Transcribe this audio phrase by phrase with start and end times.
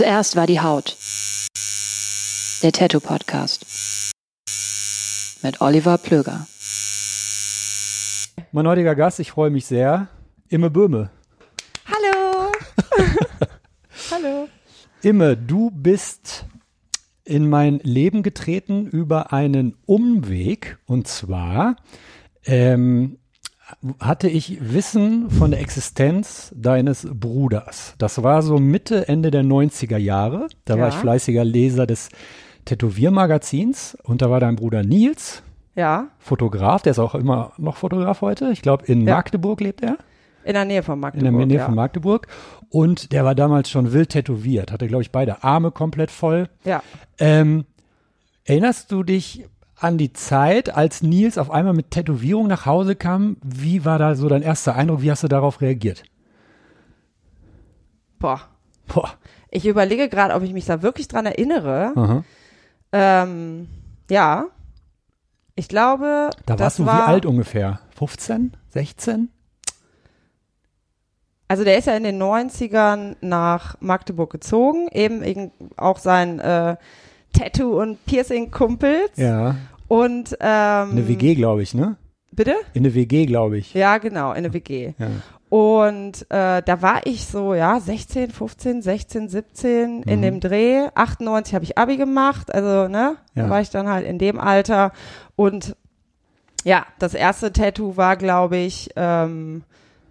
[0.00, 0.96] Zuerst war die Haut.
[2.62, 3.66] Der Tattoo Podcast.
[5.42, 6.46] Mit Oliver Plöger.
[8.50, 10.08] Mein heutiger Gast, ich freue mich sehr,
[10.48, 11.10] Imme Böhme.
[11.84, 12.50] Hallo.
[14.10, 14.48] Hallo.
[15.02, 16.46] Imme, du bist
[17.24, 20.78] in mein Leben getreten über einen Umweg.
[20.86, 21.76] Und zwar
[22.46, 23.18] ähm,
[24.00, 27.94] hatte ich Wissen von der Existenz deines Bruders.
[27.98, 30.48] Das war so Mitte, Ende der 90er Jahre.
[30.64, 30.88] Da war Ja.
[30.88, 32.08] ich fleißiger Leser des
[32.64, 33.96] Tätowiermagazins.
[34.02, 35.42] Und da war dein Bruder Nils,
[35.76, 36.82] Ja, Fotograf.
[36.82, 38.50] Der ist auch immer noch Fotograf heute.
[38.52, 39.14] Ich glaube, in Ja.
[39.16, 39.98] Magdeburg lebt er.
[40.42, 41.36] in der Nähe von In Magdeburg.
[41.38, 41.66] der Nähe ja.
[41.66, 42.26] von Magdeburg.
[42.70, 44.72] Und der war damals schon wild tätowiert.
[44.72, 46.48] Hatte, glaube ich, beide Arme komplett voll.
[46.64, 46.82] Ja.
[47.18, 47.66] Ähm,
[48.44, 49.44] erinnerst du dich
[49.80, 53.36] an die Zeit, als Nils auf einmal mit Tätowierung nach Hause kam?
[53.42, 55.02] Wie war da so dein erster Eindruck?
[55.02, 56.04] Wie hast du darauf reagiert?
[58.18, 58.42] Boah.
[58.86, 59.10] Boah.
[59.50, 62.22] Ich überlege gerade, ob ich mich da wirklich dran erinnere.
[62.92, 63.68] Ähm,
[64.10, 64.44] ja.
[65.54, 67.80] Ich glaube, Da warst du war, wie alt ungefähr?
[67.96, 68.56] 15?
[68.68, 69.28] 16?
[71.48, 76.76] Also der ist ja in den 90ern nach Magdeburg gezogen, eben auch sein äh,
[77.32, 79.16] Tattoo- und Piercing-Kumpels.
[79.16, 79.56] Ja.
[79.88, 81.96] Und ähm, Eine WG, glaube ich, ne?
[82.32, 82.54] Bitte?
[82.74, 83.74] In eine WG, glaube ich.
[83.74, 84.94] Ja, genau, in eine WG.
[84.98, 85.08] Ja.
[85.48, 90.22] Und äh, da war ich so, ja, 16, 15, 16, 17 in Mhm.
[90.22, 90.86] dem Dreh.
[90.94, 93.42] 98 habe ich Abi gemacht, also, ne, Ja.
[93.44, 94.92] da war ich dann halt in dem Alter.
[95.34, 95.74] Und
[96.62, 99.64] ja, das erste Tattoo war, glaube ich, ähm,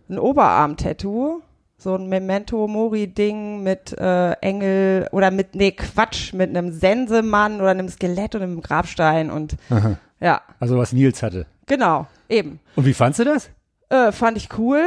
[0.10, 1.42] ein Oberarm-Tattoo.
[1.82, 7.88] So ein Memento-Mori-Ding mit äh, Engel oder mit, nee, Quatsch, mit einem Sensemann oder einem
[7.88, 9.96] Skelett und einem Grabstein und Aha.
[10.20, 11.46] ja, Also was Nils hatte.
[11.66, 12.60] genau, eben.
[12.76, 13.50] Und wie fandst du das?
[13.90, 14.82] Äh, fand ich cool,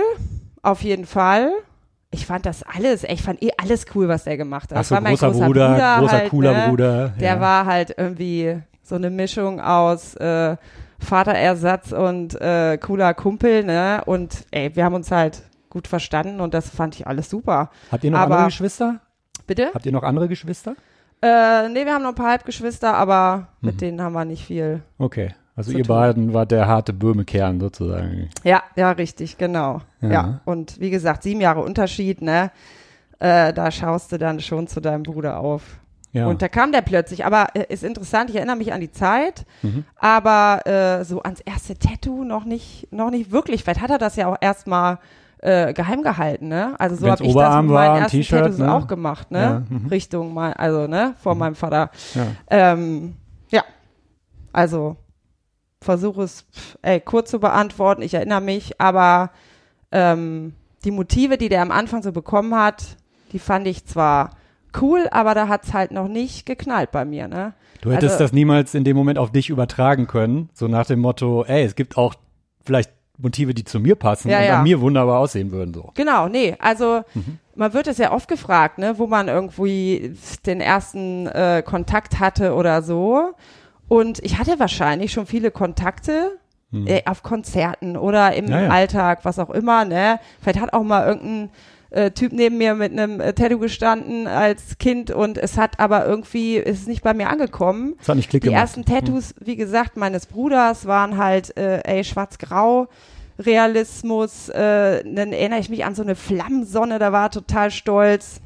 [0.62, 1.50] auf jeden Fall.
[2.10, 4.72] Ich fand das alles, ich fand eh alles cool, was der gemacht hat.
[4.72, 6.68] Ach Das so, war mein großer, großer Bruder, großer halt, cooler ne?
[6.68, 7.08] Bruder.
[7.18, 7.40] Der ja.
[7.40, 10.56] war halt irgendwie so eine Mischung aus äh,
[10.98, 14.02] Vaterersatz und äh, cooler Kumpel, ne?
[14.04, 17.70] Und ey, wir haben uns halt gut verstanden und das fand ich alles super.
[17.90, 19.00] Habt ihr noch aber- andere Geschwister?
[19.46, 19.70] Bitte?
[19.74, 20.76] Habt ihr noch andere Geschwister?
[21.22, 23.66] Äh, nee, wir haben noch ein paar Halbgeschwister, aber Mhm.
[23.66, 24.82] mit denen haben wir nicht viel.
[24.98, 25.34] Okay.
[25.54, 25.88] Also ihr tun.
[25.96, 28.30] beiden wart der harte Böhmekern sozusagen.
[28.42, 29.80] Ja, ja, richtig, genau.
[30.00, 30.10] Ja.
[30.10, 30.40] Ja.
[30.46, 32.50] Und wie gesagt, sieben Jahre Unterschied, ne?
[33.18, 35.62] Äh, da schaust du dann schon zu deinem Bruder auf.
[36.12, 36.26] Ja.
[36.26, 37.24] Und da kam der plötzlich.
[37.24, 39.84] Aber äh, ist interessant, ich erinnere mich an die Zeit, Mhm.
[39.96, 43.62] aber äh, so ans erste Tattoo noch nicht, noch nicht wirklich.
[43.62, 44.98] Vielleicht hat er das ja auch erstmal
[45.42, 46.74] äh, geheim gehalten, ne?
[46.78, 48.72] Also so habe ich das Oberarm mit war, meinen ein ersten Tattoos ne?
[48.72, 49.40] auch gemacht, ne?
[49.40, 49.86] Ja, mhm.
[49.88, 51.90] Richtung mein, also ne, vor meinem Vater.
[52.14, 52.26] ja.
[52.48, 53.16] Ähm,
[53.50, 53.64] ja,
[54.52, 54.96] also
[55.80, 56.46] versuche es
[56.82, 58.02] ey, kurz zu beantworten.
[58.02, 59.30] Ich erinnere mich, aber
[59.90, 60.54] ähm,
[60.84, 62.96] die Motive, die der am Anfang so bekommen hat,
[63.32, 64.36] die fand ich zwar
[64.80, 67.54] cool, aber da hat's halt noch nicht geknallt bei mir, ne?
[67.80, 71.00] Du hättest Also- das niemals in dem Moment auf dich übertragen können, so nach dem
[71.00, 72.14] Motto, ey, es gibt auch
[72.64, 72.92] vielleicht
[73.22, 74.58] Motive, die zu mir passen Ja, und ja.
[74.58, 75.90] an mir wunderbar aussehen würden so.
[75.94, 77.38] Genau, nee, also Mhm.
[77.54, 80.14] man wird es ja oft gefragt, ne, wo man irgendwie
[80.46, 83.32] den ersten äh, Kontakt hatte oder so.
[83.88, 86.38] Und ich hatte wahrscheinlich schon viele Kontakte
[86.86, 88.52] äh, auf Konzerten oder im Hm.
[88.52, 88.68] Ja.
[88.68, 90.18] Alltag, was auch immer, ne?
[90.40, 91.50] Vielleicht hat auch mal irgendein
[91.90, 96.06] äh, Typ neben mir mit einem äh, Tattoo gestanden als Kind und es hat aber
[96.06, 97.96] irgendwie, ist es nicht bei mir angekommen.
[97.98, 98.74] Das hat nicht Klick Die gemacht.
[98.74, 98.82] Hm.
[98.84, 102.88] ersten Tattoos, wie gesagt, meines Bruders waren halt, äh, ey, schwarz-grau.
[103.38, 108.40] Realismus, äh, dann erinnere ich mich an so eine Flammensonne, da war total stolz.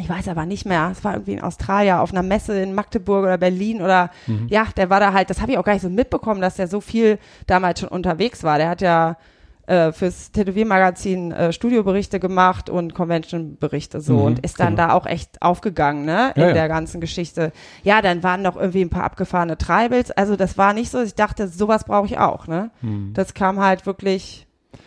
[0.00, 0.90] Ich weiß aber nicht mehr.
[0.92, 4.46] Es war irgendwie in Australien auf einer Messe in Magdeburg oder Berlin oder Mhm.
[4.48, 6.68] ja, der war da halt, das habe ich auch gar nicht so mitbekommen, dass der
[6.68, 7.18] so viel
[7.48, 8.58] damals schon unterwegs war.
[8.58, 9.16] Der hat ja
[9.68, 14.88] äh, fürs Tätowiermagazin äh, Studioberichte gemacht und Convention-Berichte so Mhm, und ist dann genau.
[14.88, 16.54] da auch echt aufgegangen, ne, in Ja, ja.
[16.54, 17.52] der ganzen Geschichte.
[17.82, 20.10] Ja, dann waren noch irgendwie ein paar abgefahrene Tribals.
[20.10, 22.70] Also das war nicht so, ich dachte, sowas brauche ich auch, ne.
[22.80, 23.12] Mhm.
[23.14, 24.46] Das kam halt wirklich,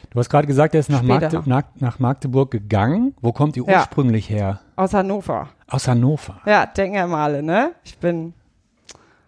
[0.10, 3.16] Du hast gerade gesagt, er ist nach, Magde nach, nach Magdeburg gegangen.
[3.22, 3.78] Wo kommt ihr Ja.
[3.80, 4.60] ursprünglich her?
[4.76, 5.48] aus Hannover.
[5.70, 6.42] Aus Hannover.
[6.46, 7.72] Ja, denken ja mal alle, ne?
[7.84, 8.34] Ich bin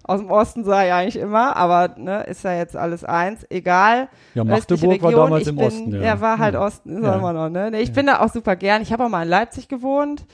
[0.04, 4.10] aus dem Osten, sage ich eigentlich immer, aber ne, ist ja jetzt alles eins, egal.
[4.34, 5.92] Ja, Magdeburg war Region, damals ich im bin, Osten.
[5.96, 6.66] Ja, Ja, war halt Ja.
[6.66, 7.16] Osten, ist Ja.
[7.16, 7.80] immer noch, ne?
[7.80, 8.82] Ich bin da auch super gern.
[8.82, 10.26] Ich habe auch mal in Leipzig gewohnt,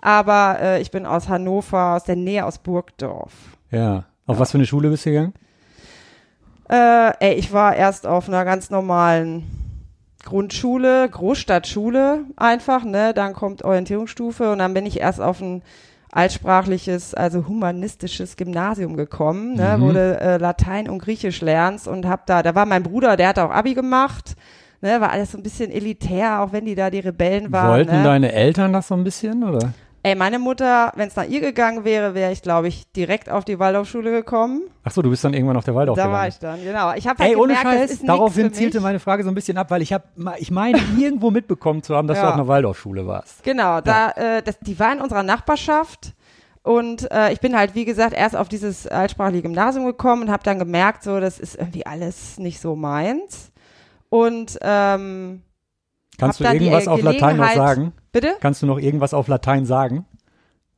[0.00, 3.32] aber äh, ich bin aus Hannover, aus der Nähe aus Burgdorf.
[3.70, 4.04] Ja.
[4.28, 5.34] Auf was für eine Schule bist du gegangen?
[6.68, 9.44] Äh, ey, ich war erst auf einer ganz normalen
[10.24, 13.14] Grundschule, Großstadtschule einfach, ne?
[13.14, 15.62] Dann kommt Orientierungsstufe und dann bin ich erst auf ein
[16.16, 19.82] altsprachliches, also humanistisches Gymnasium gekommen, ne, Mhm.
[19.82, 23.28] wo du äh, Latein und Griechisch lernst und hab da, da war mein Bruder, der
[23.28, 24.34] hat auch Abi gemacht,
[24.80, 27.70] ne, war alles so ein bisschen elitär, auch wenn die da die Rebellen waren.
[27.70, 28.02] Wollten ne?
[28.02, 29.72] deine Eltern das so ein bisschen, oder?
[30.06, 33.44] Ey, meine Mutter, wenn es nach ihr gegangen wäre, wäre ich, glaube ich, direkt auf
[33.44, 34.62] die Waldorfschule gekommen.
[34.84, 36.94] Ach so, du bist dann irgendwann auf der Waldorf da war ich dann, genau.
[36.94, 39.34] Ich habe halt Ey, ohne gemerkt, das Scheiß, ist daraufhin zielte meine Frage so ein
[39.34, 40.04] bisschen ab, weil ich habe,
[40.38, 42.28] ich meine, irgendwo mitbekommen zu haben, dass du Ja.
[42.28, 43.42] auf einer Waldorfschule warst.
[43.42, 46.14] Genau, da, äh, das, die war in unserer Nachbarschaft
[46.62, 50.44] und äh, ich bin halt, wie gesagt, erst auf dieses altsprachliche Gymnasium gekommen und habe
[50.44, 53.50] dann gemerkt, so, das ist irgendwie alles nicht so meins.
[54.08, 55.42] Und ähm,
[56.16, 57.92] Kannst du irgendwas auf Latein noch sagen?
[58.16, 58.36] Bitte?
[58.40, 60.06] Kannst du noch irgendwas auf Latein sagen?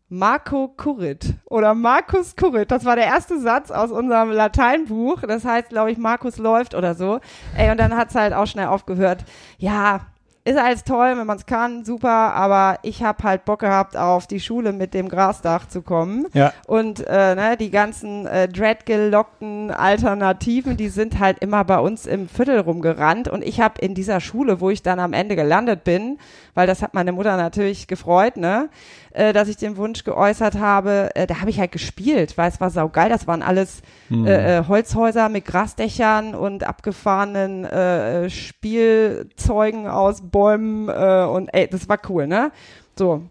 [0.08, 2.70] Marco Currit oder Markus Currit.
[2.70, 5.20] Das war der erste Satz aus unserem Lateinbuch.
[5.20, 7.20] Das heißt, glaube ich, Markus läuft oder so.
[7.56, 9.24] Ey, und dann hat's halt auch schnell aufgehört.
[9.58, 10.00] Ja,
[10.48, 14.40] ist alles toll, wenn man's kann, super, aber ich habe halt Bock gehabt, auf die
[14.40, 16.26] Schule mit dem Grasdach zu kommen.
[16.32, 16.52] Ja.
[16.66, 22.28] Und äh, ne, die ganzen äh, dreadgelockten Alternativen, die sind halt immer bei uns im
[22.28, 23.28] Viertel rumgerannt.
[23.28, 26.18] Und ich habe in dieser Schule, wo ich dann am Ende gelandet bin,
[26.54, 28.70] weil das hat meine Mutter natürlich gefreut, ne,
[29.12, 32.60] äh, dass ich den Wunsch geäußert habe, äh, da habe ich halt gespielt, weil es
[32.60, 33.08] war saugeil.
[33.08, 40.88] Das waren alles äh, äh, Holzhäuser mit Grasdächern und abgefahrenen äh, äh, Spielzeugen aus Bäumen
[40.88, 42.50] äh, und ey, das war cool, ne?
[42.98, 43.22] So,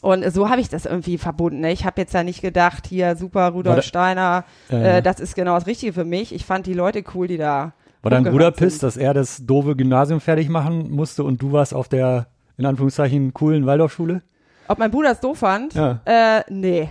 [0.00, 1.60] und so habe ich das irgendwie verbunden.
[1.60, 1.72] Ne?
[1.72, 4.98] Ich habe jetzt ja nicht gedacht, hier super Rudolf da- Steiner, Äh.
[4.98, 6.34] äh, das ist genau das Richtige für mich.
[6.34, 7.72] Ich fand die Leute cool, die da.
[8.02, 11.74] War dein Bruder pisst, dass er das doofe Gymnasium fertig machen musste und du warst
[11.74, 14.22] auf der, in Anführungszeichen, coolen Waldorfschule?
[14.68, 15.74] Ob mein Bruder es doof fand?
[15.74, 16.00] Ja.
[16.04, 16.88] Äh, nee.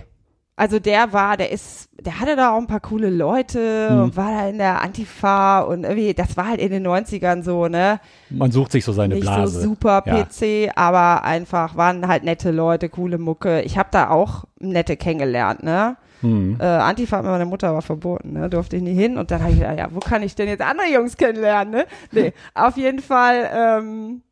[0.58, 4.02] Also der war, der ist, der hatte da auch ein paar coole Leute Hm.
[4.04, 7.68] und war da in der Antifa und irgendwie, das war halt in den 90ern so,
[7.68, 8.00] ne?
[8.30, 9.60] Man sucht sich so seine nicht Blase.
[9.60, 10.24] so super Ja.
[10.24, 13.60] PC, aber einfach waren halt nette Leute, coole Mucke.
[13.62, 15.98] Ich habe da auch nette kennengelernt, ne?
[16.22, 16.56] Hm.
[16.58, 18.48] Äh, Antifa mit meiner Mutter war verboten, ne?
[18.48, 19.18] Durfte ich nie hin.
[19.18, 21.86] Und dann habe ich gedacht, ja, wo kann ich denn jetzt andere Jungs kennenlernen, ne?
[22.12, 24.22] Nee, auf jeden Fall, ähm,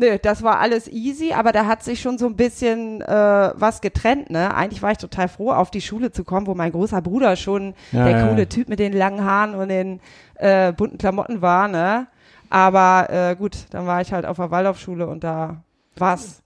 [0.00, 3.80] nee, das war alles easy, aber da hat sich schon so ein bisschen äh, was
[3.80, 4.54] getrennt, ne?
[4.54, 7.74] Eigentlich war ich total froh, auf die Schule zu kommen, wo mein großer Bruder schon
[7.92, 8.48] Ja, der ja, coole.
[8.48, 10.00] Typ mit den langen Haaren und den
[10.34, 12.06] äh, bunten Klamotten war, ne?
[12.48, 15.62] Aber äh, gut, dann war ich halt auf der Waldorfschule und da
[15.96, 16.42] war's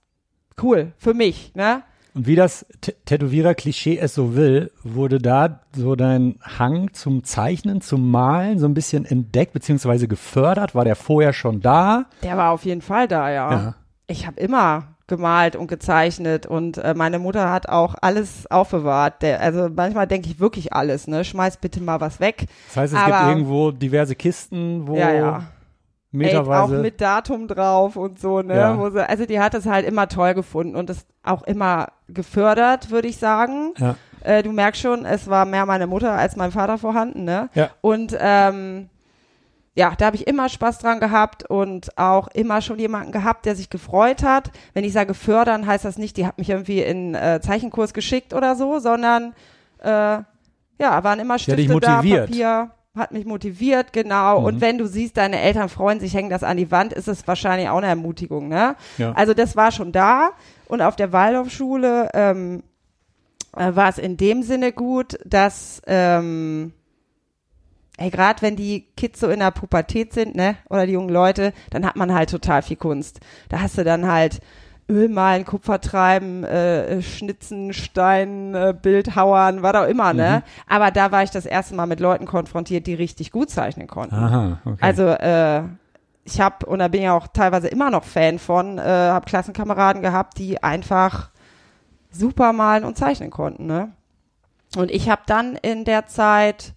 [0.61, 1.81] cool für mich, ne?
[2.15, 2.65] Und wie das
[3.05, 8.73] Tätowierer-Klischee es so will, wurde da so dein Hang zum Zeichnen, zum Malen so ein
[8.73, 10.73] bisschen entdeckt beziehungsweise gefördert?
[10.75, 12.05] War der vorher schon da?
[12.23, 13.51] Der war auf jeden Fall da, ja.
[13.51, 13.75] Ja.
[14.07, 19.21] Ich habe immer gemalt und gezeichnet und äh, meine Mutter hat auch alles aufbewahrt.
[19.21, 21.23] Der, also manchmal denke ich wirklich alles, ne?
[21.23, 22.45] Schmeiß bitte mal was weg.
[22.69, 25.43] Das heißt, es Aber- gibt irgendwo diverse Kisten, wo Ja, ja.
[26.19, 26.77] Ey, auch meterweise.
[26.77, 28.55] mit Datum drauf und so, ne?
[28.55, 28.91] Ja.
[28.91, 33.07] Sie, also die hat es halt immer toll gefunden und das auch immer gefördert, würde
[33.07, 33.73] ich sagen.
[33.77, 33.95] ja.
[34.21, 37.49] Äh, du merkst schon, es war mehr meine Mutter als mein Vater vorhanden, ne?
[37.53, 37.69] Ja.
[37.81, 38.89] Und ähm,
[39.75, 43.55] ja, da habe ich immer Spaß dran gehabt und auch immer schon jemanden gehabt, der
[43.55, 44.51] sich gefreut hat.
[44.73, 48.33] Wenn ich sage fördern, heißt das nicht, die hat mich irgendwie in äh, Zeichenkurs geschickt
[48.33, 49.33] oder so, sondern
[49.79, 52.27] äh, ja, waren immer Stifte da, motiviert.
[52.27, 54.39] Papier, hat mich motiviert, genau.
[54.39, 54.45] Mhm.
[54.45, 57.27] Und wenn du siehst, deine Eltern freuen sich, hängen das an die Wand, ist es
[57.27, 58.75] wahrscheinlich auch eine Ermutigung, ne?
[58.97, 59.11] Ja.
[59.13, 60.31] Also das war schon da.
[60.67, 62.63] Und auf der Waldorfschule ähm,
[63.55, 66.73] äh, war es in dem Sinne gut, dass ähm,
[67.97, 71.53] ey, gerade wenn die Kids so in der Pubertät sind, ne, oder die jungen Leute,
[71.69, 73.19] dann hat man halt total viel Kunst.
[73.49, 74.39] Da hast du dann halt
[74.87, 80.43] Ölmalen, Kupfertreiben, äh, Schnitzen, Stein, äh, Bildhauern, was auch immer, ne?
[80.43, 80.73] Mhm.
[80.73, 84.15] Aber da war ich das erste Mal mit Leuten konfrontiert, die richtig gut zeichnen konnten.
[84.15, 84.77] Aha, okay.
[84.81, 85.63] Also äh,
[86.23, 90.03] ich habe und da bin ich auch teilweise immer noch Fan von, äh, habe Klassenkameraden
[90.03, 91.29] gehabt, die einfach
[92.11, 93.65] super malen und zeichnen konnten.
[93.65, 93.91] Ne?
[94.77, 96.74] Und ich habe dann in der Zeit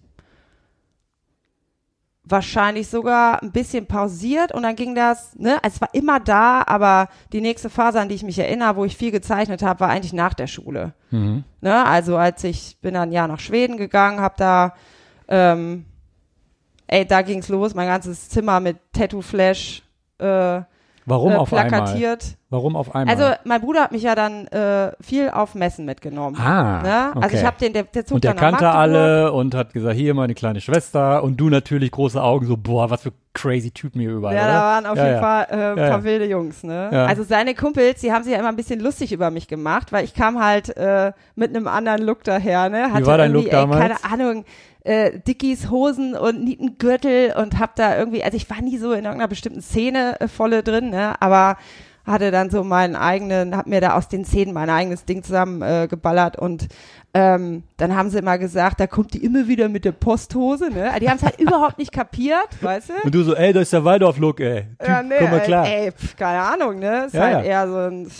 [2.29, 7.09] wahrscheinlich sogar ein bisschen pausiert und dann ging das, ne, es war immer da, aber
[7.33, 10.13] die nächste Phase, an die ich mich erinnere, wo ich viel gezeichnet habe, war eigentlich
[10.13, 10.93] nach der Schule.
[11.11, 11.43] mhm.
[11.61, 11.85] Ne?
[11.85, 14.73] Also als ich bin dann ein Jahr nach Schweden gegangen, habe da,
[15.27, 15.85] ähm,
[16.87, 19.83] ey, da ging's los, mein ganzes Zimmer mit Tattoo-Flash
[20.19, 20.61] äh,
[21.09, 21.69] Warum äh, auf einmal?
[21.69, 22.37] plakatiert.
[22.51, 23.15] Warum auf einmal?
[23.15, 26.35] Also mein Bruder hat mich ja dann äh, viel auf Messen mitgenommen.
[26.39, 27.05] ah, ne?
[27.15, 27.37] Also okay.
[27.37, 28.75] ich habe den, der, der zog und der kannte Magdeburg.
[28.75, 32.89] alle und hat gesagt, hier meine kleine Schwester und du natürlich große Augen, so boah,
[32.89, 34.35] was für crazy Typen hier überall.
[34.35, 34.53] Ja, oder?
[34.53, 35.21] da waren auf Ja, jeden ja.
[35.21, 36.89] Fall äh, ein Ja, paar wilde Jungs, ne?
[37.07, 40.03] Also seine Kumpels, die haben sich ja immer ein bisschen lustig über mich gemacht, weil
[40.03, 42.91] ich kam halt äh, mit einem anderen Look daher, ne?
[42.91, 43.81] Hatte war dein Look damals?
[43.81, 44.45] Ey, keine Ahnung,
[44.83, 49.03] äh, Dickies Hosen und Nietengürtel und hab da irgendwie, also ich war nie so in
[49.05, 51.21] irgendeiner bestimmten Szene äh, volle drin, ne?
[51.21, 51.57] Aber
[52.05, 55.61] hatte dann so meinen eigenen, hab mir da aus den Szenen mein eigenes Ding zusammen
[55.61, 56.67] äh, geballert und
[57.13, 60.91] ähm, dann haben sie immer gesagt, da kommt die immer wieder mit der Posthose, ne?
[61.01, 62.93] Die haben es halt überhaupt nicht kapiert, weißt du?
[63.03, 64.65] Und du so, ey, das ist der Waldorf-Look, ey.
[64.79, 65.65] Typ, Ja, nee, komm mal klar.
[65.67, 67.05] Ey, ey, pf, keine Ahnung, ne?
[67.05, 67.43] Ist Ja, halt ja.
[67.43, 68.11] eher so ein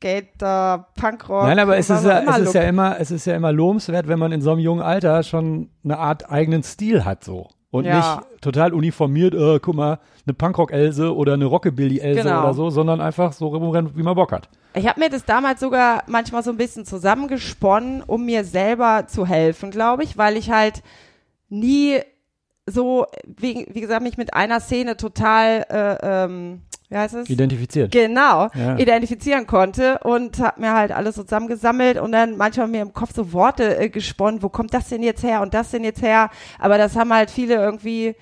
[0.00, 1.44] Skater, Punkrock.
[1.44, 4.08] Nein, aber es ist, ja, immer es ist ja immer, es ist ja immer lobenswert,
[4.08, 7.48] wenn man in so einem jungen Alter schon eine Art eigenen Stil hat, so.
[7.70, 7.96] Und Ja.
[7.96, 12.40] nicht total uniformiert, äh, guck mal, eine Punkrock-Else oder eine Rockabilly-Else Genau.
[12.40, 14.48] oder so, sondern einfach so rumrennen, wie man Bock hat.
[14.74, 19.26] Ich habe mir das damals sogar manchmal so ein bisschen zusammengesponnen, um mir selber zu
[19.26, 20.82] helfen, glaube ich, weil ich halt
[21.48, 21.98] nie
[22.66, 27.30] so, wie, wie gesagt, mich mit einer Szene total, äh, ähm, wie heißt es?
[27.30, 27.90] Identifiziert.
[27.92, 28.76] Genau, Ja.
[28.76, 33.14] identifizieren konnte und habe mir halt alles so zusammengesammelt und dann manchmal mir im Kopf
[33.14, 36.30] so Worte äh, gesponnen, wo kommt das denn jetzt her und das denn jetzt her?
[36.58, 38.14] Aber das haben halt viele irgendwie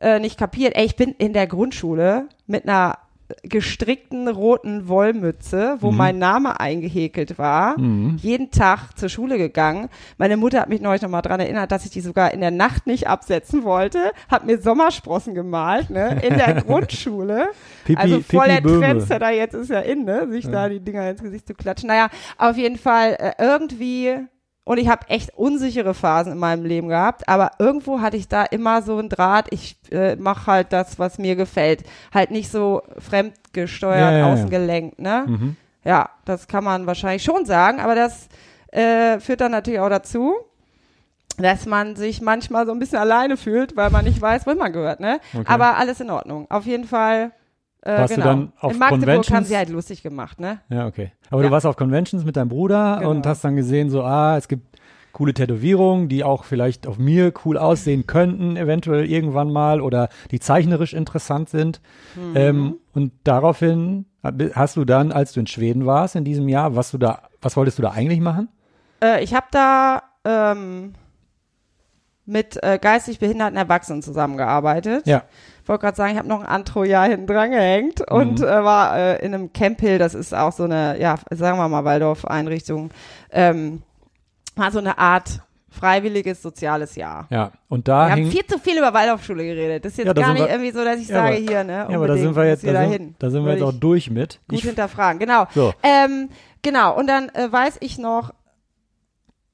[0.00, 0.74] äh, nicht kapiert.
[0.76, 2.98] Ey, ich bin in der Grundschule mit einer
[3.42, 5.96] gestrickten roten Wollmütze, wo Mhm.
[5.96, 8.16] mein Name eingehäkelt war, Mhm.
[8.20, 9.88] jeden Tag zur Schule gegangen.
[10.18, 12.86] Meine Mutter hat mich neulich nochmal dran erinnert, dass ich die sogar in der Nacht
[12.86, 17.48] nicht absetzen wollte, hat mir Sommersprossen gemalt, ne, in der Grundschule.
[17.84, 18.78] Pipi, also voll Pipi der.
[18.80, 21.88] Trendsetter jetzt ist ja in, ne, sich da die Dinger ins Gesicht zu klatschen.
[21.88, 22.08] Naja,
[22.38, 24.16] auf jeden Fall äh, irgendwie
[24.64, 28.44] und ich habe echt unsichere Phasen in meinem Leben gehabt, aber irgendwo hatte ich da
[28.44, 31.82] immer so ein Draht, ich äh, mache halt das, was mir gefällt.
[32.14, 34.32] Halt nicht so fremdgesteuert, ja, ja.
[34.32, 35.24] außengelenkt, ne?
[35.26, 35.56] Mhm.
[35.84, 38.28] Ja, das kann man wahrscheinlich schon sagen, aber das
[38.70, 40.36] äh, führt dann natürlich auch dazu,
[41.38, 44.72] dass man sich manchmal so ein bisschen alleine fühlt, weil man nicht weiß, wohin man
[44.72, 45.18] gehört, ne?
[45.34, 45.44] Okay.
[45.46, 46.48] Aber alles in Ordnung.
[46.50, 47.32] Auf jeden Fall.
[47.84, 48.26] Äh, Warst du genau.
[48.26, 49.48] dann auf in Magdeburg haben Conventions?
[49.48, 50.60] sie halt lustig gemacht, ne?
[50.68, 51.12] Ja, okay.
[51.30, 51.48] Aber Ja.
[51.48, 53.10] du warst auf Conventions mit deinem Bruder Genau.
[53.10, 54.78] und hast dann gesehen, so, ah, es gibt
[55.12, 60.40] coole Tätowierungen, die auch vielleicht auf mir cool aussehen könnten, eventuell irgendwann mal oder die
[60.40, 61.80] zeichnerisch interessant sind.
[62.14, 62.36] Mhm.
[62.36, 64.06] Ähm, und daraufhin
[64.54, 67.56] hast du dann, als du in Schweden warst in diesem Jahr, was du da, was
[67.56, 68.48] wolltest du da eigentlich machen?
[69.02, 70.94] Äh, ich habe da ähm,
[72.24, 75.06] mit äh, geistig behinderten Erwachsenen zusammengearbeitet.
[75.06, 75.24] Ja.
[75.72, 78.44] Ich wollte gerade sagen, ich habe noch ein Antro-Jahr hinten dran gehängt und Mhm.
[78.44, 81.66] äh, war äh, in einem Camp Hill, das ist auch so eine, ja, sagen wir
[81.66, 82.90] mal Waldorf-Einrichtung,
[83.30, 83.80] ähm,
[84.54, 87.26] war so eine Art freiwilliges soziales Jahr.
[87.30, 87.52] Ja.
[87.70, 89.86] Und da Wir haben viel zu viel über Waldorfschule geredet.
[89.86, 91.46] Das ist jetzt Ja, da gar nicht wir- irgendwie so, dass ich Ja, sage aber-
[91.48, 91.72] hier, ne?
[91.88, 94.40] ja, aber da sind wir jetzt, da sind, da sind wir jetzt auch durch mit.
[94.50, 95.46] Gut Ich, hinterfragen, genau.
[95.54, 95.72] so.
[95.82, 96.28] Ähm,
[96.60, 98.34] genau, und dann äh, weiß ich noch,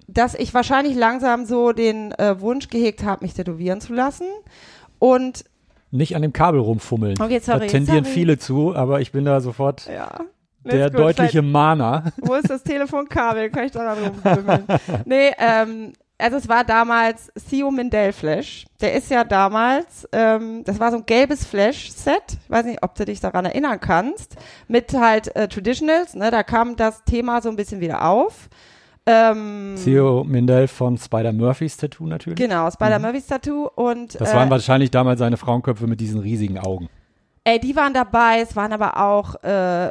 [0.09, 4.27] dass ich wahrscheinlich langsam so den äh, Wunsch gehegt habe, mich tätowieren zu lassen.
[4.99, 5.45] Und
[5.91, 7.19] Nicht an dem Kabel rumfummeln.
[7.21, 8.15] Okay, sorry, da tendieren sorry.
[8.15, 10.21] viele zu, aber ich bin da sofort ja,
[10.65, 10.99] der go.
[10.99, 12.13] deutliche Mahner.
[12.15, 13.51] Vielleicht- Wo ist das Telefonkabel?
[13.51, 14.65] Kann ich da noch rumbümmeln?
[15.07, 18.67] nee, ähm, also es war damals Theo Mindell Flash.
[18.81, 22.23] Der ist ja damals, ähm, das war so ein gelbes Flash-Set.
[22.43, 24.35] Ich weiß nicht, ob du dich daran erinnern kannst.
[24.67, 26.31] Mit halt äh, Traditionals, ne?
[26.33, 28.49] Da kam das Thema so ein bisschen wieder auf.
[29.11, 32.39] Ähm, Theo Mindell von Spider Murphys Tattoo natürlich.
[32.39, 34.19] Genau, Spider Murphys Tattoo und Mhm.
[34.19, 36.89] Das äh, waren wahrscheinlich damals seine Frauenköpfe mit diesen riesigen Augen.
[37.45, 39.91] ey, die waren dabei, es waren aber auch äh,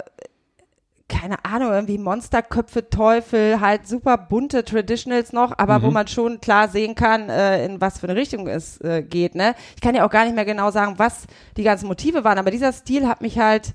[1.09, 5.93] keine Ahnung, irgendwie Monsterköpfe, Teufel, halt super bunte Traditionals noch, aber wo Mhm.
[5.93, 9.55] man schon klar sehen kann, äh, in was für eine Richtung es äh, geht, ne?
[9.75, 12.51] Ich kann ja auch gar nicht mehr genau sagen, was die ganzen Motive waren, aber
[12.51, 13.73] dieser Stil hat mich halt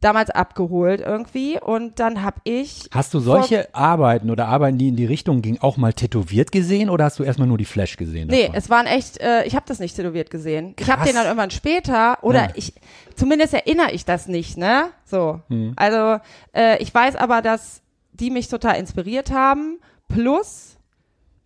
[0.00, 4.96] damals abgeholt irgendwie und dann habe ich Hast du solche Arbeiten oder Arbeiten, die in
[4.96, 8.28] die Richtung gingen, auch mal tätowiert gesehen oder hast du erstmal nur die Flash gesehen?
[8.28, 8.54] Nee, davon?
[8.56, 10.74] es waren echt, äh, ich habe das nicht tätowiert gesehen.
[10.78, 11.08] Ich habe Krass.
[11.08, 12.52] den dann irgendwann später oder Ja.
[12.54, 12.72] ich,
[13.14, 14.86] zumindest erinnere ich das nicht, ne?
[15.04, 15.40] So.
[15.48, 15.74] Hm.
[15.76, 16.18] Also
[16.54, 19.80] äh, ich weiß aber, dass die mich total inspiriert haben.
[20.08, 20.76] Plus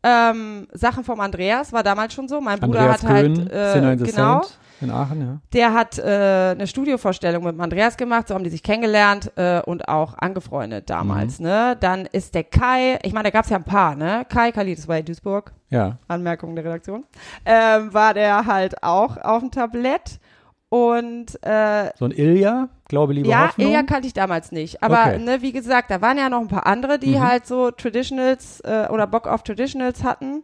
[0.05, 2.41] ähm, Sachen vom Andreas war damals schon so.
[2.41, 4.43] Mein Bruder Andreas hat halt Köhn, äh, in the genau.
[4.43, 5.39] Saint in Aachen, ja.
[5.53, 6.03] Der hat äh,
[6.53, 11.39] eine Studiovorstellung mit Andreas gemacht, so haben die sich kennengelernt äh, und auch angefreundet damals,
[11.39, 11.47] Mhm.
[11.47, 11.77] ne?
[11.81, 14.27] Dann ist der Kai, ich meine, da gab es ja ein paar, ne?
[14.29, 15.99] Kai, Kali, das war in Duisburg, Ja.
[16.09, 17.05] Anmerkung der Redaktion,
[17.47, 20.19] ähm, war der halt auch auf dem Tablett
[20.69, 23.69] und äh, So ein Ilja, glaube liebe ja, Hoffnung.
[23.69, 24.83] Ilja kannte ich damals nicht.
[24.83, 25.19] Aber Okay.
[25.21, 27.23] ne, wie gesagt, da waren ja noch ein paar andere, die Mhm.
[27.23, 30.43] halt so Traditionals äh, oder Bock auf Traditionals hatten.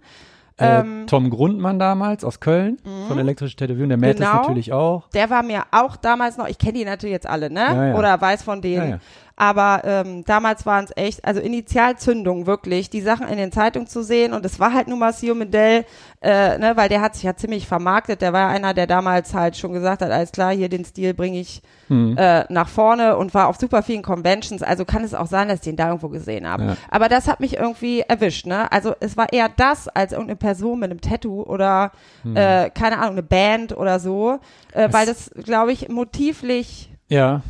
[0.60, 4.32] Äh, ähm, Tom Grundmann damals aus Köln von elektrische Tätowierung, der Matt Genau.
[4.34, 5.08] natürlich auch.
[5.10, 7.60] Der war mir auch damals noch, ich kenne die natürlich jetzt alle, ne?
[7.60, 7.94] Ja, ja.
[7.96, 8.90] Oder weiß von denen.
[8.90, 8.98] Ja.
[9.40, 14.02] Aber ähm, damals waren es echt, also Initialzündung wirklich, die Sachen in den Zeitungen zu
[14.02, 14.34] sehen.
[14.34, 15.86] Und es war halt nun mal Medell,
[16.20, 18.20] äh, ne, weil der hat sich ja ziemlich vermarktet.
[18.20, 21.40] Der war einer, der damals halt schon gesagt hat, alles klar, hier den Stil bringe
[21.40, 22.16] ich Hm.
[22.18, 24.62] äh, nach vorne und war auf super vielen Conventions.
[24.62, 26.64] Also kann es auch sein, dass ich den da irgendwo gesehen habe.
[26.64, 26.76] Ja.
[26.90, 28.70] Aber das hat mich irgendwie erwischt, ne?
[28.70, 31.90] Also es war eher das als irgendeine Person mit einem Tattoo oder
[32.34, 34.38] äh, keine Ahnung, eine Band oder so,
[34.74, 34.90] äh, Hm.
[34.90, 37.40] Das- weil das, glaube ich, motivlich Ja,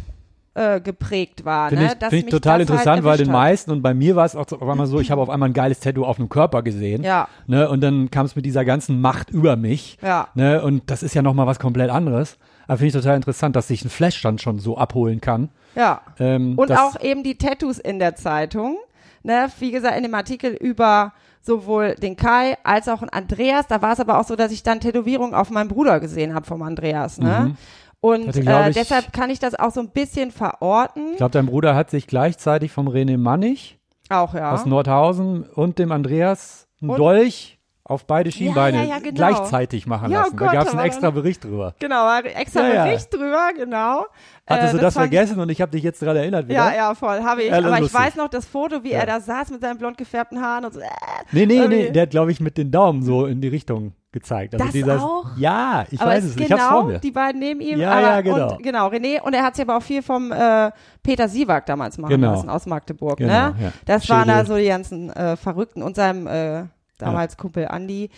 [0.61, 1.71] äh, geprägt war.
[1.71, 1.93] finde ne?
[1.93, 4.37] ich, find ich total halt interessant, weil erwischt den meisten und bei mir war es
[4.37, 7.03] auch auf einmal so, ich habe auf einmal ein geiles Tattoo auf einem Körper gesehen.
[7.03, 7.29] Ja.
[7.47, 9.97] Ne, und dann kam es mit dieser ganzen Macht über mich.
[10.03, 10.29] Ja.
[10.35, 12.37] Ne, und das ist ja nochmal was komplett anderes.
[12.67, 15.49] Aber finde ich total interessant, dass sich ein Flash dann schon so abholen kann.
[15.75, 16.03] Ja.
[16.19, 18.77] Ähm, Und auch eben die Tattoos in der Zeitung.
[19.23, 21.13] Ne, wie gesagt, in dem Artikel über
[21.43, 23.67] sowohl den Kai als auch den Andreas.
[23.67, 26.47] Da war es aber auch so, dass ich dann Tätowierungen auf meinen Bruder gesehen habe
[26.47, 27.19] vom Andreas.
[27.19, 27.57] Ne?
[28.03, 31.11] Und Hatte, äh, ich- deshalb kann ich das auch so ein bisschen verorten.
[31.13, 33.79] Ich glaube, dein Bruder hat sich gleichzeitig vom René Mannig
[34.09, 34.53] auch, ja.
[34.53, 39.15] aus Nordhausen und dem Andreas einen Und- Dolch auf beide Schienbeine ja, ja, genau.
[39.17, 40.37] gleichzeitig machen Ja, oh lassen.
[40.37, 41.75] Gott, da gab es einen extra Bericht drüber.
[41.81, 42.85] Genau, extra Ja, ja.
[42.85, 44.07] Bericht drüber, genau.
[44.47, 46.55] Hattest Äh, du das fand ich- vergessen und ich habe dich jetzt daran erinnert wieder?
[46.71, 47.51] Ja, ja, voll, habe ich.
[47.51, 47.99] Ja, aber ich lustig.
[48.01, 49.01] weiß noch das Foto, wie Ja.
[49.01, 50.81] er da saß mit seinen blond gefärbten Haaren und so.
[50.81, 50.85] Äh,
[51.33, 53.93] Nee, nee, Irgendwie- nee, der hat, glaube ich, mit den Daumen so in die Richtung
[54.13, 54.55] gezeigt.
[54.55, 55.27] Also Das dieses, auch?
[55.37, 56.99] Ja, ich aber weiß es ist ich hab's vor genau mir.
[56.99, 57.79] die beiden neben ihm.
[57.79, 58.53] Ja, aber, ja, genau.
[58.57, 59.21] Und, genau, René.
[59.23, 60.71] Und er hat sich aber auch viel vom äh,
[61.03, 62.33] Peter Siewak damals machen Genau.
[62.33, 63.19] lassen aus Magdeburg.
[63.19, 63.55] Genau, ne?
[63.61, 63.73] ja.
[63.87, 64.47] Das waren da Schädel.
[64.47, 66.65] so die ganzen äh, Verrückten und seinem äh,
[66.99, 68.11] damals Kumpel Andi.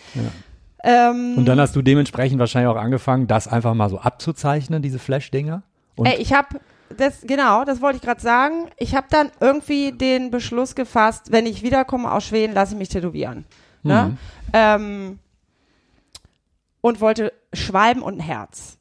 [0.84, 4.98] Ähm, Und dann hast du dementsprechend wahrscheinlich auch angefangen, das einfach mal so abzuzeichnen, diese
[4.98, 5.62] Flash-Dinger.
[6.02, 6.60] Ey, ich habe
[6.96, 8.66] das genau, das wollte ich gerade sagen.
[8.76, 12.88] Ich habe dann irgendwie den Beschluss gefasst, wenn ich wiederkomme aus Schweden, lasse ich mich
[12.88, 13.44] tätowieren.
[13.82, 14.10] Ne?
[14.10, 14.18] Mhm.
[14.52, 15.18] Ähm,
[16.82, 18.76] und wollte Schwalben und ein Herz.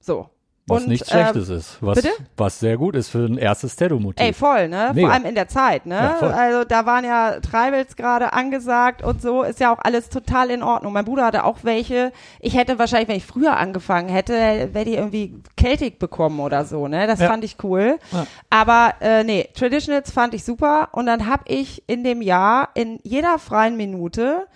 [0.00, 0.28] So.
[0.68, 1.78] was und, nichts ähm, Schlechtes ist.
[1.80, 2.10] Was, bitte?
[2.36, 4.24] was sehr gut ist für ein erstes Tattoo-Motiv.
[4.24, 4.92] Ey, voll, ne?
[4.94, 5.06] Mega.
[5.06, 6.14] Vor allem in der Zeit, ne?
[6.20, 10.50] Ja, also da waren ja Tribals gerade angesagt und so, ist ja auch alles total
[10.50, 10.92] in Ordnung.
[10.92, 12.12] Mein Bruder hatte auch welche.
[12.40, 14.34] Ich hätte wahrscheinlich, wenn ich früher angefangen hätte,
[14.72, 17.06] wäre die irgendwie Celtic bekommen oder so, ne?
[17.06, 17.28] Das Ja.
[17.28, 17.98] fand ich cool.
[18.12, 18.26] Ja.
[18.50, 22.98] Aber äh, nee, Traditionals fand ich super und dann habe ich in dem Jahr in
[23.04, 24.46] jeder freien Minute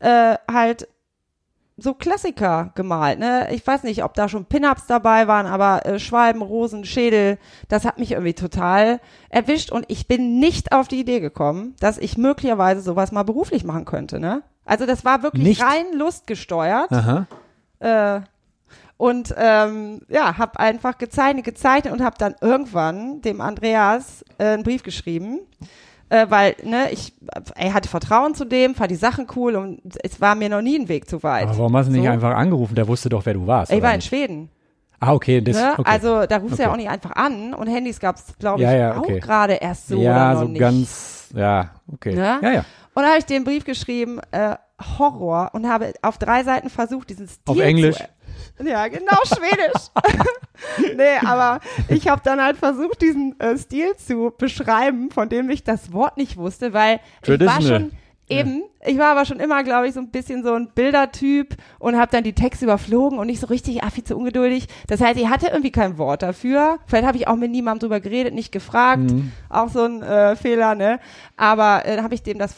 [0.00, 0.88] äh, halt
[1.82, 3.18] so Klassiker gemalt.
[3.18, 3.48] Ne?
[3.52, 7.84] Ich weiß nicht, ob da schon Pin-Ups dabei waren, aber äh, Schwalben, Rosen, Schädel, das
[7.84, 12.16] hat mich irgendwie total erwischt und ich bin nicht auf die Idee gekommen, dass ich
[12.16, 14.20] möglicherweise sowas mal beruflich machen könnte.
[14.20, 14.42] Ne?
[14.64, 15.62] Also das war wirklich Nicht?
[15.62, 16.92] rein lustgesteuert.
[16.92, 17.26] Aha.
[17.80, 18.20] Äh,
[18.96, 24.62] und ähm, ja, habe einfach gezeichnet, gezeichnet und habe dann irgendwann dem Andreas äh, einen
[24.62, 25.40] Brief geschrieben,
[26.12, 27.14] äh, weil ne, ich
[27.54, 30.78] er hatte Vertrauen zu dem, fand die Sachen cool und es war mir noch nie
[30.78, 31.44] ein Weg zu weit.
[31.48, 32.10] Aber warum hast du nicht So.
[32.10, 32.74] einfach angerufen?
[32.74, 33.72] Der wusste doch, wer du warst.
[33.72, 34.08] Ich war in nicht?
[34.08, 34.50] Schweden.
[35.00, 35.40] Ah, okay.
[35.40, 35.72] Das, Ne?
[35.78, 35.90] okay.
[35.90, 36.74] Also da rufst du ja Okay.
[36.74, 39.16] auch nicht einfach an und Handys gab es, glaube ich, Ja, ja, okay.
[39.16, 40.60] auch gerade erst so ja, oder noch so nicht.
[40.60, 42.14] ganz, ja, okay.
[42.14, 42.38] Ne?
[42.42, 42.64] Ja, ja.
[42.94, 44.56] Und da habe ich den Brief geschrieben, äh,
[44.98, 47.96] Horror, und habe auf drei Seiten versucht, diesen Stil Auf Englisch?
[47.96, 48.04] Zu,
[48.66, 49.90] ja, genau, Schwedisch.
[50.96, 55.64] nee, aber ich habe dann halt versucht, diesen äh, Stil zu beschreiben, von dem ich
[55.64, 57.92] das Wort nicht wusste, weil ich war schon
[58.32, 61.96] eben, ich war aber schon immer, glaube ich, so ein bisschen so ein Bildertyp und
[61.96, 64.66] habe dann die Texte überflogen und nicht so richtig, ah, viel zu ungeduldig.
[64.86, 66.78] Das heißt, ich hatte irgendwie kein Wort dafür.
[66.86, 69.10] Vielleicht habe ich auch mit niemandem drüber geredet, nicht gefragt.
[69.10, 69.32] Mhm.
[69.48, 70.98] Auch so ein äh, Fehler, ne?
[71.36, 72.54] Aber äh, dann habe ich dem das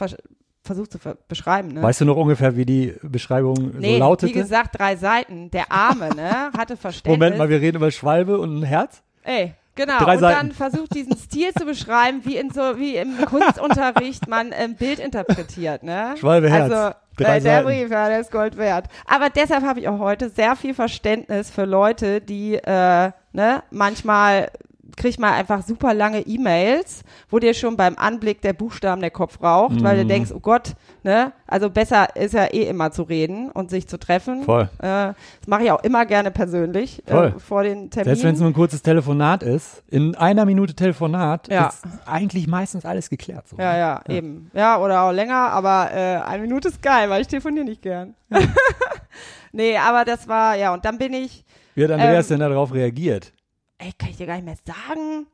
[0.65, 1.83] versucht zu ver beschreiben, ne?
[1.83, 4.35] Weißt du noch ungefähr, wie die Beschreibung nee, so lautete?
[4.35, 5.51] wie gesagt, drei Seiten.
[5.51, 6.51] Der Arme, ne?
[6.59, 7.19] Hatte Verständnis.
[7.19, 9.03] Moment mal, wir reden über Schwalbe und ein Herz?
[9.23, 9.99] Ey, genau.
[9.99, 10.39] Drei und Seiten.
[10.39, 14.99] dann versucht diesen Stil zu beschreiben, wie in so wie im Kunstunterricht man ein Bild
[14.99, 16.15] interpretiert, ne?
[16.19, 16.73] Schwalbe, Herz.
[16.73, 17.67] Also Drei äh, der Seiten.
[17.67, 18.87] Brief, ja, der ist Gold wert.
[19.07, 24.51] Aber deshalb habe ich auch heute sehr viel Verständnis für Leute, die äh, ne manchmal
[24.97, 29.43] kriegt man einfach super lange E-Mails, wo dir schon beim Anblick der Buchstaben der Kopf
[29.43, 31.33] raucht, weil du denkst, oh Gott, ne?
[31.47, 34.43] Also besser ist ja eh immer zu reden und sich zu treffen.
[34.45, 34.69] Voll.
[34.79, 37.35] Äh, das mache ich auch immer gerne persönlich Voll.
[37.37, 38.15] äh, vor den Terminen.
[38.17, 41.69] Selbst wenn es nur ein kurzes Telefonat ist, in einer Minute Telefonat Ja.
[41.69, 43.49] ist eigentlich meistens alles geklärt.
[43.49, 43.57] So.
[43.59, 44.51] Ja, ja, eben.
[44.55, 48.15] Ja, oder auch länger, aber äh, eine Minute ist geil, weil ich telefoniere nicht gern.
[49.53, 52.73] nee, aber das war, ja, und dann bin ich, Wie hat Andreas Ähm, denn darauf
[52.73, 53.33] reagiert?
[53.79, 55.27] Ey, kann ich dir gar nicht mehr sagen.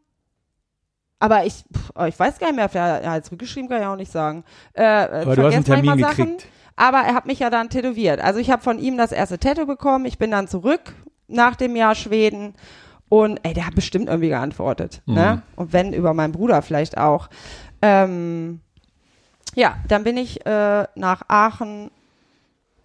[1.18, 3.96] Aber ich, pff, ich weiß gar nicht mehr, er er hat zurückgeschrieben, kann ich auch
[3.96, 4.44] nicht sagen.
[4.72, 6.46] Äh, Aber du hast einen Termin gekriegt.
[6.76, 8.20] Aber er hat mich ja dann tätowiert.
[8.20, 10.06] Also ich habe von ihm das erste Tattoo bekommen.
[10.06, 10.94] Ich bin dann zurück
[11.28, 12.54] nach dem Jahr Schweden.
[13.10, 15.02] Und ey, der hat bestimmt irgendwie geantwortet.
[15.04, 15.14] Mhm.
[15.14, 15.42] Ne?
[15.56, 17.28] Und wenn über meinen Bruder vielleicht auch.
[17.82, 18.60] Ähm,
[19.54, 21.90] ja, dann bin ich äh, nach Aachen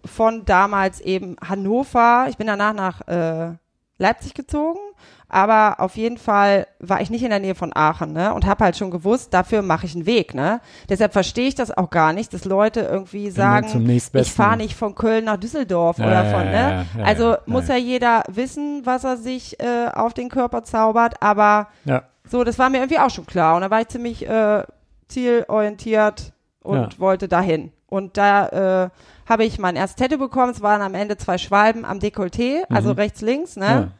[0.04, 2.26] von damals eben Hannover.
[2.28, 3.54] Ich bin danach nach äh,
[3.98, 4.80] Leipzig gezogen,
[5.28, 8.32] aber auf jeden Fall war ich nicht in der Nähe von Aachen, ne?
[8.32, 10.60] Und habe halt schon gewusst, dafür mache ich einen Weg, ne?
[10.88, 14.94] Deshalb verstehe ich das auch gar nicht, dass Leute irgendwie sagen, ich fahre nicht von
[14.94, 16.52] Köln nach Düsseldorf Ja, oder von, ne?
[16.94, 17.76] ja, ja, also muss ja.
[17.76, 22.02] jeder wissen, was er sich äh, auf den Körper zaubert, aber Ja.
[22.30, 23.56] so, das war mir irgendwie auch schon klar.
[23.56, 24.62] Und da war ich ziemlich äh,
[25.08, 27.72] zielorientiert und wollte dahin.
[27.88, 28.90] Und da äh,
[29.28, 30.50] habe ich mein erstes Tattoo bekommen.
[30.52, 32.94] Es waren am Ende zwei Schwalben am Dekolleté, also Mhm.
[32.96, 33.92] rechts, links, ne?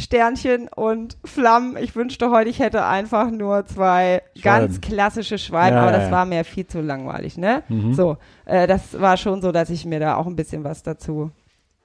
[0.00, 1.76] Sternchen und Flammen.
[1.80, 4.66] Ich wünschte heute, ich hätte einfach nur zwei Schwalben.
[4.66, 6.10] ganz klassische Schwalben, Ja, aber das ja.
[6.10, 7.62] war mir viel zu langweilig, ne?
[7.68, 7.94] Mhm.
[7.94, 11.30] So, äh, das war schon so, dass ich mir da auch ein bisschen was dazu.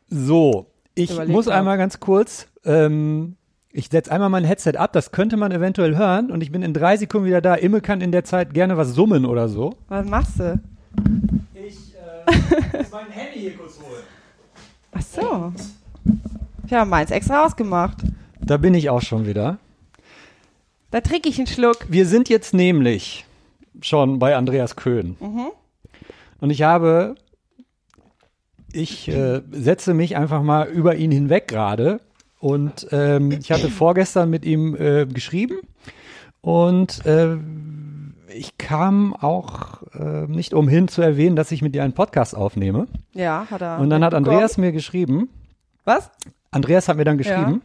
[0.07, 1.55] So, ich muss hab.
[1.55, 3.35] einmal ganz kurz, ähm,
[3.71, 6.73] ich setze einmal mein Headset ab, das könnte man eventuell hören und ich bin in
[6.73, 7.55] drei Sekunden wieder da.
[7.55, 9.73] Imme kann in der Zeit gerne was summen oder so.
[9.89, 10.59] Was machst du?
[11.53, 14.03] Ich äh, muss mein Handy hier kurz holen.
[14.93, 15.53] Ach so.
[16.65, 17.97] Ich habe meins extra ausgemacht.
[18.39, 19.59] Da bin ich auch schon wieder.
[20.91, 21.85] Da trinke ich einen Schluck.
[21.89, 23.25] Wir sind jetzt nämlich
[23.81, 25.15] schon bei Andreas Köhn.
[25.19, 25.47] Mhm.
[26.39, 27.15] Und ich habe,
[28.71, 31.99] ich äh, setze mich einfach mal über ihn hinweg gerade.
[32.39, 35.59] Und ähm, ich hatte vorgestern mit ihm äh, geschrieben.
[36.41, 37.37] Und äh,
[38.33, 42.87] ich kam auch äh, nicht umhin zu erwähnen, dass ich mit dir einen Podcast aufnehme.
[43.13, 43.79] Ja, hat er.
[43.79, 44.13] Und dann hat.
[44.13, 45.29] Andreas mir geschrieben,
[45.85, 46.11] Was?
[46.55, 47.61] Andreas hat mir dann geschrieben,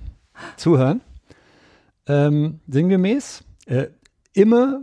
[0.57, 1.00] zuhören,
[2.09, 3.87] ähm, sinngemäß, äh,
[4.33, 4.81] Imme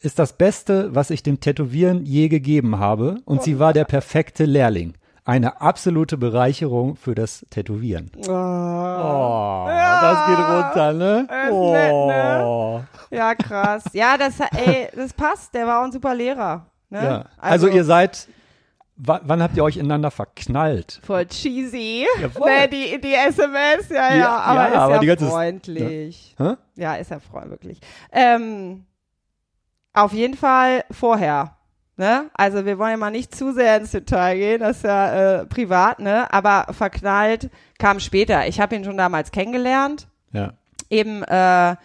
[0.00, 4.44] ist das Beste, was ich dem Tätowieren je gegeben habe und sie war der perfekte
[4.44, 4.94] Lehrling.
[5.24, 8.10] Eine absolute Bereicherung für das Tätowieren.
[8.16, 8.30] Oh.
[8.30, 11.20] Oh, das geht runter, ne?
[11.20, 12.42] ist nett, ne?
[12.44, 12.82] Oh.
[13.10, 13.84] Ja, krass.
[13.92, 15.54] Ja, das, ey, das passt.
[15.54, 16.66] Der war auch ein super Lehrer.
[16.90, 17.04] Ne?
[17.04, 17.24] Ja.
[17.38, 18.28] Also, ihr seid,
[18.96, 21.00] wa- wann habt ihr euch ineinander verknallt?
[21.04, 22.06] voll cheesy.
[22.20, 22.50] Ja, voll.
[22.50, 26.34] Ne, die, die SMS, ja, ja, Ja, aber ja, ist aber ja die ganze- freundlich.
[26.38, 26.54] Hä?
[26.76, 27.80] Ja, ist ja freundlich, wirklich.
[28.12, 28.86] Ähm,
[29.92, 31.56] auf jeden Fall vorher.
[31.96, 32.28] Ne?
[32.34, 35.46] Also wir wollen ja mal nicht zu sehr ins Detail gehen, das ist ja äh,
[35.46, 36.26] privat, ne?
[36.32, 38.48] Aber verknallt kam später.
[38.48, 40.08] Ich habe ihn schon damals kennengelernt.
[40.32, 40.54] Ja.
[40.90, 41.76] eben äh,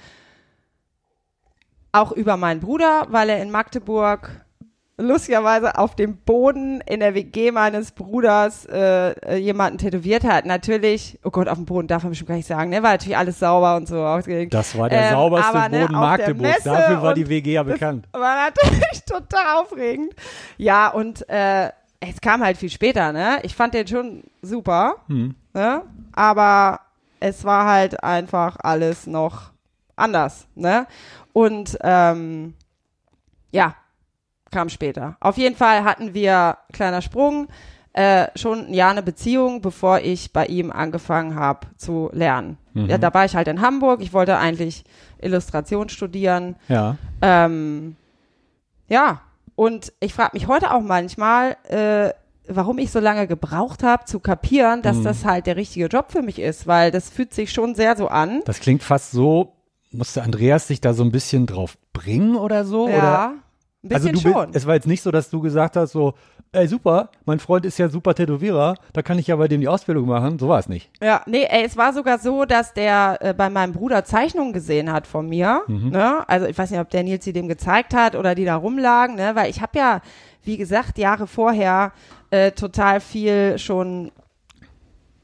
[1.92, 4.44] auch über meinen Bruder, weil er in Magdeburg
[5.00, 10.46] lustigerweise auf dem Boden in der WG meines Bruders äh, äh, jemanden tätowiert hat.
[10.46, 12.84] Natürlich, oh Gott, auf dem Boden darf man bestimmt gar nicht sagen, ne?
[12.84, 13.96] War natürlich alles sauber und so.
[14.50, 16.64] Das war der Ähm, sauberste aber, ne, Boden der Magdeburgs.
[16.64, 18.08] Dafür war die WG ja das bekannt.
[18.12, 20.14] War natürlich total aufregend.
[20.58, 21.70] Ja, und äh,
[22.02, 23.40] es kam halt viel später, ne?
[23.44, 25.36] Ich fand den schon super, Hm.
[25.54, 25.82] ne?
[26.14, 26.82] Aber
[27.22, 29.52] es war halt einfach alles noch
[29.96, 30.88] anders, ne?
[31.34, 32.54] Und ähm,
[33.52, 33.76] ja,
[34.52, 35.16] kam später.
[35.20, 37.48] Auf jeden Fall hatten wir, kleiner Sprung,
[37.94, 42.58] äh, schon ein Jahr eine Beziehung, bevor ich bei ihm angefangen habe zu lernen.
[42.76, 44.00] Ja, da war ich halt in Hamburg.
[44.02, 44.86] Ich wollte eigentlich
[45.22, 46.56] Illustration studieren.
[46.70, 46.96] Ja.
[47.22, 47.96] Ähm,
[48.88, 49.22] ja,
[49.56, 52.12] und ich frage mich heute auch manchmal, äh,
[52.48, 55.04] warum ich so lange gebraucht habe, zu kapieren, dass Mhm.
[55.04, 58.08] das halt der richtige Job für mich ist, weil das fühlt sich schon sehr so
[58.08, 58.42] an.
[58.46, 59.54] Das klingt fast so,
[59.92, 62.86] musste Andreas sich da so ein bisschen drauf bringen oder so?
[62.88, 63.34] Oder?
[63.84, 64.46] Ein Also bisschen du schon.
[64.48, 66.14] bist, es war jetzt nicht so, dass du gesagt hast, so,
[66.52, 69.68] ey super, mein Freund ist ja super Tätowierer, da kann ich ja bei dem die
[69.68, 70.38] Ausbildung machen.
[70.40, 70.90] So war es nicht.
[71.02, 74.92] Ja, nee, ey, es war sogar so, dass der äh, bei meinem Bruder Zeichnungen gesehen
[74.92, 75.62] hat von mir.
[75.68, 75.90] Mhm.
[75.90, 76.28] Ne?
[76.28, 79.16] Also ich weiß nicht, ob der Nils sie dem gezeigt hat oder die da rumlagen,
[79.16, 79.32] ne?
[79.36, 80.02] Weil ich habe ja,
[80.44, 81.94] wie gesagt, Jahre vorher
[82.32, 84.12] äh, total viel schon.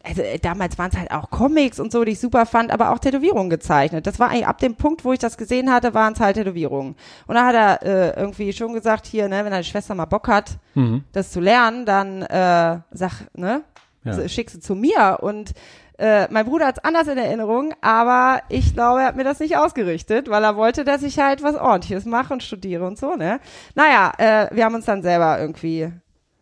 [0.07, 2.91] Also äh, damals waren es halt auch Comics und so, die ich super fand, aber
[2.91, 4.05] auch Tätowierungen gezeichnet.
[4.07, 6.95] Das war eigentlich ab dem Punkt, wo ich das gesehen hatte, waren es halt Tätowierungen.
[7.27, 10.27] Und da hat er äh, irgendwie schon gesagt, hier, ne, wenn deine Schwester mal Bock
[10.27, 11.03] hat, Mhm.
[11.13, 13.63] das zu lernen, dann äh, sag, ne,
[14.03, 14.27] Ja.
[14.29, 15.17] schick sie zu mir.
[15.21, 15.53] Und
[15.97, 19.39] Äh, mein Bruder hat es anders in Erinnerung, aber ich glaube, er hat mir das
[19.39, 23.15] nicht ausgerichtet, weil er wollte, dass ich halt was Ordentliches mache und studiere und so,
[23.15, 23.39] ne?
[23.75, 25.89] Naja, äh, wir haben uns dann selber irgendwie,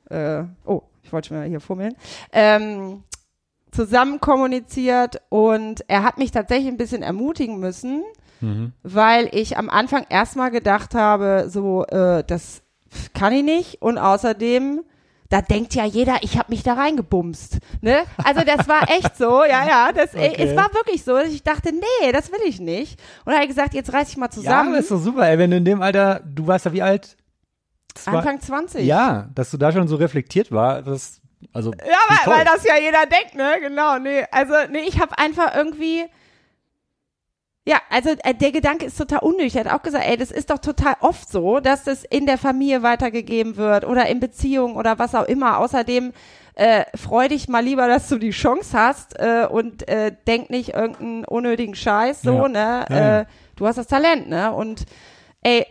[0.10, 1.93] äh, oh, ich wollte schon mal hier fummeln,
[2.32, 3.04] ähm,
[3.73, 8.03] zusammen kommuniziert und er hat mich tatsächlich ein bisschen ermutigen müssen,
[8.41, 8.73] Mhm.
[8.83, 12.62] weil ich am Anfang erstmal gedacht habe, so, äh, das
[13.13, 14.81] kann ich nicht und außerdem
[15.29, 17.57] da denkt ja jeder, ich habe mich da reingebumst.
[17.81, 18.03] Ne?
[18.23, 19.91] Also das war echt so, ja, ja.
[19.91, 20.36] Das, Okay.
[20.38, 22.99] Es war wirklich so, dass ich dachte, nee, das will ich nicht.
[23.25, 24.69] Und habe ich gesagt, jetzt reiß ich mal Ja, zusammen.
[24.69, 27.17] aber ist doch super, ey, wenn du in dem Alter, du warst ja wie alt?
[27.95, 28.86] Zwei- Anfang 20.
[28.86, 31.19] Ja, dass du da schon so reflektiert war, das,
[31.51, 31.71] also.
[31.71, 33.56] Ja, weil, weil das ja jeder denkt, ne?
[33.60, 34.23] Genau, nee.
[34.32, 36.06] Also, nee, ich habe einfach irgendwie.
[37.65, 39.56] Ja, also äh, der Gedanke ist total unnötig.
[39.56, 42.38] Er hat auch gesagt, ey, das ist doch total oft so, dass das in der
[42.38, 45.60] Familie weitergegeben wird oder in Beziehungen oder was auch immer.
[45.60, 46.12] Außerdem
[46.56, 50.73] äh, freu dich mal lieber, dass du die Chance hast äh, und äh, denk nicht
[50.73, 52.47] irgendeinen unnötigen Scheiß so, Ja.
[52.49, 52.86] ne?
[52.89, 53.19] Ja.
[53.21, 53.25] Äh,
[53.56, 54.51] du hast das Talent, ne?
[54.51, 54.84] Und
[55.41, 55.65] ey,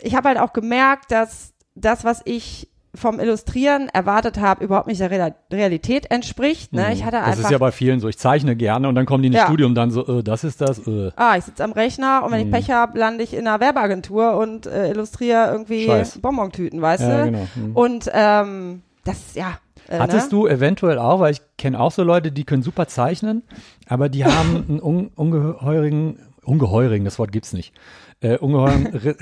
[0.00, 5.00] ich habe halt auch gemerkt, dass das, was ich vom Illustrieren erwartet habe, überhaupt nicht
[5.00, 6.72] der Real Realität entspricht.
[6.72, 6.92] Ne?
[6.92, 7.20] Ich hatte Mhm.
[7.20, 9.36] das einfach ist ja bei vielen so, ich zeichne gerne und dann kommen die ins
[9.38, 9.46] Ja.
[9.46, 11.10] Studium und dann so, äh, das ist das, äh.
[11.16, 12.54] Ah, ich sitze am Rechner und wenn Mhm.
[12.54, 16.18] ich Pech habe, lande ich in einer Werbeagentur und äh, illustriere irgendwie Scheiß.
[16.18, 17.24] Bonbontüten, weißt Ja, du?
[17.32, 17.48] genau.
[17.54, 17.76] Mhm.
[17.76, 19.58] Und ähm, das, ja.
[19.88, 20.38] Äh, Hattest ne?
[20.38, 23.42] du eventuell auch, weil ich kenne auch so Leute, die können super zeichnen,
[23.88, 27.72] aber die haben einen un ungeheurigen, ungeheurigen, das Wort gibt's nicht,
[28.20, 29.16] äh, ungeheuren Re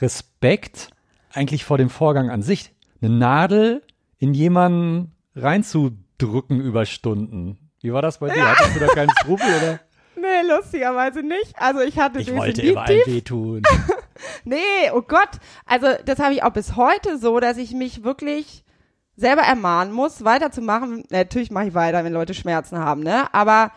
[0.00, 0.90] Respekt
[1.32, 2.72] eigentlich vor dem Vorgang an sich.
[3.06, 3.82] Eine Nadel
[4.18, 7.56] in jemanden reinzudrücken über Stunden.
[7.80, 8.48] Wie war das bei dir?
[8.48, 9.80] Hattest du da keinen Skrupel oder?
[10.18, 11.54] Nee, lustigerweise nicht.
[11.56, 13.62] Also ich hatte Ich wollte definitiv, überall wehtun.
[14.44, 14.56] Nee,
[14.92, 15.28] oh Gott.
[15.66, 18.64] Also das habe ich auch bis heute so, dass ich mich wirklich
[19.14, 21.04] selber ermahnen muss, weiterzumachen.
[21.10, 23.32] Natürlich mache ich weiter, wenn Leute Schmerzen haben, ne?
[23.32, 23.70] Aber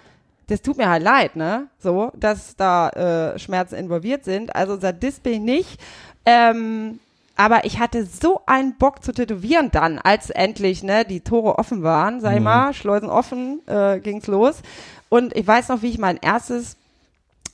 [0.48, 1.68] das tut mir halt leid, ne?
[1.78, 2.90] So, dass da
[3.34, 4.56] äh, Schmerzen involviert sind.
[4.56, 5.82] Also Sadist bin ich nicht.
[6.26, 7.00] Ähm,
[7.40, 11.84] aber ich hatte so einen Bock zu tätowieren dann, als endlich ne, die Tore offen
[11.84, 12.44] waren, sag ich Mhm.
[12.44, 14.62] mal, Schleusen offen, äh, ging's los.
[15.08, 16.76] Und ich weiß noch, wie ich mein erstes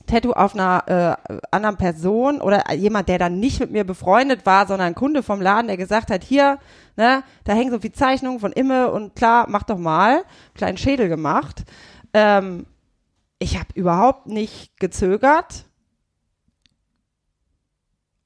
[0.08, 4.66] Tattoo auf einer äh, anderen Person oder jemand, der dann nicht mit mir befreundet war,
[4.66, 6.58] sondern ein Kunde vom Laden, der gesagt hat, hier,
[6.96, 10.24] ne, da hängen so viel Zeichnungen von Imme und klar, mach doch mal,
[10.56, 11.62] kleinen Schädel gemacht.
[12.12, 12.66] Ähm,
[13.38, 15.65] ich habe überhaupt nicht gezögert.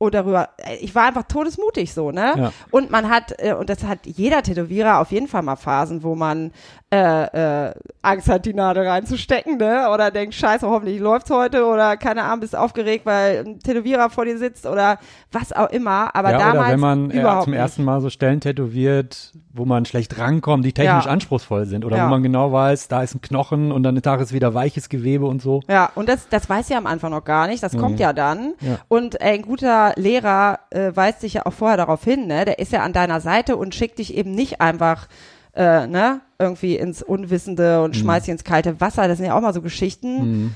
[0.02, 2.32] Und darüber, äh, ich war einfach todesmutig so, ne?
[2.34, 2.52] Ja.
[2.70, 6.14] Und man hat, äh, und das hat jeder Tätowierer auf jeden Fall mal Phasen, wo
[6.14, 6.52] man
[6.92, 7.72] äh, äh,
[8.02, 9.88] Angst hat, die Nadel reinzustecken, ne?
[9.94, 14.24] Oder denkt, scheiße, hoffentlich läuft's heute oder keine Ahnung, bist aufgeregt, weil ein Tätowierer vor
[14.24, 14.98] dir sitzt oder
[15.30, 16.14] was auch immer.
[16.16, 17.60] Aber ja, damals oder wenn man äh, überhaupt zum nicht.
[17.60, 21.10] ersten Mal so Stellen tätowiert, wo man schlecht rankommt, die technisch Ja.
[21.12, 22.06] anspruchsvoll sind oder Ja.
[22.06, 25.26] wo man genau weiß, da ist ein Knochen und dann da ist wieder weiches Gewebe
[25.26, 25.60] und so.
[25.68, 28.54] Ja, und das, das weiß ja am Anfang noch gar nicht, das kommt ja dann.
[28.88, 32.44] Und ein guter Lehrer äh, weist dich ja auch vorher darauf hin, ne?
[32.44, 35.06] Der ist ja an deiner Seite und schickt dich eben nicht einfach
[35.54, 39.08] äh, ne, irgendwie ins Unwissende und schmeißt dich ins kalte Wasser.
[39.08, 40.54] Das sind ja auch mal so Geschichten.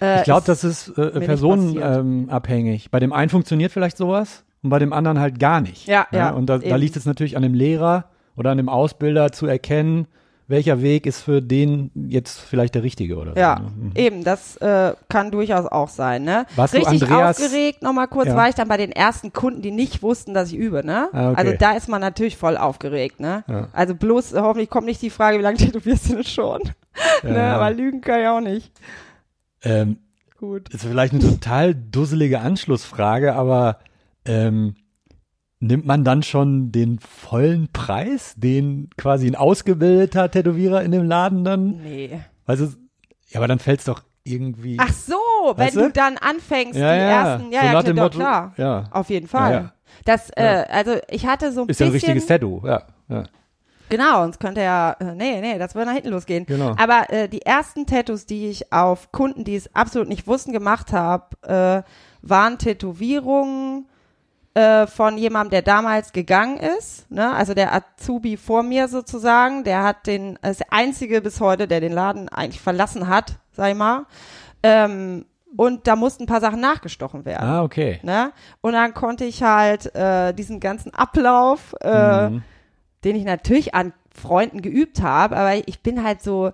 [0.00, 2.84] Äh, Ich glaube, das ist äh, personenabhängig.
[2.84, 5.86] Ähm, bei dem einen funktioniert vielleicht sowas und bei dem anderen halt gar nicht.
[5.86, 9.32] Ja, ja, Und da, da liegt es natürlich an dem Lehrer oder an dem Ausbilder
[9.32, 10.06] zu erkennen,
[10.46, 13.62] welcher Weg ist für den jetzt vielleicht der richtige oder Ja, so.
[13.64, 13.70] ne?
[13.76, 13.92] Mhm.
[13.94, 16.44] eben, das äh, kann durchaus auch sein, ne?
[16.56, 18.36] Warst du Richtig Andreas- aufgeregt, nochmal kurz, Ja.
[18.36, 21.08] war ich dann bei den ersten Kunden, die nicht wussten, dass ich übe, ne?
[21.12, 21.40] Ah, okay.
[21.40, 23.42] Also da ist man natürlich voll aufgeregt, ne?
[23.48, 23.68] Ja.
[23.72, 26.60] Also bloß, hoffentlich kommt nicht die Frage, wie lange tätowierst du denn schon?
[27.22, 27.34] ne?
[27.36, 27.56] Ja.
[27.56, 28.70] Aber lügen kann ich auch nicht.
[29.62, 29.96] Ähm,
[30.38, 30.68] Gut.
[30.74, 33.78] ist vielleicht eine total dusselige Anschlussfrage, aber
[34.26, 34.74] ähm,
[35.66, 41.44] nimmt man dann schon den vollen Preis, den quasi ein ausgebildeter Tätowierer in dem Laden
[41.44, 41.78] dann?
[41.82, 42.20] Nee.
[42.46, 42.66] Also,
[43.28, 44.76] ja, aber dann fällt es doch irgendwie.
[44.78, 45.14] Ach so,
[45.56, 45.82] wenn du?
[45.82, 48.54] du dann anfängst, ja, die ja, ersten, ja, so ja, klar, Motto, klar.
[48.56, 49.52] Ja, Auf jeden Fall.
[49.52, 49.72] Ja, ja.
[50.04, 50.62] Das, Ja.
[50.62, 52.10] äh, also ich hatte so ein ist ja bisschen.
[52.10, 52.82] ein richtiges Tattoo, ja.
[53.08, 53.24] ja.
[53.90, 56.46] Genau, sonst könnte ja, äh, nee, nee, das würde nach hinten losgehen.
[56.46, 56.74] Genau.
[56.78, 60.92] Aber äh, die ersten Tattoos, die ich auf Kunden, die es absolut nicht wussten, gemacht
[60.92, 61.82] habe, äh,
[62.22, 63.86] waren Tätowierungen
[64.54, 67.10] äh, von jemandem, der damals gegangen ist.
[67.10, 67.32] Ne?
[67.34, 71.80] Also der Azubi vor mir sozusagen, der hat den, ist der einzige bis heute, der
[71.80, 74.06] den Laden eigentlich verlassen hat, sag ich mal.
[74.62, 77.46] Ähm, und da mussten ein paar Sachen nachgestochen werden.
[77.48, 78.00] Ah, okay.
[78.02, 78.32] Ne?
[78.60, 82.42] Und dann konnte ich halt äh, diesen ganzen Ablauf, äh, Mhm.
[83.04, 86.52] den ich natürlich an Freunden geübt habe, aber ich bin halt so,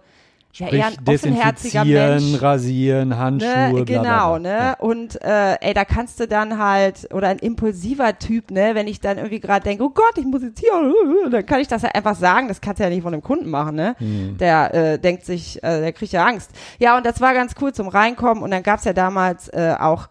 [0.52, 2.42] ja, Sprich, eher ein offenherziger Mensch.
[2.42, 4.38] rasieren, Handschuhe, Ne, bla, bla, genau, bla.
[4.40, 4.48] ne?
[4.58, 4.72] Ja.
[4.80, 9.00] Und äh, ey, da kannst du dann halt, oder ein impulsiver Typ, ne, wenn ich
[9.00, 10.70] dann irgendwie gerade denke, oh Gott, ich muss jetzt hier,
[11.30, 13.48] dann kann ich das ja einfach sagen, das kannst du ja nicht von einem Kunden
[13.48, 13.94] machen, ne?
[14.00, 14.38] Mhm.
[14.38, 16.50] Der äh, denkt sich, äh, der kriegt ja Angst.
[16.78, 20.08] Ja, und das war ganz cool zum Reinkommen und dann gab's ja damals äh, auch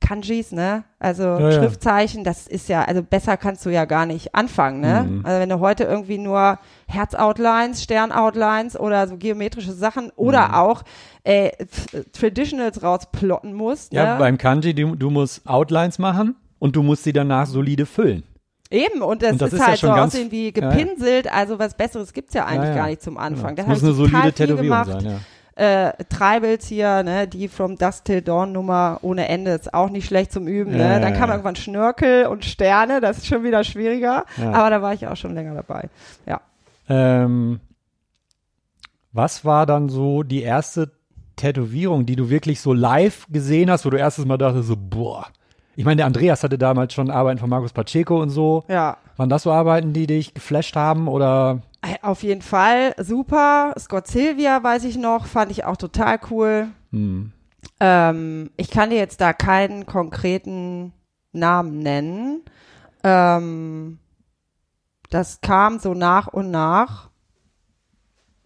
[0.00, 0.84] Kanjis, ne?
[0.98, 1.52] Also ja.
[1.52, 5.04] Schriftzeichen, das ist ja, also besser kannst du ja gar nicht anfangen, ne?
[5.08, 5.26] Mhm.
[5.26, 10.54] Also wenn du heute irgendwie nur Herz-Outlines, Stern-Outlines oder so geometrische Sachen oder Mhm.
[10.54, 10.82] auch
[11.24, 14.18] äh, F- Traditionals rausplotten musst, Ja, ne?
[14.18, 18.22] beim Kanji, du, du musst Outlines machen und du musst sie danach solide füllen.
[18.70, 20.60] Eben, und das, Und das ist, ist ja halt schon so ganz- aussehen wie ja,
[20.62, 20.70] ja.
[20.70, 22.74] gepinselt, also was Besseres gibt's ja eigentlich Ja, ja.
[22.76, 23.54] gar nicht zum Anfang.
[23.54, 23.68] Genau.
[23.68, 24.90] Da Das muss eine solide Tätowierung gemacht.
[24.90, 25.18] sein, ja.
[25.56, 30.06] Äh, Tribals hier, ne, die From Dust Till Dawn Nummer ohne Ende ist auch nicht
[30.06, 30.78] schlecht zum Üben, ne.
[30.78, 34.92] ja, Dann kam irgendwann Schnörkel und Sterne, das ist schon wieder schwieriger, aber da war
[34.92, 35.88] ich auch schon länger dabei.
[36.26, 36.42] Ja.
[36.90, 37.60] Ähm,
[39.12, 40.92] was war dann so die erste
[41.36, 45.26] Tätowierung, die du wirklich so live gesehen hast, wo du erstes Mal dachtest, so, boah.
[45.74, 48.64] Ich meine, der Andreas hatte damals schon Arbeiten von Markus Pacheco und so.
[48.68, 48.96] Ja.
[49.16, 51.62] Waren das so Arbeiten, die dich geflasht haben oder?
[51.86, 53.74] Äh, Auf jeden Fall super.
[53.78, 56.68] Scott Sylvia weiß ich noch, fand ich auch total cool.
[56.92, 57.32] Hm.
[57.80, 60.92] Ähm, ich kann dir jetzt da keinen konkreten
[61.32, 62.42] Namen nennen.
[63.04, 63.98] Ähm,
[65.10, 67.10] das kam so nach und nach.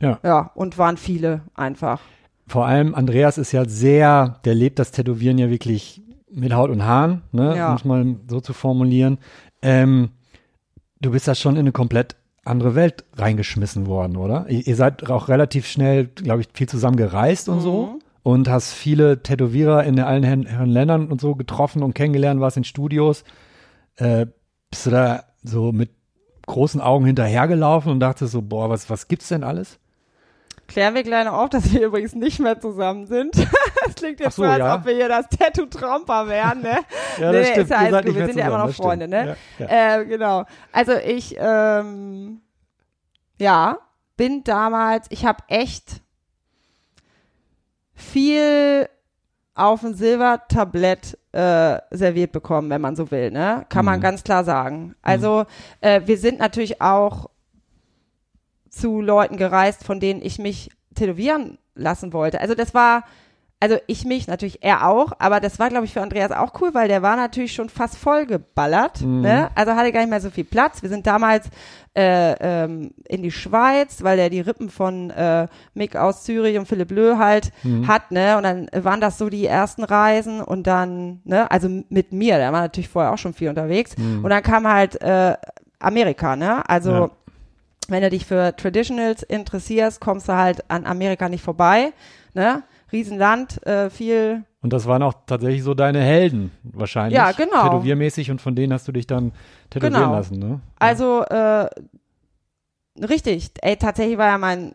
[0.01, 0.19] Ja.
[0.23, 2.01] Ja, und waren viele einfach.
[2.47, 6.85] Vor allem Andreas ist ja sehr, der lebt das Tätowieren ja wirklich mit Haut und
[6.85, 7.71] Haaren, ne, Ja.
[7.71, 9.19] um es mal so zu formulieren.
[9.63, 10.11] Ähm,
[11.01, 14.47] du bist da schon in eine komplett andere Welt reingeschmissen worden, oder?
[14.49, 17.99] Ihr, seid auch relativ schnell, glaube ich, viel zusammen gereist und so Mhm.
[18.23, 22.65] und hast viele Tätowierer in allen Herren Ländern und so getroffen und kennengelernt, warst in
[22.65, 23.25] Studios.
[23.97, 24.27] Äh,
[24.71, 25.91] bist du da so mit
[26.47, 29.80] großen Augen hinterhergelaufen und dachtest so, boah, was, was gibt's denn alles?
[30.71, 33.35] Klären wir gleich noch auf, dass wir übrigens nicht mehr zusammen sind.
[33.83, 34.75] Das klingt jetzt so, als ja.
[34.77, 36.79] ob wir hier das Tattoo-Tromper wären, ne?
[37.19, 37.59] Ja, Nee, das nee, stimmt.
[37.65, 38.15] ist ja alles gut.
[38.15, 38.87] Wir sind ja immer zusammen, noch stimmt.
[38.87, 39.37] Freunde, ne?
[39.59, 39.97] Ja.
[40.01, 40.45] Äh, genau.
[40.71, 42.41] Also ich, ähm,
[43.39, 43.79] ja,
[44.17, 46.03] bin damals, ich habe echt
[47.95, 48.89] viel
[49.55, 53.65] auf ein Silbertablett äh, serviert bekommen, wenn man so will, ne?
[53.71, 54.03] Kann man Mhm.
[54.03, 54.95] ganz klar sagen.
[55.03, 55.47] Also
[55.81, 57.30] äh, wir sind natürlich auch
[58.71, 62.41] zu Leuten gereist, von denen ich mich tätowieren lassen wollte.
[62.41, 63.05] Also das war,
[63.63, 66.73] also ich mich natürlich, er auch, aber das war, glaube ich, für Andreas auch cool,
[66.73, 69.21] weil der war natürlich schon fast vollgeballert, Mhm.
[69.21, 69.51] ne?
[69.55, 70.83] Also hatte gar nicht mehr so viel Platz.
[70.83, 71.49] Wir sind damals
[71.97, 76.67] äh, ähm, in die Schweiz, weil der die Rippen von äh, Mick aus Zürich und
[76.69, 77.89] Philipp Löh halt Mhm.
[77.89, 78.37] hat, ne?
[78.37, 81.51] Und dann waren das so die ersten Reisen und dann, ne?
[81.51, 83.97] Also mit mir, der war natürlich vorher auch schon viel unterwegs.
[83.99, 84.25] Mhm.
[84.25, 85.37] Und dann kam halt äh,
[85.81, 86.69] Amerika, ne?
[86.69, 87.11] Also Ja.
[87.91, 91.93] Wenn du dich für Traditionals interessierst, kommst du halt an Amerika nicht vorbei,
[92.35, 92.63] ne?
[92.93, 97.17] Riesenland, äh, viel, Und das waren auch tatsächlich so deine Helden wahrscheinlich.
[97.17, 97.63] Ja, genau.
[97.63, 99.33] Tätowiermäßig und von denen hast du dich dann
[99.71, 100.13] tätowieren Genau.
[100.15, 100.61] lassen, ne?
[100.79, 101.69] also äh,
[103.01, 104.75] richtig, ey, tatsächlich war ja mein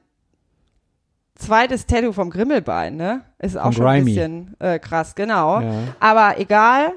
[1.35, 3.21] zweites Tattoo vom Grimmelbein, ne?
[3.39, 4.11] Ist auch Vom schon ein Grimy.
[4.15, 5.59] bisschen äh, krass, genau.
[5.59, 5.71] Ja.
[5.99, 6.93] Aber egal,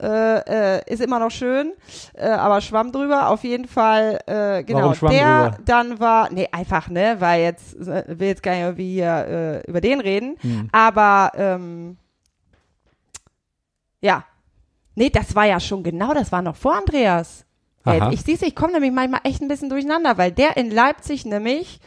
[0.00, 1.72] äh, äh, ist immer noch schön,
[2.14, 4.92] äh, aber Schwamm drüber, auf jeden Fall, äh, genau.
[4.94, 5.58] Der drüber?
[5.64, 9.70] dann war, nee, einfach, ne, weil jetzt, äh, will jetzt gar nicht irgendwie hier äh,
[9.70, 10.68] über den reden, Hm.
[10.72, 11.96] aber, ähm,
[14.00, 14.24] ja.
[14.94, 17.44] Nee, das war ja schon genau, das war noch vor Andreas.
[17.84, 18.10] Aha.
[18.12, 21.80] ich sieh's, ich komme nämlich manchmal echt ein bisschen durcheinander, weil der in Leipzig nämlich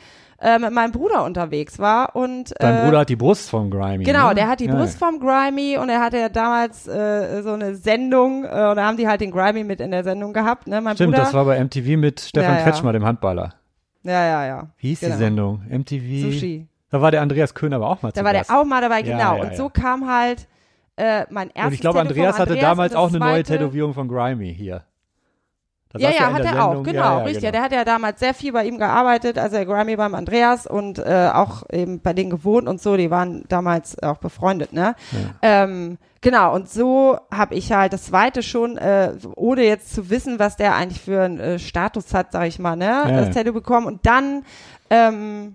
[0.44, 4.04] äh, mit meinem Bruder unterwegs war und Dein äh, Bruder hat die Brust vom Grimy.
[4.04, 4.36] Genau, ne?
[4.36, 7.76] der hat die ja, Brust vom Grimy und er hatte ja damals äh, so eine
[7.76, 10.82] Sendung äh, und da haben die halt den Grimy mit in der Sendung gehabt, ne,
[10.82, 11.24] mein Stimmt, Bruder.
[11.24, 12.62] das war bei MTV mit Stefan Ja.
[12.64, 13.54] Kretschmer, dem Handballer.
[14.04, 14.68] ja, ja, ja.
[14.78, 15.14] Wie hieß Genau.
[15.14, 15.62] die Sendung?
[15.70, 16.22] MTV?
[16.32, 16.68] Sushi.
[16.90, 18.52] Da war der Andreas Köhn aber auch mal Da zu war der Gast.
[18.52, 19.40] auch mal dabei, genau.
[19.42, 20.48] und so kam halt
[20.98, 23.94] äh, mein erstes Und ich glaube, vom Andreas hatte Andreas damals auch eine neue Tätowierung
[23.94, 24.84] von Grimy hier.
[25.96, 26.84] Ja, ja, in hat er auch, Sendung.
[26.84, 27.42] genau, Ja, ja, richtig.
[27.42, 27.52] genau.
[27.52, 30.98] Der hat ja damals sehr viel bei ihm gearbeitet, also der Grammy beim Andreas und
[31.00, 34.96] äh, auch eben bei denen gewohnt und so, die waren damals auch befreundet, ne?
[35.44, 40.40] Ähm, genau, und so habe ich halt das zweite schon, äh, ohne jetzt zu wissen,
[40.40, 42.86] was der eigentlich für einen äh, Status hat, sag ich mal, ne?
[42.86, 43.34] Ja, das ja.
[43.34, 44.44] Tattoo bekommen und dann,
[44.90, 45.54] ähm,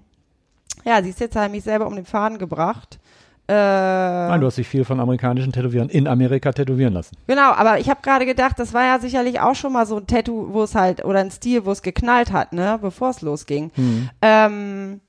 [0.84, 3.00] ja, siehst jetzt halt mich selber um den Faden gebracht.
[3.48, 7.16] Äh, Nein, du hast dich viel von amerikanischen Tätowierern in Amerika tätowieren lassen.
[7.26, 10.06] Genau, aber ich habe gerade gedacht, das war ja sicherlich auch schon mal so ein
[10.06, 13.70] Tattoo, wo es halt, oder ein Stil, wo es geknallt hat, ne, bevor es losging.
[13.74, 14.10] Hm.
[14.20, 15.00] Ähm,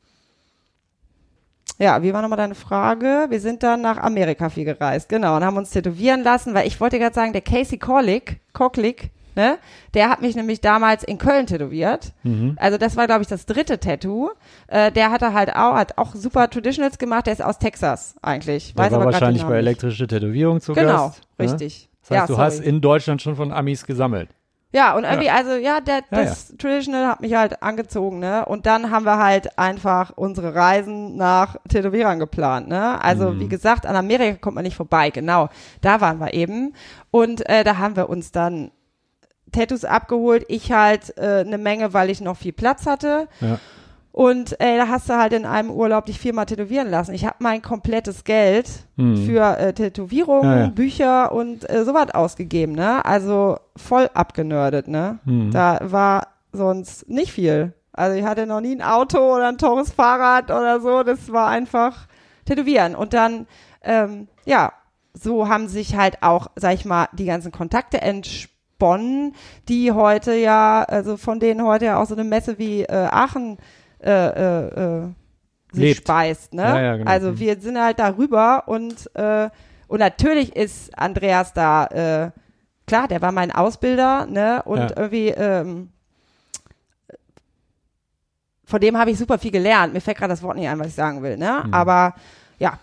[1.79, 3.27] ja, wie war nochmal deine Frage?
[3.29, 6.79] Wir sind dann nach Amerika viel gereist, genau, und haben uns tätowieren lassen, weil ich
[6.79, 9.57] wollte gerade sagen, der Casey Corlick, Cocklick, ne?
[9.93, 12.11] Der hat mich nämlich damals in Köln tätowiert.
[12.23, 12.55] Mhm.
[12.59, 14.29] Also das war, glaube ich, das dritte Tattoo.
[14.67, 17.25] Äh, der hatte halt auch, hat auch super Traditionals gemacht.
[17.27, 18.73] Der ist aus Texas eigentlich.
[18.73, 21.21] Der Weiß war aber wahrscheinlich bei elektrische Tätowierung zu Genau, Gast.
[21.37, 21.45] ne?
[21.45, 21.89] richtig.
[22.01, 22.45] Das heißt, ja, du sorry.
[22.45, 24.29] hast in Deutschland schon von Amis gesammelt.
[24.71, 28.45] Ja, und irgendwie, also ja, der, Ja, das Traditional hat mich halt angezogen, ne?
[28.45, 33.03] Und dann haben wir halt einfach unsere Reisen nach Tätowierern geplant, ne?
[33.03, 33.39] Also Mhm.
[33.39, 35.49] wie gesagt, an Amerika kommt man nicht vorbei, genau.
[35.81, 36.75] Da waren wir eben.
[37.09, 38.69] Und äh, da haben wir uns dann
[39.51, 40.45] Tattoos abgeholt.
[40.47, 43.27] Ich halt äh, eine Menge, weil ich noch viel Platz hatte.
[43.41, 43.59] Ja.
[44.11, 47.13] Und ey, da hast du halt in einem Urlaub dich viermal tätowieren lassen.
[47.13, 49.25] Ich habe mein komplettes Geld Mhm.
[49.25, 50.67] für äh, Tätowierungen, Ja, ja.
[50.67, 53.05] Bücher und äh, sowas ausgegeben, ne?
[53.05, 55.19] Also voll abgenördet, ne?
[55.25, 55.51] Mhm.
[55.51, 57.73] Da war sonst nicht viel.
[57.93, 61.03] Also ich hatte noch nie ein Auto oder ein teures Fahrrad oder so.
[61.03, 62.07] Das war einfach
[62.45, 62.95] Tätowieren.
[62.95, 63.45] Und dann,
[63.83, 64.73] ähm, ja,
[65.13, 68.01] so haben sich halt auch, sag ich mal, die ganzen Kontakte
[68.80, 69.36] entsponnen,
[69.67, 73.57] die heute ja, also von denen heute ja auch so eine Messe wie äh, Aachen
[74.01, 75.07] äh, äh, äh,
[75.71, 75.97] sich Lebt.
[75.99, 76.63] speist, ne?
[76.63, 77.11] Ja, ja, genau.
[77.11, 77.39] Also Mhm.
[77.39, 79.49] wir sind halt darüber und äh,
[79.88, 82.32] und natürlich ist Andreas da, äh,
[82.86, 84.61] klar, der war mein Ausbilder, ne?
[84.63, 84.88] Und Ja.
[84.95, 85.89] irgendwie, ähm,
[88.65, 89.93] von dem habe ich super viel gelernt.
[89.93, 91.63] Mir fällt gerade das Wort nicht ein, was ich sagen will, ne?
[91.65, 91.73] Mhm.
[91.73, 92.13] Aber
[92.59, 92.77] ja,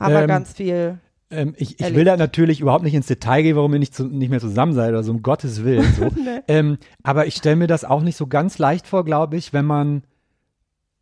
[0.00, 0.98] haben wir Ähm, ganz viel.
[1.30, 4.04] Ähm, ich ich will da natürlich überhaupt nicht ins Detail gehen, warum ihr nicht, zu,
[4.06, 5.92] nicht mehr zusammen seid oder so, um Gottes Willen.
[5.94, 6.04] So.
[6.16, 6.40] Nee.
[6.48, 9.64] ähm, aber ich stelle mir das auch nicht so ganz leicht vor, glaube ich, wenn
[9.64, 10.02] man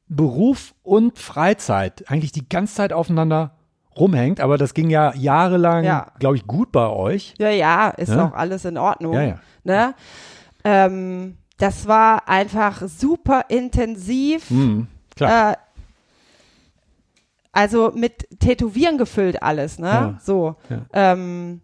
[0.09, 3.57] Beruf und Freizeit eigentlich die ganze Zeit aufeinander
[3.97, 4.41] rumhängt.
[4.41, 6.12] Aber das ging ja jahrelang, Ja.
[6.18, 7.35] glaube ich, gut bei euch.
[7.39, 8.27] Ja, ja, ist Ja?
[8.29, 9.14] auch alles in Ordnung.
[9.14, 9.39] Ja, ja.
[9.64, 9.95] Ne?
[10.64, 14.51] Ähm, das war einfach super intensiv.
[14.51, 15.53] Mhm, klar.
[15.53, 15.57] Äh,
[17.55, 19.86] also mit Tätowieren gefüllt alles, ne?
[19.88, 20.18] Ja.
[20.22, 20.57] So.
[20.68, 20.82] Ja.
[20.92, 21.61] Ähm,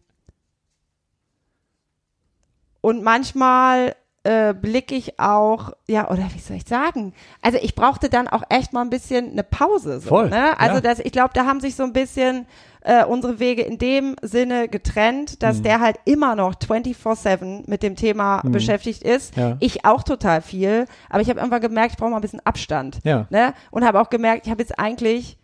[2.81, 7.15] und manchmal äh, blicke ich auch, ja, oder wie soll ich sagen?
[7.43, 10.01] Also ich brauchte dann auch echt mal ein bisschen eine Pause.
[10.01, 10.59] So, Voll, Ne?
[10.59, 10.81] Also ja.
[10.81, 12.47] das, ich glaube, da haben sich so ein bisschen
[12.83, 15.63] äh, unsere Wege in dem Sinne getrennt, dass Mhm.
[15.65, 18.53] der halt immer noch 24-7 mit dem Thema Mhm.
[18.53, 19.37] beschäftigt ist.
[19.37, 19.57] Ja.
[19.61, 22.99] Ich auch total viel, aber ich habe irgendwann gemerkt, ich brauche mal ein bisschen Abstand.
[23.05, 23.27] Ja.
[23.31, 23.53] Ne?
[23.71, 25.37] Und habe auch gemerkt, ich habe jetzt eigentlich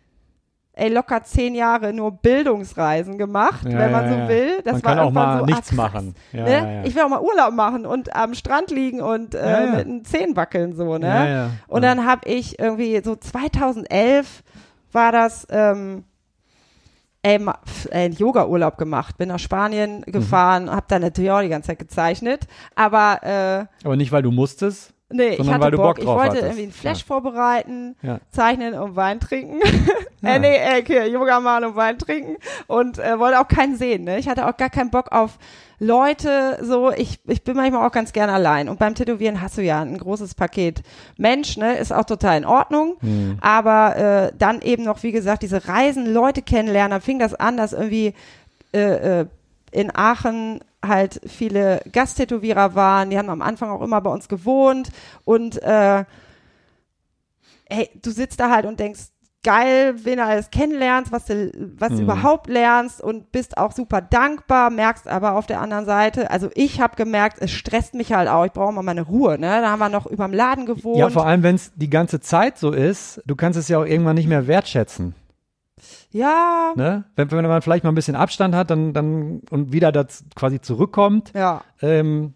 [0.77, 4.61] ey, locker zehn Jahre nur Bildungsreisen gemacht, Ja, wenn man ja, so will.
[4.63, 6.15] Das Man war kann auch mal so, nichts ah, machen.
[6.33, 6.83] Ja, ne?
[6.85, 10.35] Ich will auch mal Urlaub machen und am Strand liegen und äh, mit den Zehen
[10.35, 11.51] wackeln so, ne?
[11.67, 14.43] Und dann habe ich irgendwie so 2011
[14.91, 16.03] war das ähm,
[17.23, 17.39] ey,
[17.91, 20.11] einen Yoga-Urlaub gemacht, bin nach Spanien Mhm.
[20.11, 24.31] gefahren, habe da natürlich auch die ganze Zeit gezeichnet, aber äh, Aber nicht, weil du
[24.31, 24.93] musstest.
[25.09, 25.85] Nee, ich Sondern hatte weil du Bock.
[25.87, 26.43] Bock ich drauf wollte hattest.
[26.43, 28.19] irgendwie einen Flash vorbereiten, Ja.
[28.29, 29.59] zeichnen und Wein trinken.
[30.23, 30.33] Ja.
[30.33, 34.03] äh, nee, äh, okay, Yoga machen und Wein trinken und äh, wollte auch keinen sehen.
[34.03, 34.17] Ne?
[34.17, 35.37] Ich hatte auch gar keinen Bock auf
[35.79, 36.57] Leute.
[36.63, 38.67] So, ich, ich bin manchmal auch ganz gern allein.
[38.67, 40.81] Und beim Tätowieren hast du ja ein großes Paket
[41.17, 42.95] Mensch, ne, ist auch total in Ordnung.
[43.01, 43.37] Mhm.
[43.41, 46.91] Aber äh, dann eben noch, wie gesagt, diese Reisen, Leute kennenlernen.
[46.91, 48.15] Dann fing das an, dass irgendwie
[48.73, 49.25] äh, äh,
[49.71, 54.89] in Aachen halt viele Gasttätowierer waren, die haben am Anfang auch immer bei uns gewohnt
[55.25, 56.05] und äh,
[57.69, 59.01] hey, du sitzt da halt und denkst,
[59.43, 62.01] geil, wen du alles kennenlernst, was du, was du Mhm.
[62.03, 66.81] überhaupt lernst und bist auch super dankbar, merkst aber auf der anderen Seite, also ich
[66.81, 69.61] habe gemerkt, es stresst mich halt auch, ich brauche mal meine Ruhe, ne?
[69.61, 70.97] Da haben wir noch überm Laden gewohnt.
[70.97, 73.85] Ja, vor allem, wenn es die ganze Zeit so ist, du kannst es ja auch
[73.85, 75.15] irgendwann nicht mehr wertschätzen.
[76.11, 77.03] Ja, Ne?
[77.15, 80.59] Wenn, wenn man vielleicht mal ein bisschen Abstand hat dann, dann, und wieder das quasi
[80.61, 81.61] zurückkommt, ja.
[81.81, 82.33] ähm,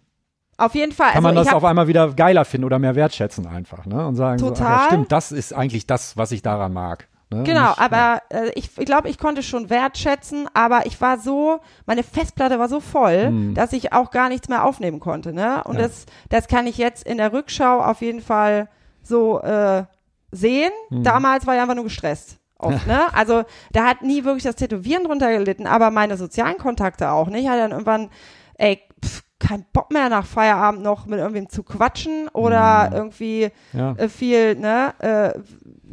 [0.58, 1.08] Auf jeden Fall.
[1.08, 3.86] kann also man das ich hab, auf einmal wieder geiler finden oder mehr wertschätzen einfach.
[3.86, 4.06] Ne?
[4.06, 4.86] Und sagen, so, ach ja, Total.
[4.86, 7.08] stimmt, das ist eigentlich das, was ich daran mag.
[7.30, 7.44] Ne?
[7.44, 11.60] Genau, nicht- aber äh, ich, ich glaube, ich konnte schon wertschätzen, aber ich war so,
[11.86, 13.54] meine Festplatte war so voll, Mhm.
[13.54, 15.32] dass ich auch gar nichts mehr aufnehmen konnte.
[15.32, 15.62] Ne?
[15.64, 15.82] Und Ja.
[15.82, 18.68] das, das kann ich jetzt in der Rückschau auf jeden Fall
[19.02, 19.84] so äh,
[20.30, 20.70] sehen.
[20.90, 21.02] Mhm.
[21.04, 22.38] Damals war ich einfach nur gestresst.
[22.62, 23.00] Oft, ne?
[23.14, 27.28] Also da hat nie wirklich das Tätowieren drunter gelitten, aber meine sozialen Kontakte auch.
[27.28, 27.40] Ne?
[27.40, 28.10] Ich hatte dann irgendwann,
[28.54, 32.96] ey, pff, kein Bock mehr nach Feierabend noch mit irgendwem zu quatschen oder Mhm.
[32.96, 33.92] irgendwie Ja.
[33.96, 35.38] äh, viel ne, äh,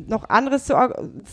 [0.07, 0.73] noch anderes zu,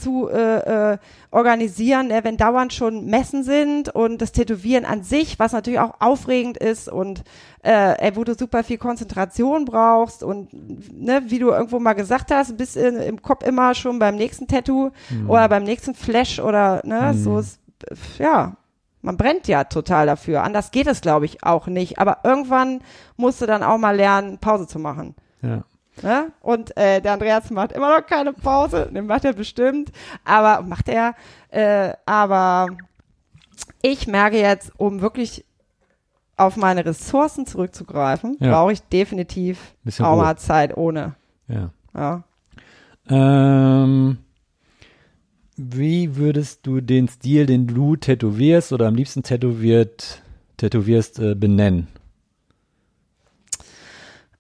[0.01, 0.99] zu äh, äh,
[1.31, 6.01] organisieren, ne, wenn dauernd schon Messen sind und das Tätowieren an sich, was natürlich auch
[6.01, 7.23] aufregend ist und
[7.63, 10.51] äh, ey, wo du super viel Konzentration brauchst und
[10.93, 14.47] ne, wie du irgendwo mal gesagt hast, bist in, im Kopf immer schon beim nächsten
[14.47, 14.91] Tattoo
[15.29, 17.19] oder beim nächsten Flash oder ne, Mhm.
[17.23, 17.61] so ist,
[18.19, 18.57] ja,
[19.03, 20.43] man brennt ja total dafür.
[20.43, 21.99] Anders geht es, glaube ich, auch nicht.
[22.01, 22.81] Aber irgendwann
[23.17, 25.15] musst du dann auch mal lernen, Pause zu machen.
[25.43, 25.63] Ja.
[26.03, 26.31] Ne?
[26.41, 28.91] Und äh, der Andreas macht immer noch keine Pause.
[28.93, 29.91] Den macht er bestimmt.
[30.25, 31.15] Aber macht er.
[31.49, 32.69] Äh, aber
[33.83, 35.45] ich merke jetzt, um wirklich
[36.37, 38.51] auf meine Ressourcen zurückzugreifen, Ja.
[38.53, 41.15] brauche ich definitiv Bisschen auch mal Zeit ohne.
[41.49, 41.71] Ja.
[41.95, 42.25] Ja.
[43.09, 44.19] Ähm,
[45.57, 50.21] wie würdest du den Stil, den du tätowierst oder am liebsten tätowiert,
[50.59, 51.89] tätowierst, äh, benennen?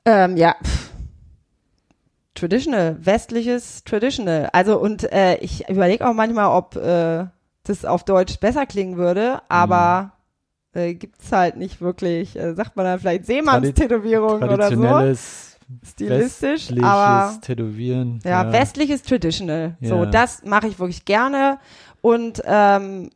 [0.05, 0.55] Ähm, ja.
[0.63, 0.91] pff.
[2.37, 4.49] Traditional, westliches Traditional.
[4.53, 7.27] Also und äh, ich überlege auch manchmal, ob äh,
[7.65, 10.13] das auf Deutsch besser klingen würde, aber
[10.73, 12.37] äh, gibt's halt nicht wirklich.
[12.37, 14.83] Äh, sagt man dann vielleicht Seemannstätowierung oder so.
[14.83, 18.21] Traditionelles, Stilistisch, westliches aber Tätowieren.
[18.25, 19.77] ja, westliches Traditional.
[19.83, 20.11] So, Ja.
[20.11, 21.59] das mache ich wirklich gerne
[22.03, 23.11] und ähm,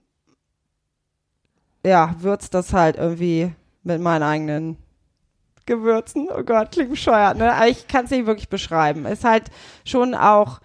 [1.86, 3.52] ja, würz das halt irgendwie
[3.82, 4.76] mit meinen eigenen
[5.70, 6.28] Gewürzen.
[6.36, 7.52] Oh Gott, klingt bescheuert, ne?
[7.54, 9.06] Aber ich kann es nicht wirklich beschreiben.
[9.06, 9.44] Ist halt
[9.84, 10.60] schon auch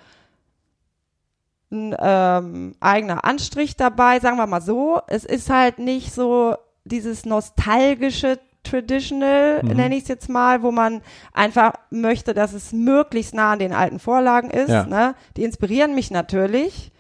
[1.72, 4.99] ein ähm, eigener Anstrich dabei, sagen wir mal so.
[5.08, 9.70] Es ist halt nicht so dieses nostalgische Traditional, Mhm.
[9.76, 11.01] nenne ich es jetzt mal, wo man
[11.34, 14.70] einfach möchte, dass es möglichst nah an den alten Vorlagen ist.
[14.70, 14.88] Ja.
[14.88, 15.14] Ne?
[15.38, 16.91] Die inspirieren mich natürlich.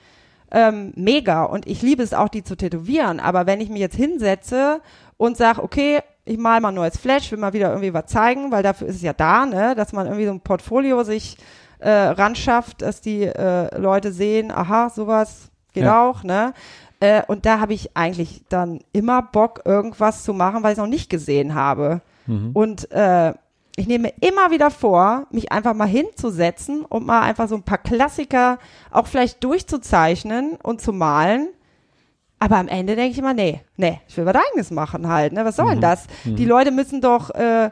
[0.51, 1.43] Ähm, mega.
[1.43, 3.19] Und ich liebe es auch, die zu tätowieren.
[3.19, 4.79] Aber wenn ich mich jetzt hinsetze
[5.17, 8.51] und sage, okay, ich mal mal ein neues Flash, will mal wieder irgendwie was zeigen,
[8.51, 11.37] weil dafür ist es ja da, ne, dass man irgendwie so ein Portfolio sich
[11.79, 16.01] äh, ranschafft, dass die äh, Leute sehen, aha, sowas geht Ja.
[16.03, 16.53] auch, ne?
[16.99, 20.81] Äh, und da habe ich eigentlich dann immer Bock, irgendwas zu machen, weil ich es
[20.81, 22.01] noch nicht gesehen habe.
[22.25, 22.51] Mhm.
[22.53, 23.33] Und äh,
[23.75, 27.77] ich nehme immer wieder vor, mich einfach mal hinzusetzen und mal einfach so ein paar
[27.77, 28.57] Klassiker
[28.89, 31.49] auch vielleicht durchzuzeichnen und zu malen.
[32.45, 35.33] Aber am Ende denke ich immer, nee, nee, ich will was eigenes machen halt.
[35.33, 35.43] Ne?
[35.45, 36.05] Was soll denn das?
[36.25, 37.71] Die Leute müssen doch äh,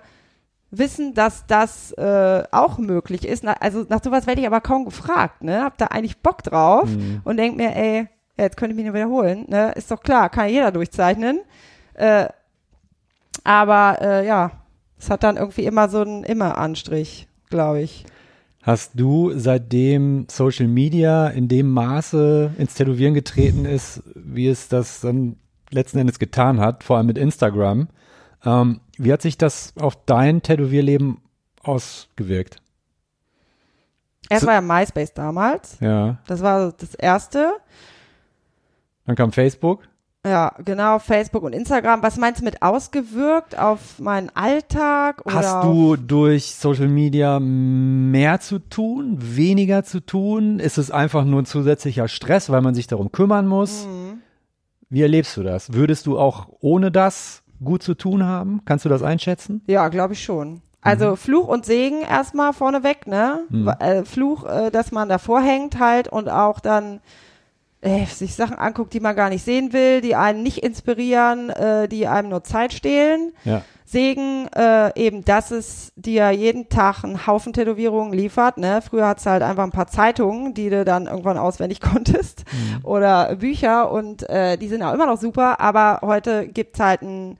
[0.71, 3.43] wissen, dass das äh, auch möglich ist.
[3.43, 5.43] Na, also nach sowas werde ich aber kaum gefragt.
[5.43, 5.61] Ne?
[5.61, 6.89] Hab da eigentlich Bock drauf
[7.24, 9.45] und denk mir, ey, jetzt könnte ich mich nur wiederholen.
[9.47, 9.74] Ne?
[9.74, 11.41] Ist doch klar, kann jeder durchzeichnen.
[11.93, 12.30] Äh,
[13.43, 14.53] aber äh, ja,
[14.97, 18.05] es hat dann irgendwie immer so einen Immer-Anstrich, glaube ich.
[18.64, 25.01] Hast du, seitdem Social Media in dem Maße ins Tätowieren getreten ist, wie es das
[25.01, 25.36] dann
[25.70, 27.89] letzten Endes getan hat, vor allem mit Instagram,
[28.45, 31.18] ähm, wie hat sich das auf dein Tätowierleben
[31.61, 32.61] ausgewirkt?
[34.30, 35.78] Erst war ja MySpace damals.
[35.82, 37.53] Ja, Das war das erste.
[39.05, 39.84] dann kam Facebook.
[40.26, 42.01] Ja, genau, Facebook und Instagram.
[42.01, 45.21] Was meinst du mit ausgewirkt auf meinen Alltag?
[45.28, 50.59] Hast du durch Social Media mehr zu tun, weniger zu tun?
[50.59, 53.86] Ist es einfach nur ein zusätzlicher Stress, weil man sich darum kümmern muss?
[53.86, 54.21] Mhm.
[54.89, 55.74] Wie erlebst du das?
[55.74, 58.61] Würdest du auch ohne das gut zu tun haben?
[58.63, 59.61] Kannst du das einschätzen?
[59.67, 60.61] Ja, glaube ich schon.
[60.80, 63.39] Also Fluch und Segen erstmal vorneweg, ne?
[63.49, 63.67] Mhm.
[63.80, 67.01] Äh, Fluch, äh, dass man davor hängt halt und auch dann
[67.84, 71.88] äh, sich Sachen anguckt, die man gar nicht sehen will, die einen nicht inspirieren, äh,
[71.88, 73.34] die einem nur Zeit stehlen.
[73.43, 73.61] Ja.
[73.86, 78.57] Segen, äh, eben, dass es dir jeden Tag einen Haufen Tätowierungen liefert.
[78.57, 78.81] Ne?
[78.81, 82.43] Früher hat's halt einfach ein paar Zeitungen, die du dann irgendwann auswendig konntest
[82.84, 87.38] oder Bücher und äh, die sind auch immer noch super, aber heute gibt's halt einen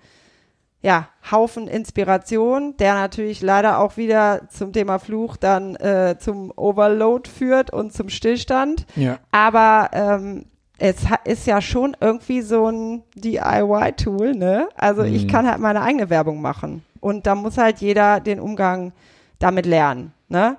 [0.84, 7.30] ja, Haufen Inspiration, der natürlich leider auch wieder zum Thema Fluch dann äh, zum Overload
[7.30, 8.86] führt und zum Stillstand.
[8.98, 9.18] Ja.
[9.32, 10.46] Aber ähm,
[10.78, 14.68] es ist ja schon irgendwie so ein DIY-Tool, ne?
[14.76, 15.28] Also ich Mhm.
[15.30, 16.84] kann halt meine eigene Werbung machen.
[17.00, 18.92] Und da muss halt jeder den Umgang
[19.40, 20.58] damit lernen, ne?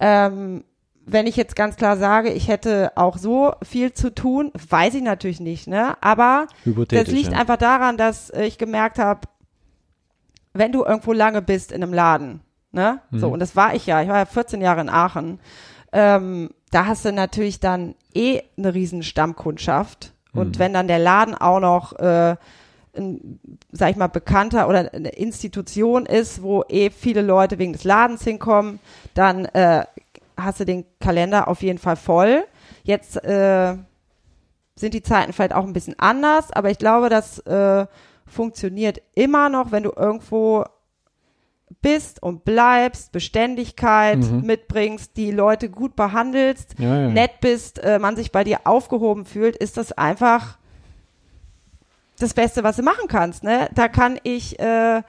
[0.00, 0.64] Ähm,
[1.06, 5.02] wenn ich jetzt ganz klar sage, ich hätte auch so viel zu tun, weiß ich
[5.02, 5.96] natürlich nicht, ne?
[6.00, 7.38] Aber das liegt ja.
[7.38, 9.20] einfach daran, dass ich gemerkt habe,
[10.54, 12.40] wenn du irgendwo lange bist in einem Laden,
[12.72, 13.00] ne?
[13.12, 13.32] So, Mhm.
[13.34, 15.38] und das war ich ja, ich war ja 14 Jahre in Aachen,
[15.92, 20.12] ähm, da hast du natürlich dann eh eine riesen Stammkundschaft.
[20.32, 20.58] Und Mhm.
[20.58, 22.34] wenn dann der Laden auch noch, äh,
[22.96, 23.38] ein,
[23.72, 28.22] sag ich mal, bekannter oder eine Institution ist, wo eh viele Leute wegen des Ladens
[28.24, 28.78] hinkommen,
[29.14, 29.84] dann äh,
[30.36, 32.44] hast du den Kalender auf jeden Fall voll.
[32.82, 33.76] Jetzt äh,
[34.76, 37.86] sind die Zeiten vielleicht auch ein bisschen anders, aber ich glaube, das äh,
[38.34, 40.64] funktioniert immer noch, wenn du irgendwo
[41.80, 44.42] bist und bleibst, Beständigkeit Mhm.
[44.42, 47.08] mitbringst, die Leute gut behandelst, ja, ja.
[47.08, 50.58] nett bist, äh, man sich bei dir aufgehoben fühlt, ist das einfach
[52.18, 53.42] das Beste, was du machen kannst.
[53.42, 53.68] Ne?
[53.74, 55.02] Da kann ich, äh,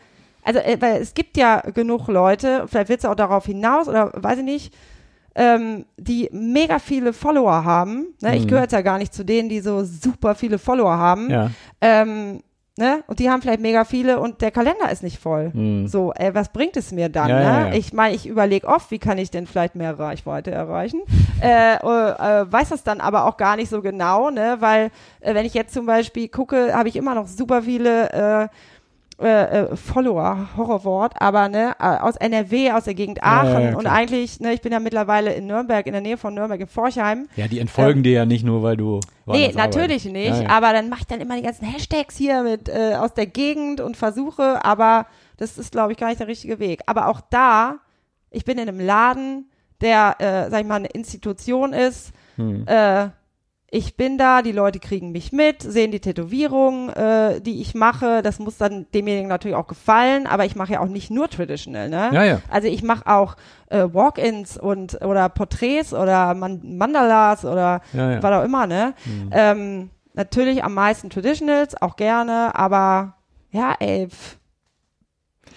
[0.43, 4.11] also äh, weil es gibt ja genug Leute, vielleicht willst du auch darauf hinaus oder
[4.15, 4.73] weiß ich nicht,
[5.35, 8.07] ähm, die mega viele Follower haben.
[8.21, 8.37] Ne?
[8.37, 8.47] Ich Mhm.
[8.47, 11.29] gehöre jetzt ja gar nicht zu denen, die so super viele Follower haben.
[11.29, 11.51] Ja.
[11.81, 12.41] Ähm,
[12.77, 13.03] ne?
[13.07, 15.51] Und die haben vielleicht mega viele und der Kalender ist nicht voll.
[15.53, 15.87] Mhm.
[15.87, 17.29] So, ey, was bringt es mir dann?
[17.29, 17.43] Ja, ne?
[17.43, 17.73] ja, ja.
[17.73, 21.01] Ich meine, ich überlege oft, wie kann ich denn vielleicht mehr Reichweite erreichen?
[21.41, 24.57] äh, äh, äh, weiß das dann aber auch gar nicht so genau, ne?
[24.59, 28.47] Weil äh, wenn ich jetzt zum Beispiel gucke, habe ich immer noch super viele äh,
[29.21, 33.77] äh, äh, Follower, Horrorwort, aber ne, äh, aus NRW, aus der Gegend Aachen ja, ja,
[33.77, 36.67] und eigentlich, ne, ich bin ja mittlerweile in Nürnberg, in der Nähe von Nürnberg, in
[36.67, 37.27] Forchheim.
[37.37, 38.99] Ja, die entfolgen dir ja nicht nur, weil du.
[39.25, 40.41] Nee, natürlich arbeitest.
[40.41, 43.25] nicht, aber dann mache ich dann immer die ganzen Hashtags hier mit äh, aus der
[43.25, 45.05] Gegend und versuche, aber
[45.37, 46.81] das ist, glaube ich, gar nicht der richtige Weg.
[46.85, 47.77] Aber auch da,
[48.31, 49.49] ich bin in einem Laden,
[49.81, 52.67] der, äh, sag ich mal, eine Institution ist, Hm.
[52.67, 53.07] äh,
[53.71, 58.21] ich bin da, die Leute kriegen mich mit, sehen die Tätowierungen, äh, die ich mache.
[58.21, 61.89] Das muss dann demjenigen natürlich auch gefallen, aber ich mache ja auch nicht nur traditional,
[61.89, 62.09] ne?
[62.13, 62.41] Ja, ja.
[62.49, 63.35] Also ich mache auch
[63.69, 68.23] äh, Walk-ins und oder Porträts oder Man Mandalas oder Ja, ja.
[68.23, 68.93] was auch immer, ne?
[69.05, 69.29] Mhm.
[69.31, 73.15] Ähm, natürlich am meisten Traditionals, auch gerne, aber
[73.51, 74.37] ja, ey, pf,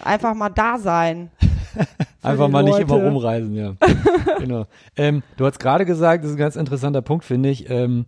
[0.03, 1.31] einfach mal da sein.
[2.21, 2.83] Einfach mal nicht Leute.
[2.83, 3.75] immer rumreisen, ja.
[4.39, 4.65] genau.
[4.95, 8.05] Ähm, du hast gerade gesagt, das ist ein ganz interessanter Punkt, finde ich, ähm,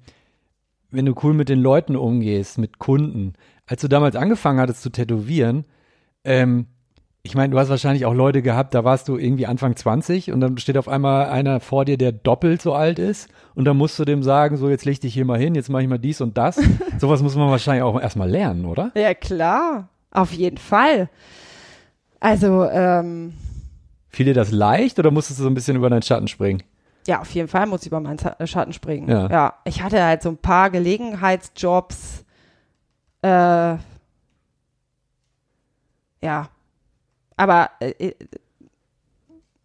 [0.90, 3.34] wenn du cool mit den Leuten umgehst, mit Kunden.
[3.66, 5.66] Als du damals angefangen hattest zu tätowieren,
[6.26, 6.68] ähm,
[7.24, 10.42] ich meine, du hast wahrscheinlich auch Leute gehabt, da warst du irgendwie Anfang 20 und
[10.42, 14.00] dann steht auf einmal einer vor dir, der doppelt so alt ist und dann musst
[14.00, 16.20] du dem sagen, so jetzt leg dich hier mal hin, jetzt mache ich mal dies
[16.22, 16.60] und das.
[17.00, 18.92] Sowas muss man wahrscheinlich auch erstmal lernen, oder?
[18.96, 21.10] Ja, klar, auf jeden Fall.
[22.20, 23.34] Also, ähm,
[24.12, 26.64] Fiel dir das leicht oder musstest du so ein bisschen über deinen Schatten springen?
[27.08, 29.10] Ja, auf jeden Fall muss ich über meinen Za- Schatten springen.
[29.10, 29.54] Ja.
[29.64, 32.26] ich hatte halt so ein paar Gelegenheitsjobs.
[33.24, 33.78] Äh,
[36.24, 36.50] ja,
[37.38, 38.16] aber äh, äh,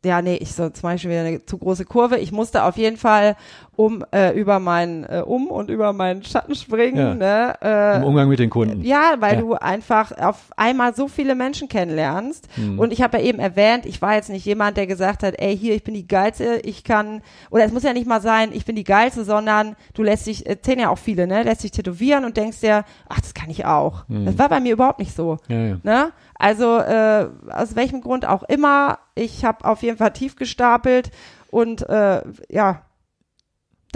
[0.06, 2.16] ja, nee, ich so zum Beispiel wieder eine zu große Kurve.
[2.18, 3.36] Ich musste auf jeden Fall
[3.74, 7.18] um äh, über meinen äh, um und über meinen Schatten springen.
[7.18, 7.54] Ne?
[7.60, 8.82] Äh, Im Umgang mit den Kunden.
[8.82, 9.40] ja, weil Ja.
[9.40, 12.48] du einfach auf einmal so viele Menschen kennenlernst.
[12.56, 12.78] Mhm.
[12.78, 15.56] Und ich habe ja eben erwähnt, ich war jetzt nicht jemand, der gesagt hat, ey,
[15.56, 18.64] hier, ich bin die Geilste, ich kann, oder es muss ja nicht mal sein, ich
[18.64, 22.24] bin die Geilste, sondern du lässt dich, erzählen ja auch viele, ne, lässt dich tätowieren
[22.24, 24.04] und denkst dir, ach, das kann ich auch.
[24.08, 25.36] Das war bei mir überhaupt nicht so.
[25.48, 25.76] Ja, ja.
[25.82, 26.12] Ne?
[26.38, 31.10] Also äh, aus welchem Grund auch immer, ich habe auf jeden Fall tief gestapelt
[31.50, 32.85] und äh, ja,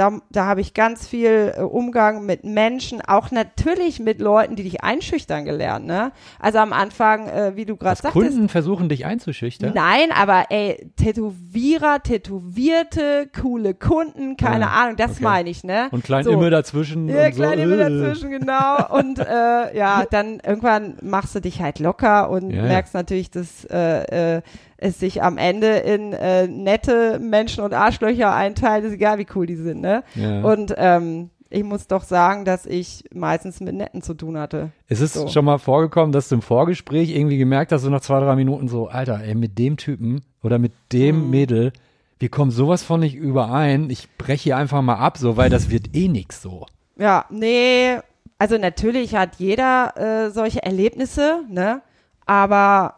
[0.01, 4.62] da, da habe ich ganz viel äh, Umgang mit Menschen, auch natürlich mit Leuten, die
[4.62, 5.86] dich einschüchtern gelernt.
[5.86, 6.11] Ne?
[6.38, 9.72] Also am Anfang, äh, wie du gerade sagtest, Kunden versuchen, dich einzuschüchtern.
[9.74, 15.22] Nein, aber ey, Tätowierer, Tätowierte, coole Kunden, keine Ah, Ahnung, das okay.
[15.24, 15.88] meine ich, ne?
[15.90, 16.30] Und klein So.
[16.30, 17.09] immer dazwischen.
[17.09, 17.42] Ja, und so.
[17.42, 17.90] kleine Müll äh.
[17.90, 18.98] dazwischen, genau.
[18.98, 22.62] Und äh, ja, dann irgendwann machst du dich halt locker und Ja, ja.
[22.68, 24.42] merkst natürlich, dass äh, äh,
[24.81, 29.47] es sich am Ende in äh, nette Menschen und Arschlöcher einteilt, ist egal, wie cool
[29.47, 30.03] die sind, ne?
[30.14, 30.43] Ja.
[30.43, 34.70] Und ähm, ich muss doch sagen, dass ich meistens mit Netten zu tun hatte.
[34.89, 35.28] Es ist so.
[35.28, 38.68] schon mal vorgekommen, dass du im Vorgespräch irgendwie gemerkt hast, so nach zwei, drei Minuten
[38.68, 41.31] so, Alter, ey, mit dem Typen oder mit dem Mhm.
[41.31, 41.72] Mädel,
[42.20, 43.91] wir kommen sowas von nicht überein.
[43.91, 46.66] Ich breche hier einfach mal ab, so, weil das wird eh nix so.
[46.97, 47.99] Ja, nee,
[48.39, 51.83] also natürlich hat jeder äh, solche Erlebnisse, ne?
[52.26, 52.95] Aber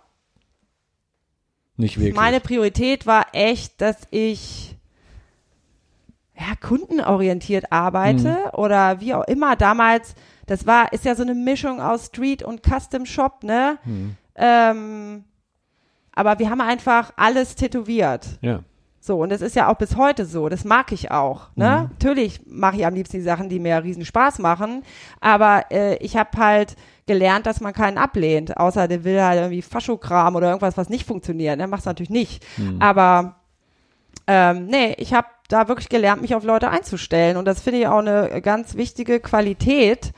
[1.83, 2.15] Nicht wirklich.
[2.15, 4.77] meine Priorität war echt, dass ich
[6.39, 8.59] ja, kundenorientiert arbeite Mhm.
[8.59, 9.55] oder wie auch immer.
[9.57, 10.15] Damals,
[10.47, 13.79] das war, ist ja so eine Mischung aus Street und Custom Shop, ne?
[13.85, 14.17] Hm.
[14.35, 15.25] Ähm,
[16.15, 18.27] aber wir haben einfach alles tätowiert.
[18.41, 18.61] Ja.
[18.99, 20.49] So, und das ist ja auch bis heute so.
[20.49, 21.49] Das mag ich auch.
[21.57, 21.83] Ne?
[21.85, 21.91] Mhm.
[21.93, 24.85] Natürlich mache ich am liebsten die Sachen, die mir riesen Spaß machen.
[25.21, 26.77] Aber äh, ich habe halt
[27.07, 28.57] gelernt, dass man keinen ablehnt.
[28.57, 31.59] Außer der will halt irgendwie Faschokram oder irgendwas, was nicht funktioniert.
[31.59, 31.67] Ne?
[31.67, 32.45] Macht's natürlich nicht.
[32.57, 32.81] Hm.
[32.81, 33.37] Aber
[34.27, 37.37] ähm, nee, ich habe da wirklich gelernt, mich auf Leute einzustellen.
[37.37, 40.13] Und das finde ich auch eine ganz wichtige Qualität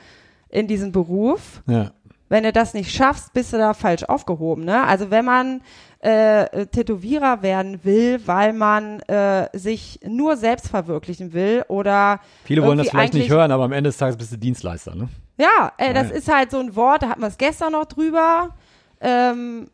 [0.49, 1.61] in diesem Beruf.
[1.67, 1.91] Ja.
[2.29, 4.63] Wenn du das nicht schaffst, bist du da falsch aufgehoben.
[4.65, 4.83] Ne?
[4.83, 5.61] Also wenn man
[5.99, 12.77] äh, Tätowierer werden will, weil man äh, sich nur selbst verwirklichen will oder Viele wollen
[12.77, 15.09] das vielleicht nicht hören, aber am Ende des Tages bist du Dienstleister, ne?
[15.37, 18.55] Ja, äh, das ist halt so ein Wort, da hatten wir es gestern noch drüber.
[19.01, 19.69] Ähm,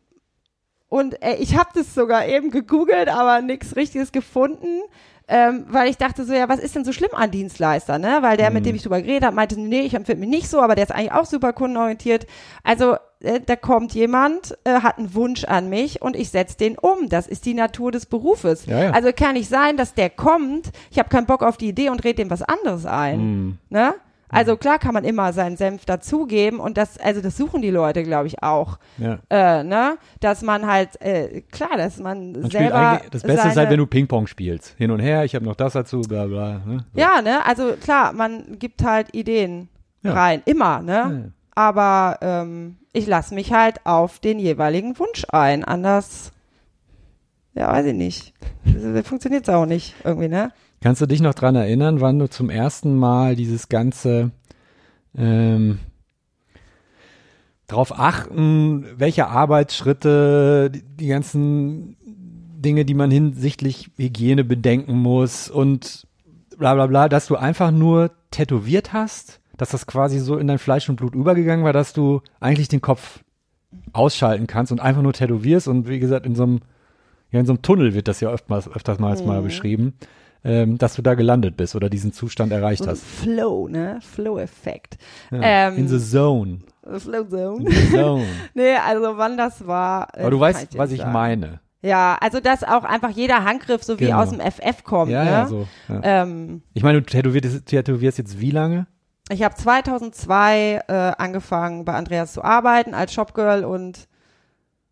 [0.90, 4.82] und äh, ich habe das sogar eben gegoogelt, aber nichts Richtiges gefunden.
[5.34, 8.18] Ähm, weil ich dachte so, ja, was ist denn so schlimm an Dienstleister, ne?
[8.20, 10.60] Weil der, mit dem ich drüber geredet habe, meinte, nee, ich empfinde mich nicht so,
[10.60, 12.28] aber der ist eigentlich auch super kundenorientiert.
[12.64, 16.78] Also, äh, da kommt jemand, äh, hat einen Wunsch an mich und ich setze den
[16.78, 17.08] um.
[17.08, 18.66] Das ist die Natur des Berufes.
[18.66, 18.92] Ja, ja.
[18.92, 22.04] Also kann nicht sein, dass der kommt, ich habe keinen Bock auf die Idee und
[22.04, 23.20] red dem was anderes ein.
[23.20, 23.58] Hm.
[23.70, 23.94] Ne?
[24.32, 28.04] Also klar kann man immer seinen Senf dazugeben und das, also das suchen die Leute,
[28.04, 28.80] glaube ich, auch.
[28.98, 29.20] Ja.
[29.30, 29.98] Äh, ne?
[30.20, 33.02] Dass man halt, äh, klar, dass man, Man selber.
[33.12, 34.76] das Beste ist halt, wenn du Ping-Pong spielst.
[34.78, 36.62] Hin und her, ich habe noch das dazu, bla bla.
[36.66, 36.86] Ne?
[36.94, 37.00] So.
[37.00, 37.46] Ja, ne?
[37.46, 39.68] Also klar, man gibt halt Ideen
[40.04, 40.14] Ja.
[40.14, 40.42] rein.
[40.46, 40.92] Immer, ne?
[41.26, 41.32] Ja.
[41.54, 45.64] Aber ähm, ich lasse mich halt auf den jeweiligen Wunsch ein.
[45.66, 46.32] Anders,
[47.54, 48.34] ja, weiß ich nicht.
[49.04, 50.52] Funktioniert es auch nicht irgendwie, ne?
[50.82, 54.32] Kannst du dich noch dran erinnern, wann du zum ersten Mal dieses ganze,
[55.16, 55.78] ähm,
[57.68, 66.08] darauf achten, welche Arbeitsschritte, die, die ganzen Dinge, die man hinsichtlich Hygiene bedenken muss und
[66.58, 70.60] bla bla bla, dass du einfach nur tätowiert hast, dass das quasi so in dein
[70.60, 73.24] Fleisch und Blut übergegangen war, dass du eigentlich den Kopf
[73.94, 76.60] ausschalten kannst und einfach nur tätowierst und wie gesagt, in so einem,
[77.32, 79.28] ja, in so einem Tunnel wird das ja öfters, öfters mal, Mhm.
[79.28, 79.94] mal beschrieben,
[80.44, 83.04] ähm, dass du da gelandet bist oder diesen Zustand erreicht So hast.
[83.04, 84.00] Flow, ne?
[84.02, 84.98] Flow-Effekt.
[85.32, 86.60] Ja, Ähm, in the zone.
[86.98, 87.66] Flow Zone.
[87.66, 88.26] In the zone.
[88.56, 90.08] nee, also wann das war.
[90.16, 91.12] äh, Aber du weißt, dir was ich sagen.
[91.12, 91.60] meine.
[91.84, 94.22] Ja, also dass auch einfach jeder Handgriff so wie Genau.
[94.22, 95.12] aus dem FF kommt.
[95.12, 95.30] Ja, ne?
[95.32, 95.68] ja, so.
[95.90, 96.00] Ja.
[96.04, 98.88] Ähm, Ich meine, du tätowierst, tätowierst jetzt wie lange?
[99.32, 104.08] ich habe 2002 äh, angefangen bei Andreas zu arbeiten als Shopgirl und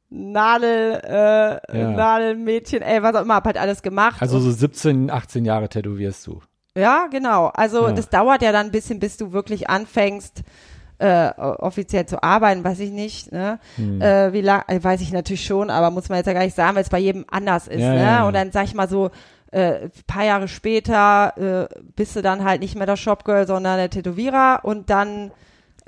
[0.09, 1.91] Nadel, äh, Ja.
[1.91, 4.21] Nadelmädchen, ey, was auch immer, hab halt alles gemacht.
[4.21, 6.41] Also so 17, 18 Jahre tätowierst du.
[6.75, 7.47] ja, genau.
[7.53, 7.93] Also Ja.
[7.93, 10.43] das dauert ja dann ein bisschen, bis du wirklich anfängst,
[10.97, 13.59] äh, offiziell zu arbeiten, weiß ich nicht, ne?
[13.77, 14.01] Hm.
[14.01, 16.55] Äh, wie lang, äh, weiß ich natürlich schon, aber muss man jetzt ja gar nicht
[16.55, 18.01] sagen, weil es bei jedem anders ist, Ja, ne?
[18.01, 18.27] ja.
[18.27, 19.09] Und dann sag ich mal so,
[19.51, 23.89] äh, paar Jahre später äh, bist du dann halt nicht mehr der Shopgirl, sondern der
[23.89, 25.31] Tätowierer und dann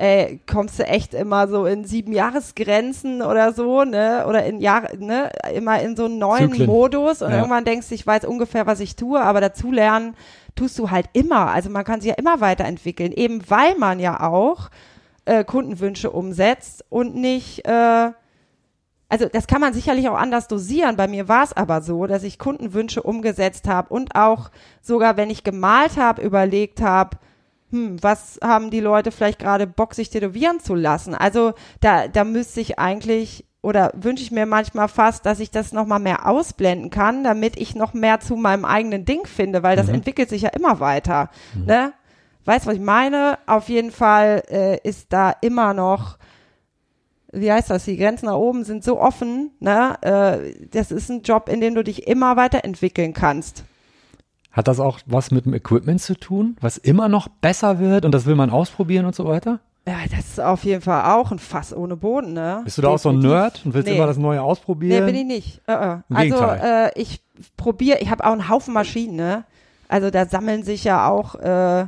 [0.01, 4.25] äh, kommst du echt immer so in sieben Jahresgrenzen oder so, ne?
[4.27, 5.29] Oder in Jahre, ne?
[5.53, 6.65] Immer in so einen neuen Zyklen.
[6.65, 7.37] Modus und Ja.
[7.37, 10.15] irgendwann denkst du, ich weiß ungefähr, was ich tue, aber dazu lernen
[10.55, 11.51] tust du halt immer.
[11.51, 14.71] Also man kann sich ja immer weiterentwickeln, eben weil man ja auch
[15.25, 18.11] äh, Kundenwünsche umsetzt und nicht, äh,
[19.07, 20.95] also das kann man sicherlich auch anders dosieren.
[20.95, 24.49] Bei mir war es aber so, dass ich Kundenwünsche umgesetzt habe und auch
[24.81, 27.17] sogar, wenn ich gemalt habe, überlegt habe,
[27.71, 31.15] hm, was haben die Leute vielleicht gerade Bock, sich tätowieren zu lassen?
[31.15, 35.71] Also da, da müsste ich eigentlich oder wünsche ich mir manchmal fast, dass ich das
[35.71, 39.87] nochmal mehr ausblenden kann, damit ich noch mehr zu meinem eigenen Ding finde, weil das
[39.87, 39.95] Mhm.
[39.95, 41.29] entwickelt sich ja immer weiter.
[41.65, 41.93] Ne?
[42.45, 43.37] Weißt was ich meine?
[43.45, 46.17] Auf jeden Fall äh, ist da immer noch,
[47.31, 49.95] wie heißt das, die Grenzen nach oben sind so offen, ne?
[50.01, 53.63] Äh, das ist ein Job, in dem du dich immer weiterentwickeln kannst.
[54.51, 58.11] Hat das auch was mit dem Equipment zu tun, was immer noch besser wird und
[58.11, 59.59] das will man ausprobieren und so weiter?
[59.87, 62.61] Ja, das ist auf jeden Fall auch ein Fass ohne Boden, ne?
[62.63, 63.17] Bist du da auch so ein.
[63.19, 63.95] Nerd und willst Nee.
[63.95, 65.05] immer das Neue Nee, ausprobieren?
[65.07, 65.61] bin ich nicht.
[65.67, 65.93] Äh.
[66.09, 67.21] Im Also äh, ich
[67.57, 69.43] probiere, ich habe auch einen Haufen Maschinen, ne?
[69.87, 71.87] Also da sammeln sich ja auch äh,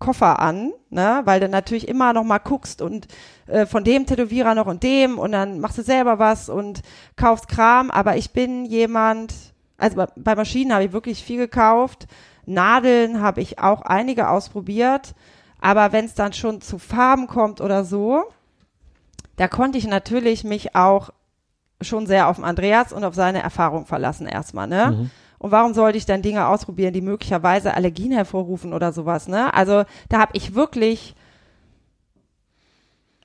[0.00, 1.22] Koffer an, ne?
[1.26, 3.06] Weil du natürlich immer noch mal guckst und
[3.46, 6.82] äh, von dem Tätowierer noch und dem und dann machst du selber was und
[7.16, 7.90] kaufst Kram.
[7.92, 9.32] Aber ich bin jemand,
[9.78, 12.06] also bei, bei Maschinen habe ich wirklich viel gekauft.
[12.44, 15.14] Nadeln habe ich auch einige ausprobiert.
[15.60, 18.24] Aber wenn es dann schon zu Farben kommt oder so,
[19.36, 21.10] da konnte ich natürlich mich auch
[21.80, 24.90] schon sehr auf Andreas und auf seine Erfahrung verlassen erstmal, ne?
[24.90, 25.10] Mhm.
[25.38, 29.54] Und warum sollte ich dann Dinge ausprobieren, die möglicherweise Allergien hervorrufen oder sowas, ne?
[29.54, 31.14] Also da habe ich wirklich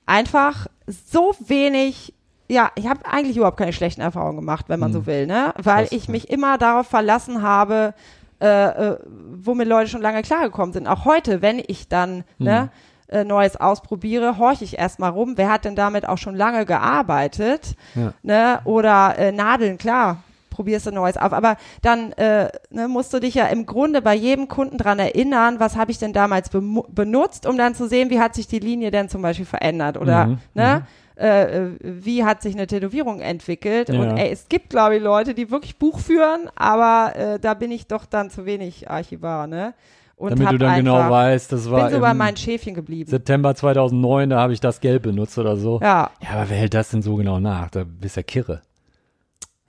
[0.05, 2.13] einfach so wenig,
[2.49, 4.93] ja, ich habe eigentlich überhaupt keine schlechten Erfahrungen gemacht, wenn man Mhm.
[4.93, 5.53] so will, ne?
[5.61, 7.93] Weil ich mich immer darauf verlassen habe,
[8.41, 8.47] äh,
[8.91, 8.97] äh,
[9.43, 10.87] womit Leute schon lange klargekommen sind.
[10.87, 12.45] Auch heute, wenn ich dann Mhm.
[12.45, 12.69] ne,
[13.07, 17.75] äh, Neues ausprobiere, horche ich erstmal rum, wer hat denn damit auch schon lange gearbeitet?
[17.95, 18.13] Ja.
[18.23, 18.59] Ne?
[18.65, 20.17] Oder äh, Nadeln, klar,
[20.49, 21.31] probierst du Neues auf.
[21.33, 25.59] Aber dann äh, ne, musst du dich ja im Grunde bei jedem Kunden dran erinnern,
[25.59, 28.59] was habe ich denn damals bemu- benutzt, um dann zu sehen, wie hat sich die
[28.59, 30.75] Linie denn zum Beispiel verändert oder Mhm, ne?
[30.75, 30.81] Äh,
[31.15, 33.89] äh, wie hat sich eine Tätowierung entwickelt?
[33.89, 33.99] Ja.
[33.99, 37.71] Und ey, es gibt, glaube ich, Leute, die wirklich Buch führen, aber äh, da bin
[37.71, 39.73] ich doch dann zu wenig Archivar, ne?
[40.15, 42.75] Und Damit du dann einfach, genau weißt, das war bin so bei im meinen Schäfchen
[42.75, 43.09] geblieben.
[43.09, 45.79] September 2009, da habe ich das Gelb benutzt oder so.
[45.81, 47.69] Ja, Ja, aber wer hält das denn so genau nach?
[47.71, 48.61] Da bist du ja kirre.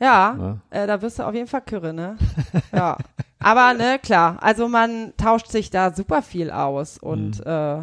[0.01, 0.59] ja, Ja.
[0.71, 2.17] Äh, da wirst du auf jeden Fall kürre, ne?
[2.73, 2.97] ja.
[3.41, 7.79] Aber, ne, klar, also man tauscht sich da super viel aus und äh,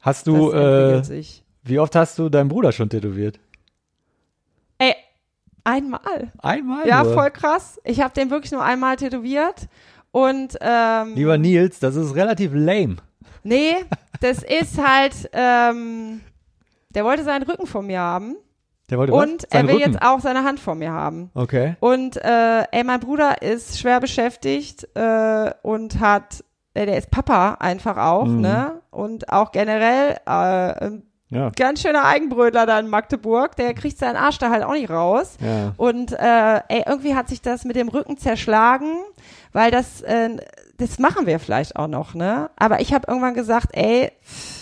[0.00, 1.02] Hast du, äh.
[1.70, 3.40] Wie oft hast du deinen Bruder schon tätowiert?
[4.78, 4.94] Ey,
[5.64, 6.32] einmal.
[6.38, 7.14] Einmal Ja, nur.
[7.14, 7.80] voll krass.
[7.84, 9.68] Ich habe den wirklich nur einmal tätowiert
[10.10, 12.96] und ähm, Lieber Nils, das ist relativ lame.
[13.42, 13.76] nee,
[14.20, 16.20] das ist halt, ähm,
[16.90, 18.36] der wollte seinen Rücken von mir haben
[18.90, 19.92] Der wollte und er will Rücken.
[19.92, 21.30] jetzt auch seine Hand von mir haben.
[21.34, 21.76] Okay.
[21.80, 26.42] Und äh, ey, mein Bruder ist schwer beschäftigt äh, und hat,
[26.74, 28.40] äh, der ist Papa einfach auch, Mhm.
[28.40, 28.80] ne?
[28.90, 30.30] Und auch generell äh,
[30.84, 31.50] ein Ja.
[31.50, 35.36] ganz schöner Eigenbrötler da in Magdeburg, der kriegt seinen Arsch da halt auch nicht raus.
[35.40, 35.72] Ja.
[35.76, 38.96] Und äh, ey, irgendwie hat sich das mit dem Rücken zerschlagen,
[39.52, 40.36] weil das, äh,
[40.78, 42.50] das machen wir vielleicht auch noch, ne?
[42.56, 44.59] Aber ich habe irgendwann gesagt, ey, pff,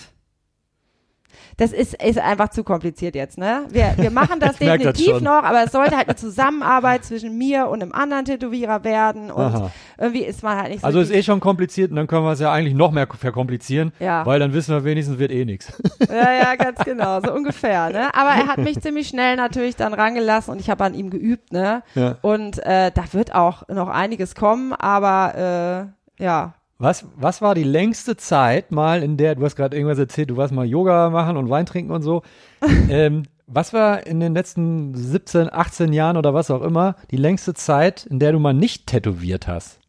[1.59, 3.67] das ist, ist einfach zu kompliziert jetzt, ne?
[3.69, 5.25] Wir, wir machen das das definitiv schon.
[5.25, 9.45] noch, aber es sollte halt eine Zusammenarbeit zwischen mir und einem anderen Tätowierer werden und
[9.45, 9.71] Aha.
[9.99, 10.87] irgendwie ist man halt nicht so.
[10.87, 13.93] Also ist eh schon kompliziert und dann können wir es ja eigentlich noch mehr verkomplizieren,
[13.99, 14.25] Ja.
[14.25, 15.73] weil dann wissen wir wenigstens, wird eh nichts.
[16.09, 18.15] Ja, ja, ganz genau, so ungefähr, ne?
[18.15, 21.53] Aber er hat mich ziemlich schnell natürlich dann rangelassen und ich habe an ihm geübt,
[21.53, 21.83] ne?
[21.95, 22.17] Ja.
[22.23, 27.65] Und äh, da wird auch noch einiges kommen, aber äh, ja, Was, was war die
[27.65, 31.37] längste Zeit mal, in der, du hast gerade irgendwas erzählt, du warst mal Yoga machen
[31.37, 32.23] und Wein trinken und so.
[32.89, 37.55] ähm, was war in den letzten 17, 18 Jahren oder was auch immer die längste
[37.55, 39.81] Zeit, in der du mal nicht tätowiert hast?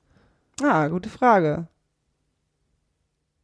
[0.64, 1.68] ah, gute Frage.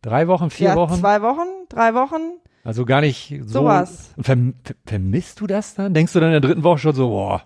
[0.02, 0.96] Drei Wochen, vier ja, Wochen?
[0.96, 3.60] zwei Wochen, drei Wochen, Also gar nicht so.
[3.60, 4.12] Sowas.
[4.20, 5.93] Verm ver vermisst du das dann?
[5.93, 7.43] Denkst du dann in der dritten Woche schon so, boah,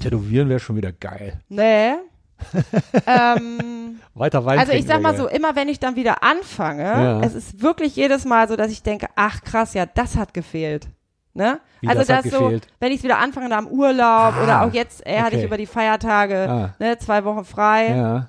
[0.00, 1.40] tätowieren wäre schon wieder geil.
[1.48, 1.94] nee.
[3.06, 3.77] ähm,
[4.18, 7.20] Weiter Wein Also ich sag mal so, immer wenn ich dann wieder anfange, Ja.
[7.20, 10.88] es ist wirklich jedes Mal so, dass ich denke, ach krass, ja, das hat gefehlt.
[11.34, 11.60] Ne?
[11.80, 12.66] Wie, also das hat so, gefehlt?
[12.80, 15.38] wenn ich es wieder anfange nach dem Urlaub Ah, oder auch jetzt, äh, hatte ich
[15.42, 15.46] okay.
[15.46, 16.74] über die Feiertage Ah.
[16.78, 18.26] ne, zwei Wochen frei Ja,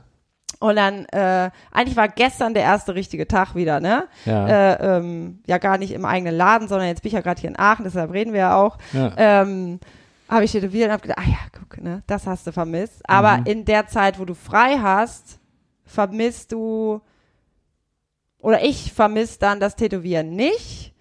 [0.60, 4.04] und dann, äh, eigentlich war gestern der erste richtige Tag wieder, ne?
[4.26, 7.40] ja, Äh, ähm, ja gar nicht im eigenen Laden, sondern jetzt bin ich ja gerade
[7.42, 8.78] hier in Aachen, deshalb reden wir ja auch.
[8.94, 9.12] ja.
[9.18, 9.80] Ähm,
[10.30, 13.02] habe ich tätowiert und habe gedacht, ah ja, guck, ne, das hast du vermisst.
[13.10, 13.46] Aber Mhm.
[13.46, 15.39] in der Zeit, wo du frei hast,
[15.90, 17.02] vermisst du
[18.40, 20.94] oder ich vermisse dann das Tätowieren nicht.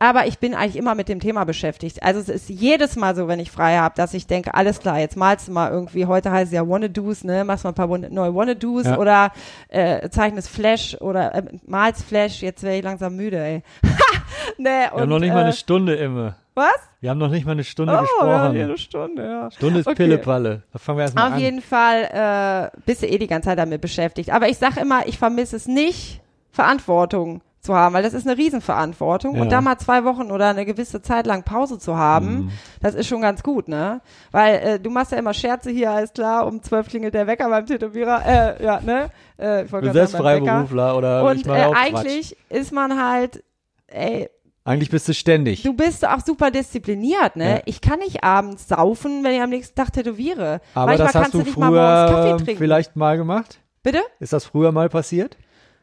[0.00, 2.02] Aber ich bin eigentlich immer mit dem Thema beschäftigt.
[2.04, 4.98] Also es ist jedes Mal so, wenn ich frei habe, dass ich denke, alles klar,
[5.00, 7.88] jetzt malst du mal irgendwie, heute heißt es ja Wanna-Dos, ne, machst mal ein paar
[7.88, 8.98] neue Wanna-Dos Ja.
[8.98, 9.32] oder
[9.68, 13.62] äh, zeichnest Flash oder äh, malst Flash, jetzt wäre ich langsam müde, ey.
[14.58, 16.36] nee, Wir und, haben noch nicht äh, mal eine Stunde immer.
[16.54, 16.74] Was?
[17.00, 18.52] Wir haben noch nicht mal eine Stunde Oh, ja, gesprochen.
[18.56, 19.50] hier eine Stunde, ja.
[19.50, 19.94] Stunde ist Okay.
[19.96, 20.62] Pillepalle.
[20.72, 21.40] Da fangen wir erstmal Auf an.
[21.40, 24.30] jeden Fall äh, bist du eh die ganze Zeit damit beschäftigt.
[24.30, 26.20] Aber ich sage immer, ich vermisse es nicht,
[26.50, 29.34] Verantwortung zu haben, weil das ist eine Riesenverantwortung.
[29.36, 29.42] Ja.
[29.42, 32.50] Und da mal zwei Wochen oder eine gewisse Zeit lang Pause zu haben, Mhm.
[32.80, 34.00] das ist schon ganz gut, ne?
[34.30, 37.48] Weil äh, du machst ja immer Scherze hier, alles klar, um zwölf klingelt der Wecker
[37.48, 38.24] beim Tätowierer,
[38.58, 39.10] äh, ja, ne?
[39.38, 40.06] Äh, ich beim Bäcker.
[40.08, 41.94] Freiberufler oder ich Und mache äh, auch Quatsch.
[41.96, 43.42] eigentlich ist man halt,
[43.88, 44.28] ey,
[44.64, 45.62] Eigentlich bist du ständig.
[45.62, 47.50] Du bist auch super diszipliniert, ne?
[47.56, 47.60] Ja.
[47.64, 50.60] Ich kann nicht abends saufen, wenn ich am nächsten Tag tätowiere.
[50.74, 52.58] Aber Manchmal das hast kannst du du nicht mal morgens Kaffee trinken.
[52.58, 53.60] vielleicht mal gemacht?
[53.82, 54.00] Bitte?
[54.20, 55.38] Ist das früher mal passiert?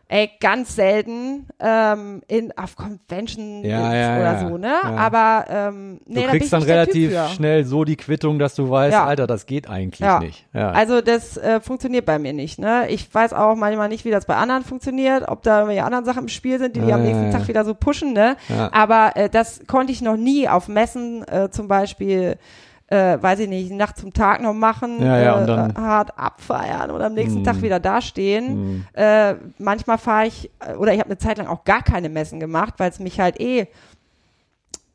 [0.07, 4.39] Ey, ganz selten ähm, in auf Conventions Ja, ja, oder ja.
[4.47, 4.83] so, ne?
[4.83, 8.95] Aber ähm, nee, Du kriegst dann relativ schnell so die Quittung, dass du weißt.
[8.95, 10.45] Alter, das geht eigentlich nicht.
[10.53, 10.69] Ja.
[10.71, 12.87] Also das äh, funktioniert bei mir nicht, ne?
[12.89, 16.23] Ich weiß auch manchmal nicht, wie das bei anderen funktioniert, ob da irgendwelche anderen Sachen
[16.23, 17.31] im Spiel sind, die die am nächsten.
[17.31, 18.37] Tag wieder so pushen, ne?
[18.71, 22.37] Aber äh, das konnte ich noch nie auf Messen äh, zum Beispiel,
[22.87, 26.17] äh, weiß ich nicht, Nacht zum Tag noch machen, Ja, ja, äh, und dann- hart
[26.19, 27.43] abfeiern und am nächsten Mm.
[27.43, 28.77] Tag wieder dastehen.
[28.77, 28.85] Mm.
[28.93, 32.39] Äh, manchmal fahre ich, äh, oder ich habe eine Zeit lang auch gar keine Messen
[32.39, 33.67] gemacht, weil es mich halt eh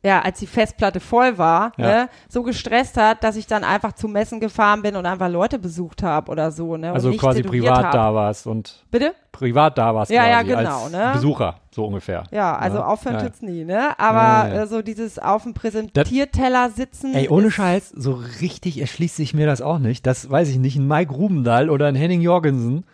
[0.02, 1.86] ja, als die Festplatte voll war, Ja.
[1.86, 5.58] ne, so gestresst hat, dass ich dann einfach zu Messen gefahren bin und einfach Leute
[5.58, 6.92] besucht habe oder so, ne?
[6.92, 7.92] Also quasi privat hab.
[7.92, 9.14] da warst und Bitte?
[9.30, 11.10] privat da warst Ja, ja, quasi genau, als ne?
[11.12, 12.24] Besucher, so ungefähr.
[12.30, 12.86] Ja, also Ja.
[12.86, 13.22] aufhören Ja.
[13.24, 13.98] tut's nie, ne?
[13.98, 14.62] Aber Ja, ja, ja.
[14.62, 17.12] Äh, so dieses auf dem Präsentierteller sitzen.
[17.14, 20.06] Ey, ohne Scheiß, so richtig erschließt sich mir das auch nicht.
[20.06, 20.76] Das weiß ich nicht.
[20.76, 22.84] Ein Mike Rubendahl oder ein Henning Jorgensen,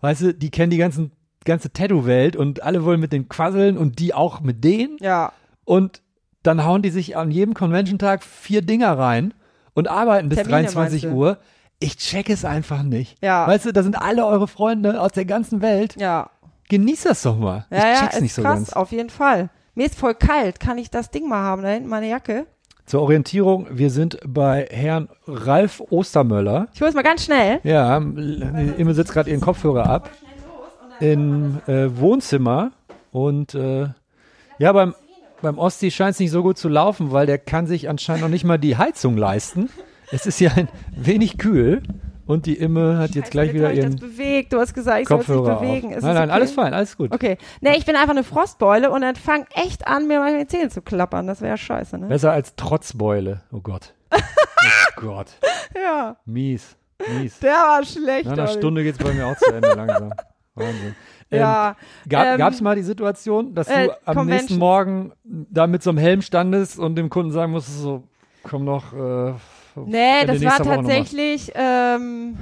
[0.00, 1.10] weißt du, die kennen die ganzen,
[1.44, 4.96] ganze Tattoo-Welt und alle wollen mit denen quasseln und die auch mit denen.
[5.00, 5.32] Ja,
[5.64, 6.01] Und
[6.42, 9.34] dann hauen die sich an jedem Convention-Tag vier Dinger rein
[9.74, 11.18] und arbeiten bis Termine, 23 meinst du?
[11.18, 11.38] Uhr.
[11.78, 13.16] Ich check es einfach nicht.
[13.22, 13.46] Ja.
[13.46, 15.96] Weißt du, da sind alle eure Freunde aus der ganzen Welt.
[15.98, 16.30] ja.
[16.68, 17.66] Genieß das doch mal.
[17.70, 18.72] Ja, ich ja, check's ist nicht so krass, ganz.
[18.72, 19.50] auf jeden Fall.
[19.74, 20.58] Mir ist voll kalt.
[20.58, 21.62] Kann ich das Ding mal haben?
[21.62, 22.46] Da hinten meine Jacke.
[22.86, 26.68] Zur Orientierung, wir sind bei Herrn Ralf Ostermöller.
[26.72, 27.60] Ich hol's mal ganz schnell.
[27.62, 30.10] Ja, Imme setzt gerade ihren Kopfhörer ab
[31.00, 32.70] im äh, Wohnzimmer
[33.10, 33.88] und äh,
[34.58, 34.94] ja, beim,
[35.42, 38.28] beim Osti scheint es nicht so gut zu laufen, weil der kann sich anscheinend noch
[38.30, 39.68] nicht mal die Heizung leisten.
[40.10, 41.82] Es ist ja ein wenig kühl
[42.26, 44.52] und die Imme hat jetzt gleich wieder ich das ihren bewegt.
[44.52, 45.88] Du hast gesagt, ich soll es nicht bewegen.
[45.88, 46.30] Nein, Ist nein, okay?
[46.30, 47.12] alles fein, alles gut.
[47.12, 47.38] Okay.
[47.60, 50.82] Nee, ich bin einfach eine Frostbeule und dann fang echt an, mir meine Zähne zu
[50.82, 51.26] klappern.
[51.26, 52.06] Das wäre ja scheiße, ne?
[52.06, 53.42] Besser als Trotzbeule.
[53.52, 53.94] Oh Gott.
[54.94, 55.26] Oh Gott.
[55.74, 56.18] Ja.
[56.24, 56.76] Mies.
[57.18, 57.40] Mies.
[57.40, 58.26] Der war schlecht.
[58.26, 58.46] Nach einer.
[58.46, 60.12] Stunde geht es bei mir auch zu Ende langsam.
[60.54, 60.94] Wahnsinn.
[61.32, 61.76] Ähm, Ja.
[62.08, 64.26] Gab ähm, gab's mal die Situation, dass äh, du am Convention.
[64.26, 68.04] nächsten Morgen da mit so einem Helm standest und dem Kunden sagen musstest, so,
[68.44, 68.92] komm noch.
[68.92, 69.34] Äh,
[69.74, 72.36] Nee, das war tatsächlich ähm,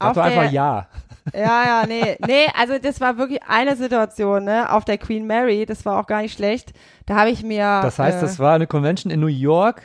[0.00, 0.88] Sag doch einfach ja.
[1.34, 5.66] Ja, ja, nee, nee, also das war wirklich eine Situation, ne, auf der Queen Mary,
[5.66, 6.72] das war auch gar nicht schlecht.
[7.06, 9.82] Da habe ich mir Das heißt, äh, das war eine Convention in New York.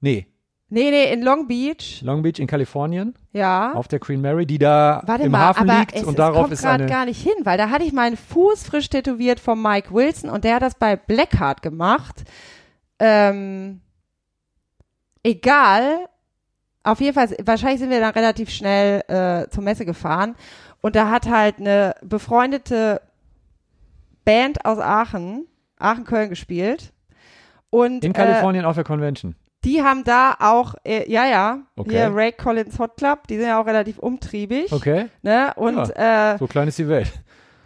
[0.00, 0.26] Nee,
[0.68, 2.02] Nee, nee, in Long Beach.
[2.02, 3.72] Long Beach in Kalifornien, Ja.
[3.74, 6.40] auf der Queen Mary, die da Warte im mal, Hafen liegt es, und es darauf
[6.42, 6.92] kommt ist gerade eine.
[6.92, 10.42] gar nicht hin, weil da hatte ich meinen Fuß frisch tätowiert von Mike Wilson und
[10.42, 12.24] der hat das bei Blackheart gemacht.
[12.98, 13.80] Ähm,
[15.22, 16.06] egal.
[16.82, 20.36] Auf jeden Fall, wahrscheinlich sind wir dann relativ schnell äh, zur Messe gefahren
[20.80, 23.00] und da hat halt eine befreundete
[24.24, 25.46] Band aus Aachen,
[25.78, 26.92] Aachen-Köln gespielt.
[27.70, 29.34] Und In äh, Kalifornien auf der Convention.
[29.66, 31.90] Die haben da auch, äh, ja, ja, Okay.
[31.90, 34.72] hier Ray Collins Hot Club, die sind ja auch relativ umtriebig.
[34.72, 35.52] Okay, Ne?
[35.56, 37.12] Und äh, so klein ist die Welt.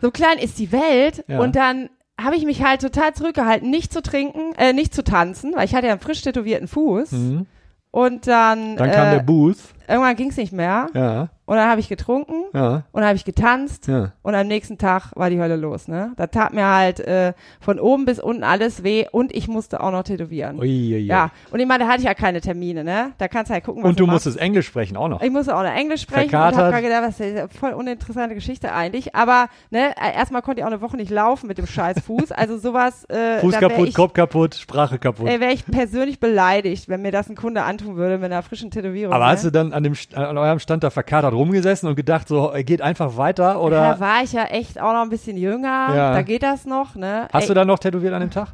[0.00, 1.24] so klein ist die Welt.
[1.28, 1.38] Ja.
[1.38, 1.90] Und dann
[2.20, 5.74] habe ich mich halt total zurückgehalten, nicht zu trinken, äh, nicht zu tanzen, weil ich
[5.74, 7.12] hatte ja einen frisch tätowierten Fuß.
[7.12, 7.46] Mhm.
[7.92, 9.58] Und dann, Dann kam äh, der Booth.
[9.90, 10.86] Irgendwann ging's nicht mehr.
[10.94, 13.86] Ja, Und dann habe ich getrunken ja, und dann habe ich getanzt.
[13.88, 14.12] ja.
[14.22, 16.12] Und am nächsten Tag war die Hölle los, ne?
[16.16, 19.90] Da tat mir halt äh, von oben bis unten alles weh und ich musste auch
[19.90, 20.58] noch tätowieren.
[20.60, 21.00] Ui, ui, ui.
[21.00, 23.12] Ja, und ich meine, da hatte ich ja keine Termine, ne?
[23.18, 24.26] Da kannst du halt gucken, was Und du machst.
[24.26, 25.20] musstest Englisch sprechen auch noch.
[25.22, 26.58] Ich musste auch noch Englisch sprechen und Verkatert.
[26.58, 29.14] hab gerade gedacht, was ist das voll uninteressante Geschichte eigentlich.
[29.16, 32.30] Aber ne, äh, erstmal konnte ich auch eine Woche nicht laufen mit dem scheiß Fuß.
[32.32, 35.26] Also sowas, äh, Fuß wäre kaputt, ich, Kopf kaputt, Sprache kaputt.
[35.28, 38.70] äh, wär ich persönlich beleidigt, wenn mir das ein Kunde antun würde mit einer frischen
[38.70, 39.12] Tätowierung.
[39.14, 39.32] Aber ne?
[39.32, 42.82] hast du dann an, dem, an eurem Stand da verkatert rumgesessen und gedacht, so, geht
[42.82, 43.60] einfach weiter?
[43.60, 45.94] Oder da war ich ja echt auch noch ein bisschen jünger.
[45.94, 46.12] Ja.
[46.12, 47.28] Da geht das noch, ne?
[47.32, 48.48] hast Ey, du dann noch tätowiert an dem Tag?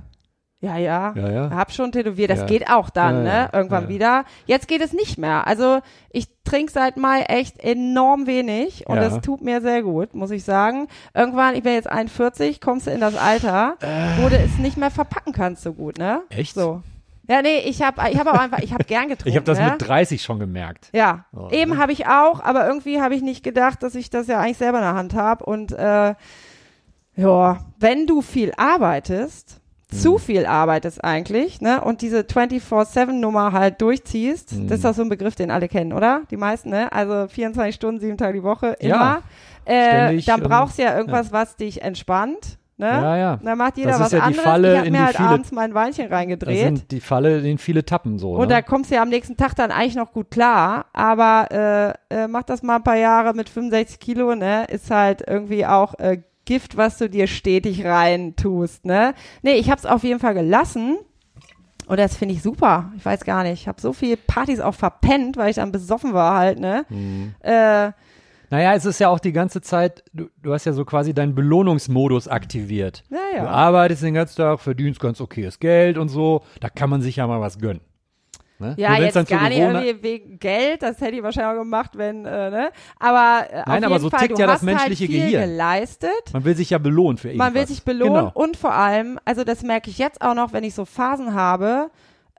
[0.60, 1.12] Ja, ja.
[1.14, 1.50] Ja, ja.
[1.50, 2.30] Hab schon tätowiert.
[2.30, 2.46] Das Ja.
[2.46, 3.48] geht auch dann, Ja, ne?
[3.52, 4.24] Irgendwann wieder.
[4.46, 5.46] Jetzt geht es nicht mehr.
[5.46, 10.30] Also ich trinke seit Mai echt enorm wenig und das tut mir sehr gut, muss
[10.30, 10.88] ich sagen.
[11.14, 13.74] Irgendwann, ich bin jetzt 41, kommst du in das Alter,
[14.18, 16.22] wo du es nicht mehr verpacken kannst so gut, ne?
[16.30, 16.40] Äh.
[16.40, 16.54] Echt?
[16.54, 16.82] So.
[17.28, 19.28] Ja, nee, ich habe ich hab auch einfach, ich habe gern getrunken.
[19.30, 19.70] Ich habe das ne?
[19.70, 20.90] mit 30 schon gemerkt.
[20.92, 21.78] Ja, Oh, eben ne?
[21.78, 24.78] habe ich auch, aber irgendwie habe ich nicht gedacht, dass ich das ja eigentlich selber
[24.78, 25.44] in der Hand habe.
[25.44, 26.14] Und äh,
[27.16, 29.98] ja, wenn du viel arbeitest, Hm.
[30.00, 34.66] zu viel arbeitest eigentlich, ne, und diese 24-7-Nummer halt durchziehst, Hm.
[34.66, 36.22] das ist doch so ein Begriff, den alle kennen, oder?
[36.30, 36.90] Die meisten, ne?
[36.92, 38.94] Also 24 Stunden, sieben Tage die Woche, immer.
[38.94, 39.22] Ja,
[39.64, 42.86] äh, ständig, dann ähm, brauchst du ja irgendwas, was dich entspannt, ne?
[42.86, 43.36] Ja, ja.
[43.42, 44.44] Dann macht jeder Das ist was ja die anderes.
[44.44, 46.58] Falle, ich habe in mir die halt viele- abends mein Weinchen Das reingedreht.
[46.64, 48.32] sind die Falle, den viele tappen so.
[48.32, 48.46] Und ne?
[48.48, 50.86] da kommst du ja am nächsten Tag dann eigentlich noch gut klar.
[50.92, 54.64] Aber äh, äh, mach das mal ein paar Jahre mit 65 Kilo, ne?
[54.70, 59.14] Ist halt irgendwie auch äh, Gift, was du dir stetig rein tust, ne?
[59.42, 60.98] Nee, ich hab's auf jeden Fall gelassen.
[61.88, 62.92] Und das finde ich super.
[62.96, 63.60] Ich weiß gar nicht.
[63.62, 66.84] Ich habe so viele Partys auch verpennt, weil ich dann besoffen war halt, ne?
[66.88, 67.34] Mhm.
[67.40, 67.92] Äh,
[68.50, 71.34] Naja, es ist ja auch die ganze Zeit, du, du hast ja so quasi deinen
[71.34, 73.02] Belohnungsmodus aktiviert.
[73.10, 76.42] Ja, Du arbeitest den ganzen Tag, verdienst ganz okayes Geld und so.
[76.60, 77.80] Da kann man sich ja mal was gönnen.
[78.58, 78.74] Ne?
[78.78, 82.24] Ja, jetzt dann gar nicht irgendwie wegen Geld, das hätte ich wahrscheinlich auch gemacht, wenn,
[82.24, 82.70] äh, ne?
[82.98, 85.50] Aber äh, auf Nein, aber jeden so Fall, tickt ja das hast menschliche halt Gehirn.
[85.50, 86.32] geleistet.
[86.32, 87.46] Man will sich ja belohnen für irgendwas.
[87.48, 88.30] Man will sich belohnen Genau.
[88.32, 91.90] und vor allem, also das merke ich jetzt auch noch, wenn ich so Phasen habe,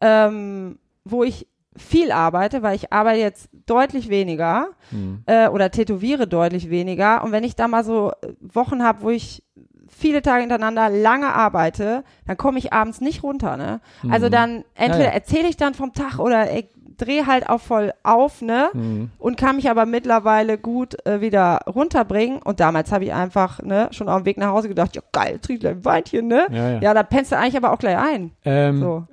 [0.01, 1.45] ähm, wo ich
[1.78, 5.24] viel arbeite, weil ich arbeite jetzt deutlich weniger Hm.
[5.26, 7.24] äh, oder tätowiere deutlich weniger.
[7.24, 9.44] Und wenn ich da mal so äh, Wochen habe, wo ich
[9.90, 13.80] viele Tage hintereinander lange arbeite, dann komme ich abends nicht runter, ne?
[14.10, 15.02] Also dann entweder Mhm.
[15.02, 15.14] Ja, ja.
[15.14, 16.68] erzähle ich dann vom Tag oder ich
[16.98, 18.70] drehe halt auch voll auf, ne?
[18.74, 19.12] Mhm.
[19.20, 22.40] Und kann mich aber mittlerweile gut äh, wieder runterbringen.
[22.42, 25.40] Und damals habe ich einfach, ne, schon auf dem Weg nach Hause gedacht, ja geil,
[25.48, 26.48] ich gleich ein Weinchen, ne?
[26.52, 26.80] Ja, ja.
[26.82, 28.32] Ja, da pennst du eigentlich aber auch gleich ein.
[28.46, 29.08] Ähm, So.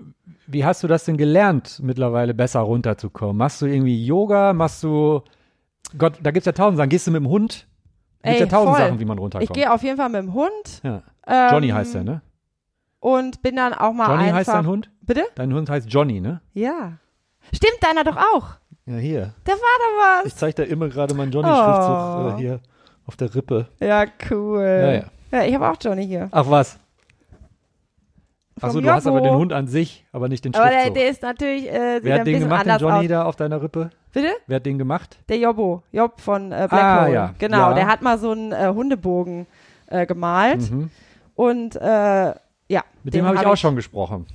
[0.46, 3.36] Wie hast du das denn gelernt, mittlerweile besser runterzukommen?
[3.36, 4.52] Machst du irgendwie Yoga?
[4.52, 5.22] Machst du,
[5.96, 6.90] Gott, da gibt's ja tausend Sachen.
[6.90, 7.66] Gehst du mit dem Hund?
[8.22, 8.84] Da Ey, ja tausend voll.
[8.86, 9.50] Sachen, wie man runterkommt.
[9.50, 10.50] Ich gehe auf jeden Fall mit dem Hund.
[10.82, 11.02] ja.
[11.26, 12.20] Ähm, Johnny heißt er, ne?
[13.00, 14.36] Und bin dann auch mal Johnny einfach.
[14.38, 14.90] heißt dein Hund?
[15.02, 15.24] Bitte?
[15.34, 16.40] Dein Hund heißt Johnny, ne?
[16.52, 16.92] Ja.
[17.52, 18.48] Stimmt, deiner doch auch.
[18.86, 19.34] Ja, hier.
[19.44, 20.26] Da war doch was.
[20.26, 21.40] Ich zeig dir immer gerade meinen Oh.
[21.40, 22.60] Johnny-Schriftzug äh, hier
[23.06, 23.66] auf der Rippe.
[23.80, 24.60] Ja, cool.
[24.62, 25.04] Ja, ja.
[25.30, 26.28] Ja, ich habe auch Johnny hier.
[26.30, 26.78] Ach was.
[28.60, 30.94] Achso, du hast aber den Hund an sich, aber nicht den Aber der, Schriftzug.
[30.94, 33.08] der ist natürlich äh, Wer hat den gemacht, den Johnny aus.
[33.08, 33.90] da auf deiner Rippe?
[34.12, 34.28] Bitte?
[34.46, 35.18] Wer hat den gemacht?
[35.28, 35.82] Der Jobbo.
[35.90, 37.14] Job von äh, Black Ah, Hole.
[37.14, 37.34] ja.
[37.38, 37.74] Genau, Ja.
[37.74, 39.46] der hat mal so einen äh, Hundebogen
[39.88, 40.70] äh, gemalt.
[40.70, 40.90] Mhm.
[41.34, 41.80] Und äh,
[42.68, 42.82] ja.
[43.02, 44.26] Mit dem habe ich hab auch schon gesprochen.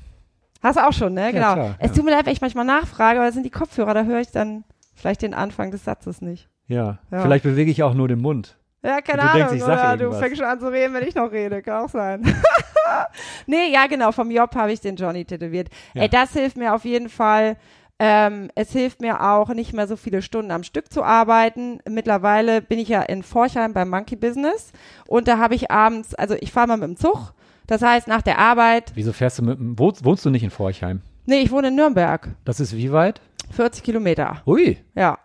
[0.62, 1.32] Hast du auch schon, ne?
[1.32, 1.54] Genau.
[1.54, 1.96] klar, es ja.
[1.96, 4.32] tut mir leid, wenn ich manchmal nachfrage, aber das sind die Kopfhörer, da höre ich
[4.32, 6.50] dann vielleicht den Anfang des Satzes nicht.
[6.68, 6.98] Ja.
[7.10, 7.22] Ja.
[7.22, 8.58] Vielleicht bewege ich auch nur den Mund.
[8.82, 9.48] Ja, keine Du Ahnung.
[9.50, 11.62] denkst, oder du fängst schon an zu reden, wenn ich noch rede.
[11.62, 12.22] Kann auch sein.
[13.46, 14.12] nee, ja, genau.
[14.12, 15.70] Vom Job habe ich den Johnny tätowiert.
[15.94, 16.04] Ja.
[16.04, 17.58] Ey, das hilft mir auf jeden Fall.
[18.02, 21.80] Ähm, es hilft mir auch, nicht mehr so viele Stunden am Stück zu arbeiten.
[21.90, 24.72] Mittlerweile bin ich ja in Forchheim beim Monkey Business
[25.06, 27.34] und da habe ich abends, also ich fahre mal mit dem Zug.
[27.68, 30.50] Das heißt, nach der Arbeit, Wieso fährst du mit dem, wohnst, wohnst du nicht in
[30.50, 31.02] Forchheim?
[31.26, 32.30] nee, ich wohne in Nürnberg.
[32.46, 33.20] Das ist wie weit?
[33.52, 34.42] 40 Kilometer.
[34.48, 35.20] Ui, Ja.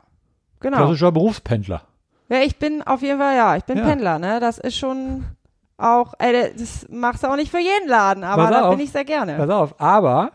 [0.59, 0.79] Genau.
[0.79, 1.83] klassischer Berufspendler.
[2.35, 3.85] Ja, ich bin auf jeden Fall, ja, ich bin Ja.
[3.85, 4.41] Pendler, ne?
[4.41, 5.25] Das ist schon
[5.77, 9.05] auch, ey, das machst du auch nicht für jeden Laden, aber da bin ich sehr
[9.05, 9.35] gerne.
[9.37, 10.33] Pass auf, aber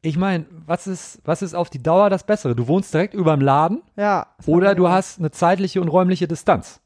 [0.00, 2.54] ich meine, was ist, was ist auf die Dauer das Bessere?
[2.54, 4.26] Du wohnst direkt über dem Laden Ja.
[4.46, 6.80] oder du hast eine zeitliche und räumliche Distanz.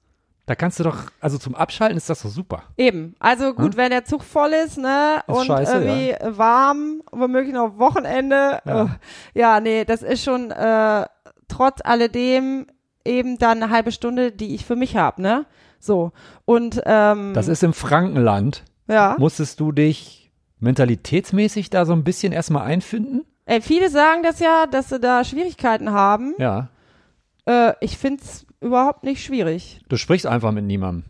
[0.46, 2.64] Da kannst du doch, also zum Abschalten ist das doch super.
[2.76, 3.14] Eben.
[3.20, 3.76] Also gut, Hm?
[3.76, 5.22] wenn der Zug voll ist, ne?
[5.28, 8.58] Ist und scheiße, irgendwie warm, womöglich noch Wochenende.
[8.64, 8.82] Ja.
[8.84, 8.88] Oh.
[9.34, 11.06] ja, nee, das ist schon äh,
[11.46, 12.66] trotz alledem
[13.04, 15.46] eben dann eine halbe Stunde, die ich für mich habe, ne?
[15.78, 16.12] So.
[16.44, 18.64] Und ähm, Das ist im Frankenland.
[18.88, 19.16] ja.
[19.18, 20.30] Musstest du dich
[20.60, 23.22] mentalitätsmäßig da so ein bisschen erstmal einfinden?
[23.44, 26.34] Ey, viele sagen das ja, dass sie da Schwierigkeiten haben.
[26.38, 26.68] Ja.
[27.46, 29.80] Äh, ich find's überhaupt nicht schwierig.
[29.88, 31.04] Du sprichst einfach mit niemandem.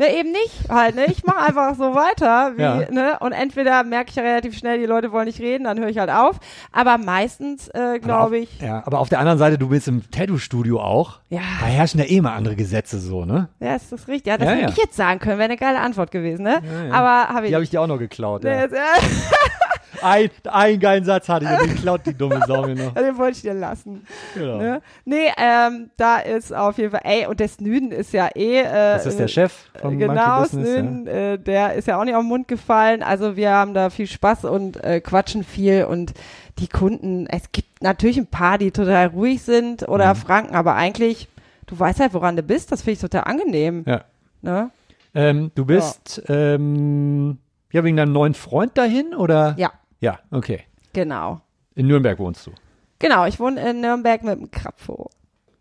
[0.00, 1.04] Ne, eben nicht halt, ne?
[1.08, 2.90] Ich mache einfach so weiter, wie, Ja.
[2.90, 3.18] ne?
[3.20, 5.98] Und entweder merke ich ja relativ schnell, die Leute wollen nicht reden, dann höre ich
[5.98, 6.36] halt auf.
[6.72, 10.80] Aber meistens, äh, glaube ich, Ja, aber auf der anderen Seite, du bist im Tattoo-Studio
[10.80, 11.20] auch.
[11.28, 13.50] ja, Da herrschen ja eh mal andere Gesetze so, ne?
[13.60, 14.30] ja, ist das richtig.
[14.30, 14.68] Ja, das Ja, hätte ja.
[14.70, 16.62] ich jetzt sagen können, wäre eine geile Antwort gewesen, ne?
[16.90, 18.42] Aber habe ich Die habe ich dir auch noch geklaut.
[18.42, 18.66] Nee, Ja.
[20.02, 22.94] äh, Ein, einen geilen Satz hatte ich den klaut die dumme Sau mir noch.
[22.94, 24.06] den wollte ich dir lassen.
[24.34, 24.58] Genau.
[24.58, 24.82] Ne?
[25.04, 28.64] Nee, ähm, da ist auf jeden Fall, ey, und der Snüden ist ja eh, äh,
[28.64, 30.68] Das ist der Chef vom genau, Monkey Business.
[30.68, 33.02] Snüden, äh, der ist ja auch nicht auf den Mund gefallen.
[33.02, 36.14] Also wir haben da viel Spaß und äh, quatschen viel und
[36.58, 40.18] die Kunden, es gibt natürlich ein paar, die total ruhig sind oder Mhm.
[40.18, 41.26] Franken, aber eigentlich,
[41.66, 43.84] du weißt halt, woran du bist, das finde ich total angenehm.
[43.86, 44.04] Ja.
[44.42, 44.70] Ne?
[45.14, 47.38] Ähm, du bist ähm,
[47.72, 49.54] ja wegen deinem neuen Freund dahin oder?
[49.58, 49.70] Ja,
[50.00, 50.64] Ja, okay.
[50.92, 51.40] genau.
[51.74, 52.52] In Nürnberg wohnst du.
[52.98, 55.10] Genau, ich wohne in Nürnberg mit dem Krapfo.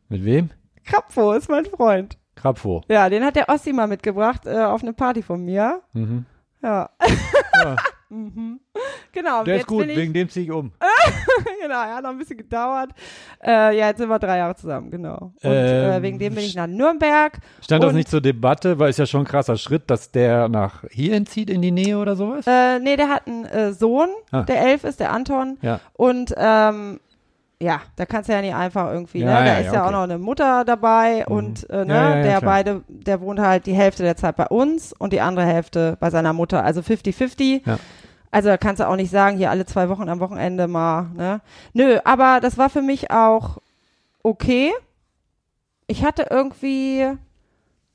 [0.09, 0.49] Mit wem?
[0.85, 2.17] Krapfo ist mein Freund.
[2.35, 2.83] Krapfo.
[2.87, 5.81] Ja, den hat der Ossi mal mitgebracht äh, auf eine Party von mir.
[5.93, 6.25] Mhm.
[6.61, 6.89] Ja.
[7.53, 7.75] Ja.
[8.09, 8.59] mhm.
[9.11, 9.43] Genau.
[9.43, 10.71] Der ist gut, ich, wegen dem ziehe ich um.
[11.61, 12.91] genau, ja, hat noch ein bisschen gedauert.
[13.43, 15.33] Äh, ja, jetzt sind wir drei Jahre zusammen, genau.
[15.41, 17.39] Und äh, Ähm, wegen dem bin ich nach Nürnberg.
[17.63, 20.83] Stand das nicht zur Debatte, weil es ja schon ein krasser Schritt, dass der nach
[20.91, 22.45] hierhin zieht in die Nähe oder sowas?
[22.45, 24.43] Äh, nee, der hat einen äh, Sohn, Ah.
[24.43, 25.57] der elf ist, der Anton.
[25.63, 25.79] Ja.
[25.93, 26.99] Und ähm,
[27.61, 29.33] ja, da kannst du ja nicht einfach irgendwie, Ja, ne?
[29.33, 29.95] Da ja, ist ja, ja auch okay.
[29.95, 31.35] noch eine Mutter dabei Mhm.
[31.35, 32.41] und äh, ne, ja, der klar.
[32.41, 36.09] beide, der wohnt halt die Hälfte der Zeit bei uns und die andere Hälfte bei
[36.09, 37.61] seiner Mutter, also 50-50.
[38.31, 41.41] Also da kannst du auch nicht sagen, hier alle zwei Wochen am Wochenende mal, ne?
[41.73, 43.57] Nö, aber das war für mich auch
[44.23, 44.71] okay.
[45.87, 47.07] Ich hatte irgendwie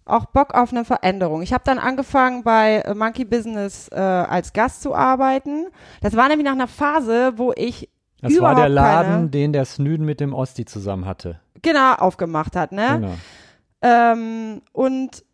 [0.06, 1.40] auch Bock auf eine Veränderung.
[1.42, 5.66] Ich habe dann angefangen bei äh, Monkey Business äh, als Gast zu arbeiten.
[6.00, 7.88] Das war nämlich nach einer Phase, wo ich
[8.20, 11.40] Das war der Laden, den der Snüden mit dem Osti zusammen hatte.
[11.62, 12.98] genau aufgemacht hat, ne?
[13.00, 13.14] Genau.
[13.82, 15.24] Ähm, und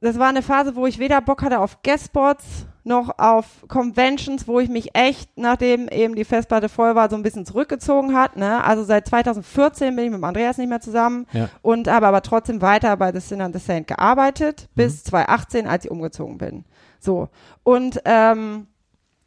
[0.00, 4.58] das war eine Phase, wo ich weder Bock hatte auf Guestspots noch auf Conventions, wo
[4.60, 8.36] ich mich echt, nachdem eben die Festplatte voll war, so ein bisschen zurückgezogen hat.
[8.36, 8.62] Ne?
[8.64, 11.48] Also seit 2014 bin ich mit Andreas nicht mehr zusammen Ja.
[11.62, 15.84] und habe aber trotzdem weiter bei The Sin and the Saint gearbeitet, bis 2018, als
[15.84, 16.64] ich umgezogen bin.
[16.98, 17.28] So.
[17.62, 18.66] Und ähm,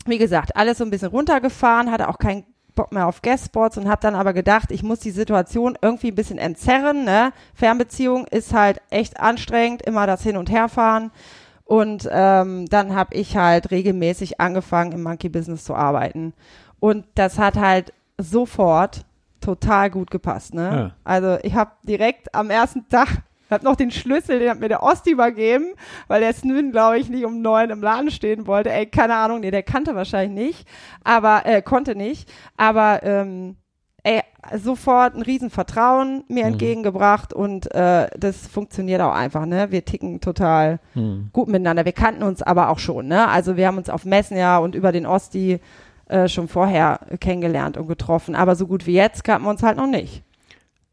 [0.05, 2.45] wie gesagt, alles so ein bisschen runtergefahren, hatte auch keinen
[2.75, 6.15] Bock mehr auf Guestspots und habe dann aber gedacht, ich muss die Situation irgendwie ein
[6.15, 7.05] bisschen entzerren.
[7.05, 7.31] Ne?
[7.53, 11.11] Fernbeziehung ist halt echt anstrengend, immer das Hin- und Herfahren.
[11.65, 16.33] Und ähm, dann habe ich halt regelmäßig angefangen, im Monkey Business zu arbeiten.
[16.79, 19.03] Und das hat halt sofort
[19.41, 20.53] total gut gepasst.
[20.53, 20.63] Ne?
[20.63, 20.91] Ja.
[21.03, 24.83] Also ich habe direkt am ersten Tag, hab noch den Schlüssel, den hat mir der
[24.83, 25.73] Osti übergeben,
[26.07, 28.71] weil der Snüden, glaube ich, nicht um neun im Laden stehen wollte.
[28.71, 30.67] Ey, keine Ahnung, nee, der kannte wahrscheinlich nicht,
[31.03, 32.31] aber äh, konnte nicht.
[32.57, 33.57] Aber ähm,
[34.05, 34.21] ey,
[34.57, 36.51] sofort ein Riesenvertrauen mir Mhm.
[36.53, 39.71] entgegengebracht und äh, das funktioniert auch einfach, ne?
[39.71, 41.29] Wir ticken total Hm.
[41.33, 41.83] gut miteinander.
[41.85, 43.27] Wir kannten uns aber auch schon, ne?
[43.27, 45.59] Also wir haben uns auf Messen ja und über den Osti
[46.07, 49.77] äh, schon vorher kennengelernt und getroffen, aber so gut wie jetzt kannten wir uns halt
[49.77, 50.21] noch nicht.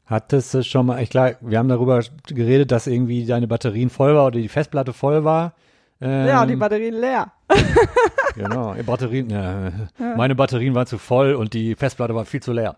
[0.07, 4.15] Hattest du schon mal, ich klar, wir haben darüber geredet, dass irgendwie deine Batterien voll
[4.15, 5.53] war oder die Festplatte voll war.
[6.01, 7.31] Ähm, ja, und die Batterien leer.
[8.35, 9.73] Genau, Batterien, ja,
[10.17, 12.75] meine Batterien waren zu voll und die Festplatte war viel zu leer.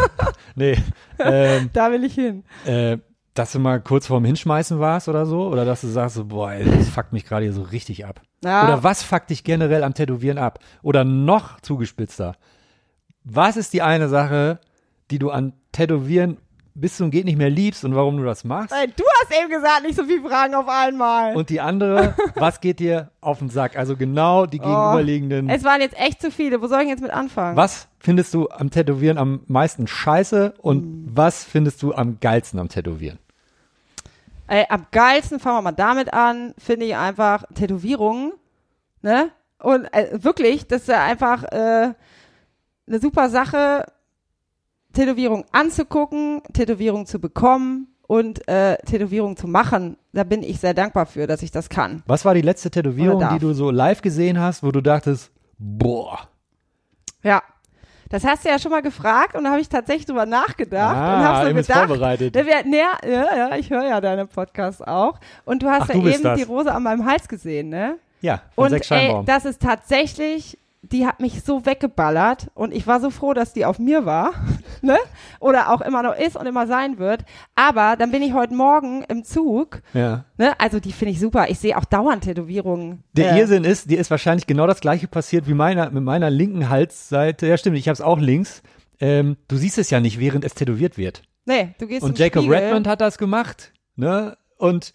[0.56, 0.76] nee,
[1.20, 2.44] ähm, Da will ich hin.
[2.64, 2.98] äh,
[3.34, 6.52] dass du mal kurz vorm Hinschmeißen warst oder so, oder dass du sagst, so, boah,
[6.52, 8.20] ey, das fuckt mich gerade hier so richtig ab.
[8.42, 10.58] Ja, Oder was fuckt dich generell am Tätowieren ab?
[10.82, 12.34] Oder noch zugespitzter,
[13.24, 14.58] was ist die eine Sache,
[15.10, 16.38] die du an Tätowieren
[16.78, 18.72] bis zum geht nicht mehr liebst und warum du das machst?
[18.72, 21.34] Ey, du hast eben gesagt, nicht so viele Fragen auf einmal.
[21.34, 23.76] Und die andere, was geht dir auf den Sack?
[23.76, 25.48] Also genau die gegenüberliegenden.
[25.48, 26.60] es waren jetzt echt zu viele.
[26.60, 27.56] Wo soll ich jetzt mit anfangen?
[27.56, 31.06] Was findest du am Tätowieren am meisten scheiße und Hm.
[31.14, 33.18] was findest du am geilsten am Tätowieren?
[34.48, 38.32] Ey, am geilsten fangen wir mal damit an, finde ich einfach Tätowierungen,
[39.02, 39.30] ne?
[39.58, 41.94] Und äh, wirklich, das ist ja einfach äh,
[42.86, 43.86] eine super Sache,
[44.96, 49.96] Tätowierung anzugucken, Tätowierung zu bekommen und äh, Tätowierung zu machen.
[50.12, 52.02] Da bin ich sehr dankbar für, dass ich das kann.
[52.06, 56.18] Was war die letzte Tätowierung, die du so live gesehen hast, wo du dachtest, boah,
[57.22, 57.42] Ja.
[58.08, 61.16] Das hast du ja schon mal gefragt und da habe ich tatsächlich drüber nachgedacht Ah,
[61.18, 62.34] und habe so gedacht, vorbereitet.
[62.36, 65.18] Wir, ne, ja, ja, ich höre ja deine Podcasts auch.
[65.44, 66.38] Und du hast Ach, ja du eben das.
[66.38, 67.96] die Rose an meinem Hals gesehen, ne?
[68.20, 70.56] Ja, von Und sechs ey, das ist tatsächlich,
[70.92, 74.32] die hat mich so weggeballert und ich war so froh, dass die auf mir war,
[74.82, 74.96] ne?
[75.40, 77.24] Oder auch immer noch ist und immer sein wird.
[77.54, 80.24] Aber dann bin ich heute Morgen im Zug, ja.
[80.36, 80.58] ne?
[80.60, 81.48] Also die finde ich super.
[81.48, 83.02] Ich sehe auch dauernd Tätowierungen.
[83.12, 86.30] Der äh, Irrsinn ist, dir ist wahrscheinlich genau das gleiche passiert wie meiner, mit meiner
[86.30, 87.46] linken Halsseite.
[87.46, 88.62] Ja, stimmt, ich habe es auch links.
[89.00, 91.22] Ähm, du siehst es ja nicht, während es tätowiert wird.
[91.44, 92.58] Nee, du gehst Und Jacob Spiegel.
[92.58, 94.36] Redmond hat das gemacht, ne?
[94.58, 94.92] Und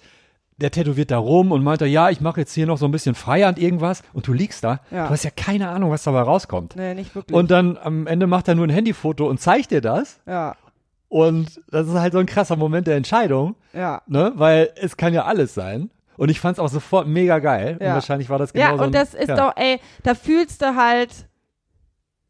[0.62, 3.16] der tätowiert da rum und meinte, ja, ich mache jetzt hier noch so ein bisschen
[3.16, 4.80] Freihand irgendwas und du liegst da.
[4.92, 5.06] Ja.
[5.08, 6.76] Du hast ja keine Ahnung, was dabei rauskommt.
[6.76, 7.36] Nee, nicht wirklich.
[7.38, 10.20] Und dann am Ende macht er nur ein Handyfoto und zeigt dir das.
[10.26, 10.56] ja,
[11.10, 14.02] Und das ist halt so ein krasser Moment der Entscheidung, ja.
[14.08, 14.32] ne?
[14.36, 15.90] Weil es kann ja alles sein.
[16.18, 17.78] Und ich fand es auch sofort mega geil.
[17.80, 17.96] Und Ja.
[17.96, 19.36] wahrscheinlich war das genau Ja, so und ein, das ist ja.
[19.36, 21.10] doch, ey, da fühlst du halt,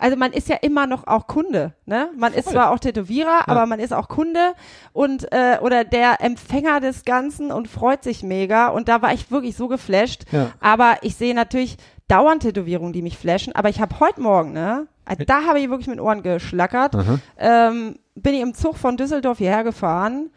[0.02, 2.10] also man ist ja immer noch auch Kunde, ne?
[2.18, 2.54] Man ist Voll.
[2.54, 4.54] zwar auch Tätowierer, aber man ist auch Kunde
[4.94, 8.70] und äh, oder der Empfänger des Ganzen und freut sich mega.
[8.70, 10.24] Und da war ich wirklich so geflasht.
[10.32, 10.52] Ja.
[10.60, 13.56] Aber ich sehe natürlich dauernd Tätowierungen, die mich flashen.
[13.56, 14.88] Aber ich habe heute Morgen, ne?
[15.06, 16.96] äh, Da habe ich wirklich mit Ohren geschlackert.
[17.38, 20.32] Ähm, bin ich im Zug von Düsseldorf hierher gefahren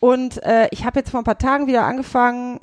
[0.00, 2.60] und äh, ich habe jetzt vor ein paar Tagen wieder angefangen,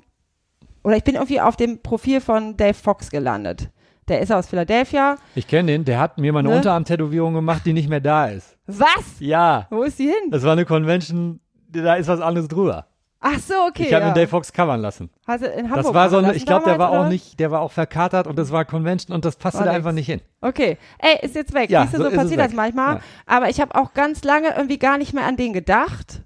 [0.83, 3.69] oder ich bin irgendwie auf dem Profil von Dave Fox gelandet.
[4.11, 5.15] Der ist aus Philadelphia.
[5.35, 6.57] Ich kenne den, der hat mir mal eine Ne?
[6.57, 8.57] Unterarm-Tätowierung gemacht, die nicht mehr da ist.
[8.67, 9.19] Was?
[9.19, 10.29] Ja, Wo ist die hin?
[10.31, 11.39] das war eine Convention,
[11.69, 12.87] da ist was anderes drüber.
[13.21, 13.83] Ach so, okay.
[13.83, 14.11] ich habe ja.
[14.11, 15.09] ihn Dave Fox covern lassen.
[15.25, 17.51] Hast du in Hamburg Das war so lassen ich glaube, der war auch nicht, der
[17.51, 20.19] war auch verkatert und das war Convention und das passte da einfach nicht hin.
[20.41, 20.77] Okay.
[20.99, 21.69] Ey, ist jetzt weg.
[21.69, 22.95] Ja, Siehst du, so so, passiert das manchmal.
[22.95, 23.01] Ja.
[23.27, 26.23] Aber ich habe auch ganz lange irgendwie gar nicht mehr an den gedacht.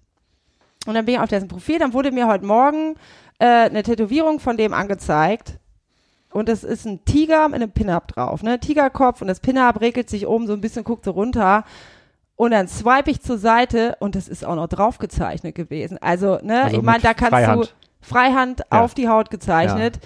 [0.88, 1.78] Und dann bin ich auf dessen Profil.
[1.78, 2.96] Dann wurde mir heute Morgen
[3.38, 5.60] äh, eine Tätowierung von dem angezeigt.
[6.36, 8.44] Und das ist ein Tiger mit einem Pin-Up drauf.
[8.44, 8.60] Ne?
[8.60, 11.64] Tigerkopf und das Pin-Up regelt sich oben so ein bisschen, guckt so runter.
[12.36, 15.98] Und dann swipe ich zur Seite und das ist auch noch draufgezeichnet gewesen.
[16.02, 17.64] Also, ne, Also ich meine, da kannst Freihand.
[17.64, 17.70] du
[18.02, 18.82] Freihand Ja.
[18.82, 20.00] auf die Haut gezeichnet.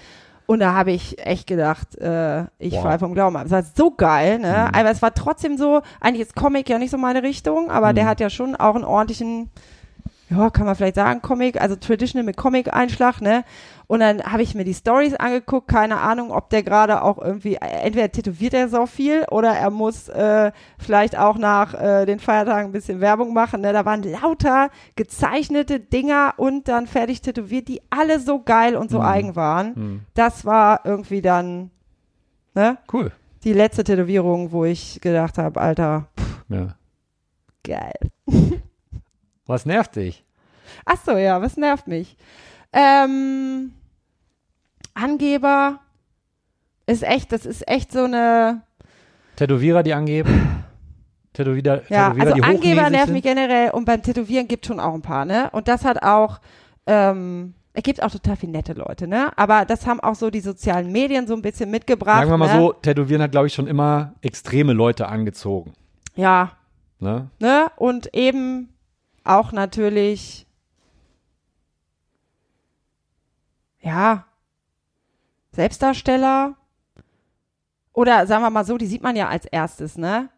[0.46, 3.46] Und da habe ich echt gedacht, äh, ich fall vom Glauben ab.
[3.46, 4.68] Es war so geil, ne?
[4.70, 4.78] Mhm.
[4.78, 7.94] Aber es war trotzdem so, eigentlich ist Comic ja nicht so meine Richtung, aber Mhm.
[7.96, 9.50] der hat ja schon auch einen ordentlichen,
[10.28, 13.44] ja, kann man vielleicht sagen, Comic, also Traditional mit Comic-Einschlag, ne?
[13.90, 17.56] Und dann habe ich mir die Stories angeguckt, keine Ahnung, ob der gerade auch irgendwie,
[17.56, 22.66] entweder tätowiert er so viel oder er muss äh, vielleicht auch nach äh, den Feiertagen
[22.68, 23.62] ein bisschen Werbung machen.
[23.62, 23.72] Ne?
[23.72, 28.98] Da waren lauter gezeichnete Dinger und dann fertig tätowiert, die alle so geil und so
[29.00, 29.04] Mhm.
[29.04, 29.74] eigen waren.
[29.74, 30.00] Hm.
[30.14, 31.72] Das war irgendwie dann,
[32.54, 32.78] ne?
[32.92, 33.10] Cool.
[33.42, 36.06] Die letzte Tätowierung, wo ich gedacht habe, Alter,
[36.48, 36.76] Ja.
[37.64, 37.98] geil.
[39.46, 40.24] Was nervt dich?
[40.84, 42.16] Ach so, ja, was nervt mich?
[42.72, 43.72] Ähm,
[45.02, 45.80] Angeber
[46.86, 48.62] ist echt, das ist echt so eine,
[49.36, 50.64] Tätowierer, die angeben?
[51.32, 54.94] Tätowierer, ja, Tätowierer, also die Angeber nervt mich generell und beim Tätowieren gibt schon auch
[54.94, 55.48] ein paar, ne?
[55.52, 56.40] Und das hat auch,
[56.86, 59.30] ähm, es gibt auch total viele nette Leute, ne?
[59.36, 62.18] Aber das haben auch so die sozialen Medien so ein bisschen mitgebracht.
[62.18, 62.60] Sagen wir mal ne?
[62.60, 65.72] so, Tätowieren hat, glaube ich, schon immer extreme Leute angezogen.
[66.16, 66.52] Ja,
[67.00, 67.30] Ne?
[67.38, 67.70] ne?
[67.76, 68.68] Und eben
[69.24, 70.46] auch natürlich,
[73.80, 74.26] ja,
[75.52, 76.54] Selbstdarsteller.
[77.92, 80.28] Oder sagen wir mal so, die sieht man ja als erstes, ne?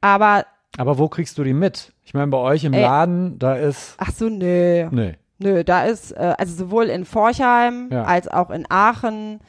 [0.00, 0.44] Aber,
[0.78, 1.92] Aber wo kriegst du die mit?
[2.04, 2.82] Ich meine, bei euch im Ey.
[2.82, 3.94] Laden, da ist.
[3.98, 4.88] ach so, nö.
[4.90, 5.14] Nee.
[5.38, 8.04] Nö, da ist, äh, also sowohl in Forchheim Ja.
[8.04, 9.40] als auch in Aachen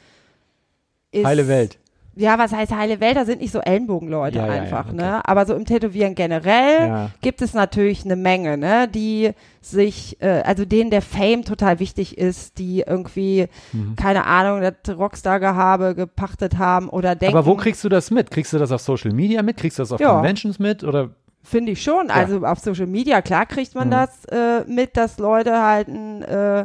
[1.12, 1.24] ist.
[1.24, 1.78] Heile Welt.
[2.16, 3.16] Ja, was heißt heile Welt?
[3.16, 4.96] Da sind nicht so Ellenbogenleute Ja, ja, ja, einfach, okay.
[4.96, 5.26] ne?
[5.28, 8.86] Aber so im Tätowieren generell gibt es natürlich eine Menge, ne?
[8.88, 9.30] Die
[9.60, 13.96] sich, äh, also denen der Fame total wichtig ist, die irgendwie, Mhm.
[13.96, 17.36] keine Ahnung, das Rockstar-Gehabe gepachtet haben oder denken.
[17.36, 18.30] Aber wo kriegst du das mit?
[18.30, 19.56] Kriegst du das auf Social Media mit?
[19.56, 20.00] Kriegst du das auf.
[20.00, 20.84] Conventions mit?
[20.84, 21.10] Oder
[21.46, 22.08] Finde ich schon.
[22.08, 22.14] Ja.
[22.14, 23.92] Also auf Social Media, klar kriegt man Mhm.
[23.92, 26.64] das äh, mit, dass Leute halt ein, äh,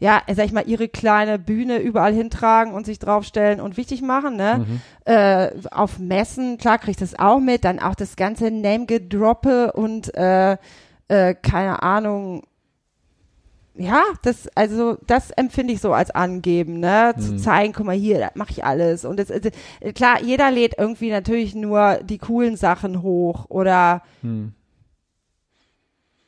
[0.00, 4.36] ja, sag ich mal, ihre kleine Bühne überall hintragen und sich draufstellen und wichtig machen,
[4.36, 4.66] ne?
[4.66, 4.80] Mhm.
[5.04, 10.56] Äh, auf Messen, klar kriegt das auch mit, dann auch das ganze Name-Gedroppe und äh,
[11.08, 12.44] äh, keine Ahnung.
[13.74, 17.14] Ja, das, also, das empfinde ich so als angeben, ne?
[17.18, 17.38] Zu Mhm.
[17.38, 19.04] zeigen, guck mal hier, das mache ich alles.
[19.04, 19.50] Und das, äh,
[19.94, 24.52] klar, jeder lädt irgendwie natürlich nur die coolen Sachen hoch oder hm.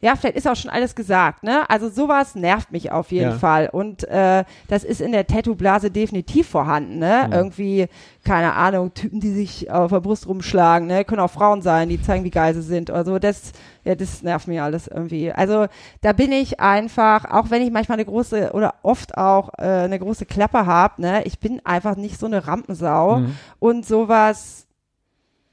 [0.04, 1.62] Ja, vielleicht ist auch schon alles gesagt, ne?
[1.70, 3.38] Also sowas nervt mich auf jeden Ja.
[3.38, 3.68] Fall.
[3.70, 7.24] Und äh, das ist in der Tattoo-Blase definitiv vorhanden, ne?
[7.28, 7.32] Mhm.
[7.32, 7.86] Irgendwie,
[8.24, 11.04] keine Ahnung, Typen, die sich auf der Brust rumschlagen, ne?
[11.04, 13.20] Können auch Frauen sein, die zeigen, wie geil sie sind oder so.
[13.20, 13.52] Das,
[13.84, 15.30] ja, das nervt mich alles irgendwie.
[15.30, 15.66] Also
[16.00, 20.00] da bin ich einfach, auch wenn ich manchmal eine große oder oft auch äh, eine
[20.00, 21.22] große Klappe habe, ne?
[21.26, 23.36] Ich bin einfach nicht so eine Rampensau Mhm.
[23.60, 24.66] und sowas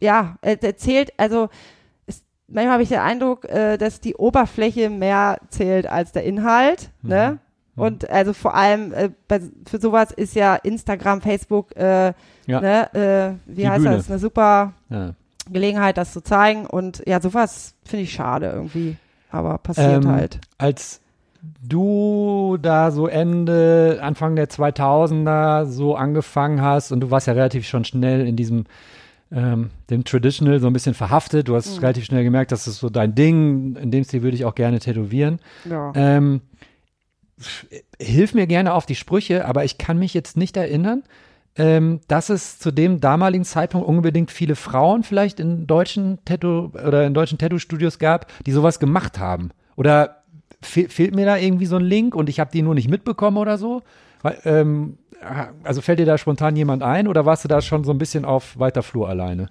[0.02, 1.50] ja, er erzählt, also
[2.52, 7.10] manchmal habe ich den Eindruck, äh, dass die Oberfläche mehr zählt als der Inhalt, Mhm.
[7.10, 7.38] ne?
[7.76, 12.14] Und also vor allem äh, bei, für sowas ist ja Instagram, Facebook, äh,
[12.46, 12.60] Ja.
[12.60, 12.94] ne,
[13.48, 13.96] äh, wie Die heißt Bühne.
[13.96, 15.14] das, eine super Ja.
[15.50, 16.66] Gelegenheit, das zu zeigen.
[16.66, 18.98] Und ja, sowas finde ich schade irgendwie.
[19.32, 20.40] Aber passiert Ähm, halt.
[20.58, 21.00] Als
[21.62, 27.66] du da so Ende, Anfang der 2000er so angefangen hast und du warst ja relativ
[27.66, 28.66] schon schnell in diesem
[29.32, 31.48] ähm, dem Traditional so ein bisschen verhaftet.
[31.48, 31.80] Du hast Mhm.
[31.82, 33.76] relativ schnell gemerkt, das ist so dein Ding.
[33.76, 35.40] In dem Stil würde ich auch gerne tätowieren.
[35.70, 35.92] Ja.
[35.96, 36.42] Ähm,
[38.00, 41.04] hilf mir gerne auf die Sprüche, aber ich kann mich jetzt nicht erinnern,
[41.56, 47.06] ähm, dass es zu dem damaligen Zeitpunkt unbedingt viele Frauen vielleicht in deutschen Tattoo oder
[47.06, 49.52] in deutschen Tattoo-Studios gab, die sowas gemacht haben.
[49.76, 50.24] Oder
[50.62, 53.38] fe fehlt mir da irgendwie so ein Link und ich habe die nur nicht mitbekommen
[53.38, 53.82] oder so?
[54.22, 54.98] Weil, ähm,
[55.64, 58.26] also fällt dir da spontan jemand ein oder warst du da schon so ein bisschen
[58.26, 59.50] auf weiter Flur alleine?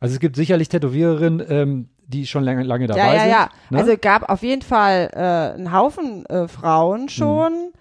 [0.00, 3.30] Also es gibt sicherlich Tätowiererinnen, ähm, die schon lange, lange dabei ja, ja, sind.
[3.30, 3.48] ja.
[3.70, 3.78] ne?
[3.78, 7.72] Also gab auf jeden Fall äh, einen Haufen äh, Frauen schon,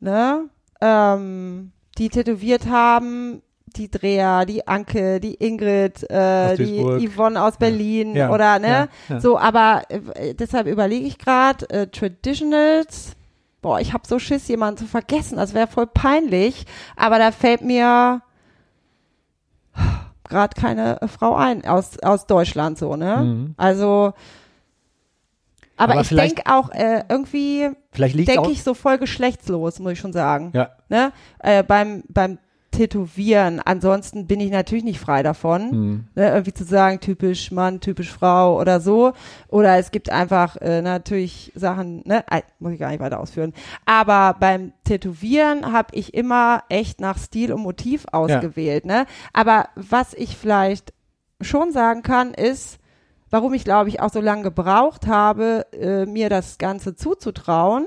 [0.00, 0.44] ne,
[0.80, 3.42] ähm, die tätowiert haben.
[3.76, 7.06] Die Dreher, die Anke, die Ingrid, äh, die.
[7.06, 8.66] Yvonne aus Berlin Ja, oder ne?
[8.66, 9.20] ja, ja.
[9.20, 13.12] So, aber äh, deshalb überlege ich gerade, äh, Traditionals,
[13.62, 15.36] boah, ich habe so Schiss, jemanden zu vergessen.
[15.36, 16.66] Das wäre voll peinlich.
[16.96, 18.22] Aber da fällt mir
[20.30, 23.16] gerade keine äh, Frau ein aus, aus Deutschland so, ne?
[23.18, 23.54] Mhm.
[23.56, 24.14] Also,
[25.76, 30.12] aber, Aber ich denke auch äh, irgendwie, denke ich so voll geschlechtslos, muss ich schon
[30.12, 30.52] sagen.
[30.54, 30.70] Ja.
[30.90, 31.12] Ne?
[31.38, 32.38] Äh, beim, beim
[32.70, 33.60] Tätowieren.
[33.60, 36.04] Ansonsten bin ich natürlich nicht frei davon, Hm.
[36.14, 39.12] ne, irgendwie zu sagen, typisch Mann, typisch Frau oder so.
[39.48, 43.52] Oder es gibt einfach äh, natürlich Sachen, ne, äh, muss ich gar nicht weiter ausführen.
[43.86, 48.84] Aber beim Tätowieren habe ich immer echt nach Stil und Motiv ausgewählt.
[48.86, 49.06] Ne?
[49.32, 50.92] Aber was ich vielleicht
[51.40, 52.78] schon sagen kann, ist,
[53.30, 57.86] warum ich glaube ich auch so lange gebraucht habe, äh, mir das Ganze zuzutrauen.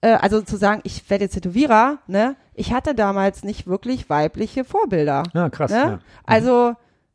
[0.00, 2.36] Äh, also zu sagen, ich werde jetzt Tätowierer, ne?
[2.54, 5.22] Ich hatte damals nicht wirklich weibliche Vorbilder.
[5.34, 5.70] Ja, krass.
[5.70, 5.76] Ne?
[5.78, 5.98] Ja.
[6.26, 6.74] Also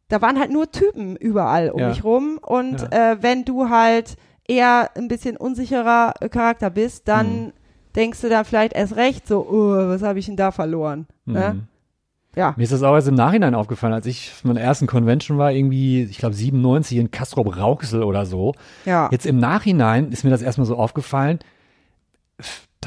[0.10, 1.90] da waren halt nur Typen überall um Ja.
[1.90, 4.16] mich rum und äh, wenn du halt
[4.48, 7.54] eher ein bisschen unsicherer äh, Charakter bist, dann Mhm.
[7.96, 11.08] denkst du dann vielleicht erst recht so, oh, was habe ich denn da verloren?
[11.26, 11.54] Ne?
[11.56, 11.64] Mhm.
[12.36, 12.54] Ja.
[12.56, 15.52] Mir ist das auch erst im Nachhinein aufgefallen, als ich auf meiner ersten Convention war,
[15.52, 18.54] irgendwie, ich glaube 97 in Kastrop Rauxel oder so.
[18.86, 19.10] Ja.
[19.12, 21.40] Jetzt im Nachhinein ist mir das erstmal so aufgefallen.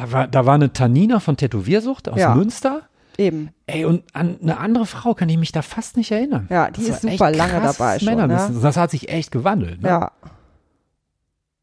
[0.01, 2.35] Da war, da war eine Tanina von Tätowiersucht aus Ja.
[2.35, 2.83] Münster.
[3.19, 3.51] Eben.
[3.67, 6.47] Ey, und an eine andere Frau kann ich mich da fast nicht erinnern.
[6.49, 8.17] Ja, die Das ist super lange dabei schon.
[8.17, 8.51] Ne?
[8.63, 9.83] Das hat sich echt gewandelt.
[9.83, 9.89] Ne?
[9.89, 10.13] Ja.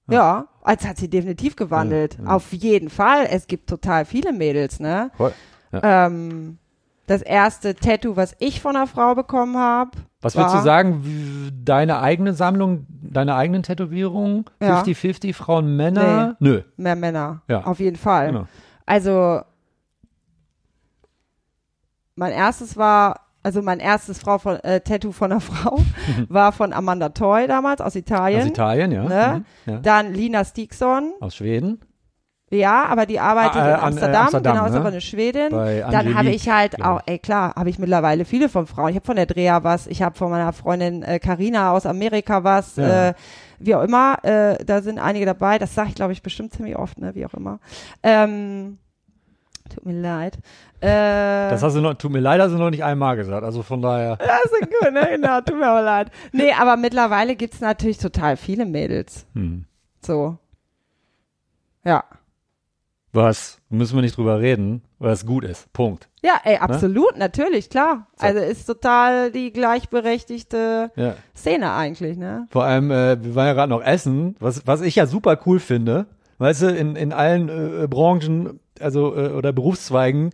[0.09, 2.18] Ja, als hat sie definitiv gewandelt.
[2.26, 3.27] Auf jeden Fall.
[3.30, 5.11] Es gibt total viele Mädels, ne?
[5.18, 5.34] Voll.
[5.73, 6.59] Ähm,
[7.07, 9.91] das erste Tattoo, was ich von einer Frau bekommen habe.
[10.21, 14.45] Was würdest du sagen, wie- deine eigene Sammlung, deine eigenen Tätowierungen?
[14.61, 14.81] Ja.
[14.84, 16.35] 50-50 Frauen, Männer?
[16.39, 16.61] Nö.
[16.77, 17.41] Mehr Männer.
[17.47, 17.63] Ja.
[17.65, 18.27] Auf jeden Fall.
[18.27, 18.47] Genau.
[18.85, 19.41] Also,
[22.15, 25.79] mein erstes war, also mein erstes Frau von, äh, Tattoo von einer Frau
[26.29, 28.41] war von Amanda Toy damals aus Italien.
[28.41, 29.03] Aus Italien, ja.
[29.03, 29.45] Ne?
[29.65, 29.71] Mhm.
[29.73, 29.79] ja.
[29.79, 31.13] Dann Lina Stiegson.
[31.19, 31.79] Aus Schweden.
[32.49, 34.80] Ja, aber die arbeitet Ah, äh, in an, äh, Amsterdam, Amsterdam, genau, ist ne?
[34.80, 35.49] aber eine Schwedin.
[35.52, 38.90] Bei Dann habe ich halt glaub auch, ey klar, habe ich mittlerweile viele von Frauen.
[38.90, 42.45] Ich habe von der Dreher was, ich habe von meiner Freundin äh, Carina aus Amerika
[42.45, 43.10] was, Ja.
[43.10, 43.14] äh,
[43.60, 44.24] wie auch immer.
[44.24, 45.57] Äh, da sind einige dabei.
[45.57, 47.60] Das sage ich, glaube ich, bestimmt ziemlich oft, ne, wie auch immer.
[48.02, 48.78] Ähm,
[49.74, 50.38] tut mir leid.
[50.80, 53.44] Äh, Das hast du noch, tut mir leid, hast du noch nicht einmal gesagt.
[53.44, 54.15] Also von daher.
[54.19, 55.06] das ist gut, ne?
[55.11, 56.11] Genau, tut mir aber leid.
[56.32, 59.26] Nee, aber mittlerweile gibt's natürlich total viele Mädels.
[59.34, 59.65] Hm.
[60.02, 60.38] So.
[61.84, 62.06] Ja.
[63.13, 63.59] Was?
[63.69, 65.71] Müssen wir nicht drüber reden, es gut ist.
[65.73, 66.07] Punkt.
[66.23, 68.07] Ja, ey, absolut, natürlich, klar.
[68.17, 68.25] So.
[68.27, 71.15] Also ist total die gleichberechtigte Ja.
[71.35, 72.47] Szene eigentlich, ne?
[72.49, 75.59] Vor allem, äh, wir waren ja gerade noch essen, was, was ich ja super cool
[75.59, 76.05] finde.
[76.38, 80.29] Weißt du, in, in allen äh, Branchen, also äh, oder Berufszweigen,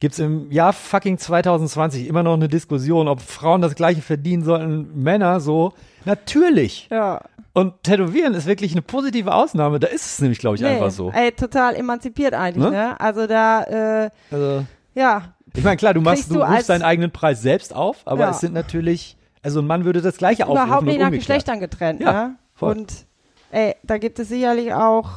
[0.00, 5.02] gibt's im Jahr fucking 2020 immer noch eine Diskussion, ob Frauen das gleiche verdienen sollten,
[5.02, 5.72] Männer so.
[6.04, 6.88] Natürlich.
[6.90, 7.20] Ja.
[7.52, 9.80] Und Tätowieren ist wirklich eine positive Ausnahme.
[9.80, 11.10] Da ist es nämlich, glaube ich, Nee, einfach so.
[11.10, 12.70] Ey, total emanzipiert eigentlich, Ne?
[12.70, 13.00] ne?
[13.00, 13.62] Also da,
[14.04, 14.64] äh, Also,
[14.94, 18.20] ja, ich meine, klar, du machst, du, du rufst deinen eigenen Preis selbst auf, aber
[18.20, 18.30] Ja.
[18.30, 21.10] es sind natürlich, also ein Mann würde das gleiche aufrufen überhaupt nicht nach.
[21.10, 22.36] Geschlechtern getrennt, Ja, ne?
[22.54, 22.76] voll.
[22.76, 23.06] Und
[23.52, 25.08] ey, da gibt es sicherlich auch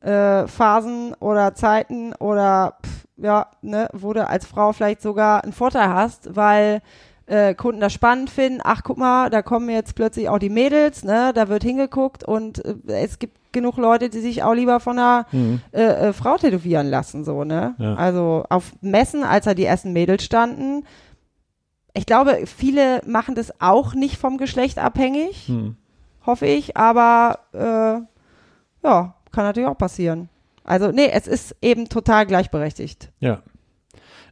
[0.00, 5.52] äh, Phasen oder Zeiten oder pff, ja, ne, wo du als Frau vielleicht sogar einen
[5.52, 6.80] Vorteil hast, weil
[7.26, 8.60] äh, Kunden das spannend finden.
[8.62, 11.32] Ach, guck mal, da kommen jetzt plötzlich auch die Mädels, ne?
[11.34, 15.26] Da wird hingeguckt und äh, es gibt genug Leute, die sich auch lieber von einer
[15.32, 15.60] Mhm.
[15.72, 17.74] äh, äh, Frau tätowieren lassen, so, ne?
[17.78, 17.96] Ja.
[17.96, 20.84] Also auf Messen, als da die ersten Mädels standen,
[21.92, 25.76] ich glaube, viele machen das auch nicht vom Geschlecht abhängig, Hm.
[26.24, 30.28] hoffe ich, aber äh, ja, kann natürlich auch passieren.
[30.64, 33.12] Also, nee, es ist eben total gleichberechtigt.
[33.20, 33.36] Ja.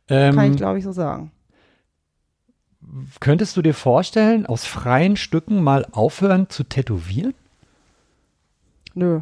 [0.09, 1.31] Kann Ähm, ich, glaube ich, so sagen.
[3.21, 7.35] könntest du dir vorstellen, aus freien Stücken mal aufhören zu tätowieren?
[8.95, 9.21] Nö.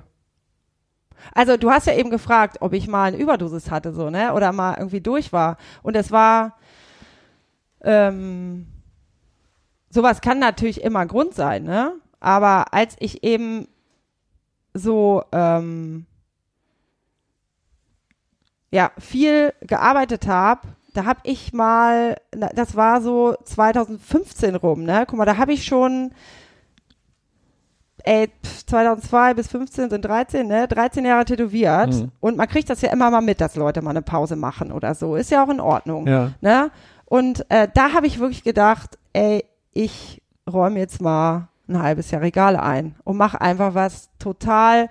[1.34, 4.32] Also du hast ja eben gefragt, ob ich mal eine Überdosis hatte, so, ne?
[4.32, 5.58] Oder mal irgendwie durch war.
[5.82, 6.56] Und es war,
[7.82, 8.68] ähm,
[9.90, 11.92] sowas kann natürlich immer Grund sein, ne?
[12.20, 13.68] Aber als ich eben
[14.74, 16.06] so, ähm,
[18.70, 22.16] ja, viel gearbeitet habe, da habe ich mal,
[22.54, 25.04] das war so 2015 rum, ne?
[25.08, 26.12] Guck mal, da habe ich schon
[28.04, 30.68] ey, pf, 2002 bis 15 sind 13, ne?
[30.68, 31.94] 13 Jahre tätowiert.
[31.94, 32.10] Mhm.
[32.20, 34.94] Und man kriegt das ja immer mal mit, dass Leute mal eine Pause machen oder
[34.94, 35.16] so.
[35.16, 36.06] Ist ja auch in Ordnung.
[36.06, 36.32] Ja.
[36.40, 36.70] Ne?
[37.06, 42.22] Und äh, da habe ich wirklich gedacht, ey, ich räume jetzt mal ein halbes Jahr
[42.22, 44.88] Regale ein und mache einfach was total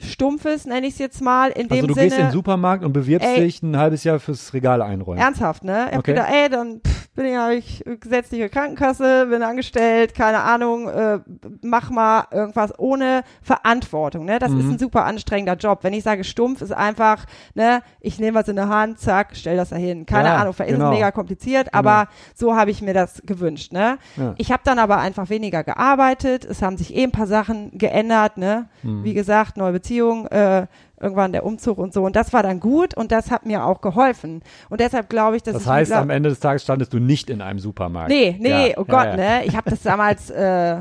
[0.00, 2.06] Stumpfes, nenne ich es jetzt mal, in Also dem du Sinne.
[2.06, 3.40] gehst in den Supermarkt und bewirbst Ey.
[3.40, 5.20] dich ein halbes Jahr fürs Regal einräumen.
[5.20, 5.86] Ernsthaft, ne?
[5.88, 6.12] Ich hab Okay.
[6.12, 11.18] gedacht, ey, dann pff, bin ich ja ich gesetzliche Krankenkasse, bin angestellt, keine Ahnung, äh,
[11.64, 14.38] mach mal irgendwas ohne Verantwortung, ne?
[14.38, 14.70] Das ist Mhm.
[14.74, 15.80] ein super anstrengender Job.
[15.82, 17.24] Wenn ich sage stumpf, ist einfach,
[17.54, 20.06] ne, ich nehme was in der Hand, zack, stell das dahin.
[20.06, 20.68] Keine Ja, Ahnung, genau.
[20.68, 23.98] ist es mega kompliziert, aber so habe ich mir das gewünscht, ne?
[24.16, 24.34] Ja.
[24.38, 28.38] Ich habe dann aber einfach weniger gearbeitet, es haben sich eh ein paar Sachen geändert,
[28.38, 28.68] ne?
[28.84, 29.02] Mhm.
[29.02, 30.68] Wie gesagt, neue Beziehung, äh,
[31.00, 32.04] irgendwann der Umzug und so.
[32.04, 34.42] Und das war dann gut und das hat mir auch geholfen.
[34.68, 37.30] Und deshalb glaube ich, dass Das es heißt, am Ende des Tages standest du nicht
[37.30, 38.10] in einem Supermarkt.
[38.10, 39.16] Nee, nee, Ja, oh ja, Gott, ja.
[39.16, 39.44] ne?
[39.44, 40.80] Ich habe das damals äh,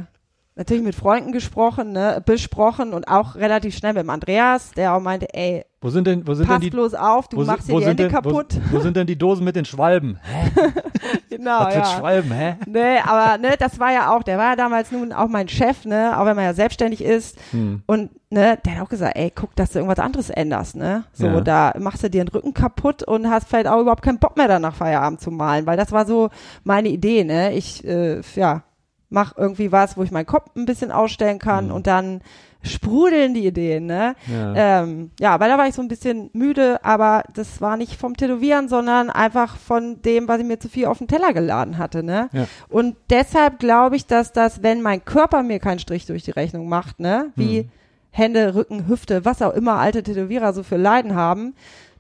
[0.56, 5.00] natürlich mit Freunden gesprochen, ne, besprochen und auch relativ schnell mit dem Andreas, der auch
[5.00, 7.70] meinte, ey, Wo sind denn, wo sind denn pass die, bloß auf, du wo, machst
[7.70, 8.60] wo dir die Hände denn, wo, kaputt.
[8.72, 10.18] wo sind denn die Dosen mit den Schwalben?
[10.24, 10.50] Hä?
[11.30, 11.86] genau, Was ja.
[11.86, 12.56] Schwalben, hä?
[12.66, 15.86] Nee, aber ne, das war ja auch, der war ja damals nun auch mein Chef,
[15.86, 17.38] ne, auch wenn man ja selbstständig ist.
[17.52, 17.84] Hm.
[17.86, 21.04] Und ne, der hat auch gesagt, ey, guck, dass du irgendwas anderes änderst, ne?
[21.14, 21.42] So, Ja.
[21.42, 24.48] da machst du dir den Rücken kaputt und hast vielleicht auch überhaupt keinen Bock mehr
[24.48, 26.30] dann nach Feierabend zu malen, weil das war so
[26.64, 27.54] meine Idee, ne?
[27.54, 28.64] Ich, äh, ja,
[29.10, 31.72] mach irgendwie was, wo ich meinen Kopf ein bisschen ausstellen kann Mhm.
[31.72, 32.22] und dann
[32.68, 34.16] sprudeln die Ideen, ne?
[34.28, 34.82] Ja.
[34.84, 38.16] Ähm, ja, weil da war ich so ein bisschen müde, aber das war nicht vom
[38.16, 42.04] Tätowieren, sondern einfach von dem, was ich mir zu viel auf den Teller geladen hatte,
[42.04, 42.30] ne?
[42.34, 42.48] Ja.
[42.70, 46.70] Und deshalb glaube ich, dass das, wenn mein Körper mir keinen Strich durch die Rechnung
[46.70, 47.70] macht, ne, wie Hm.
[48.12, 51.54] Hände, Rücken, Hüfte, was auch immer alte Tätowierer so für Leiden haben,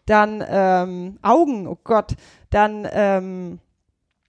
[0.08, 2.16] dann ähm, Augen, oh Gott,
[2.50, 3.60] dann ähm,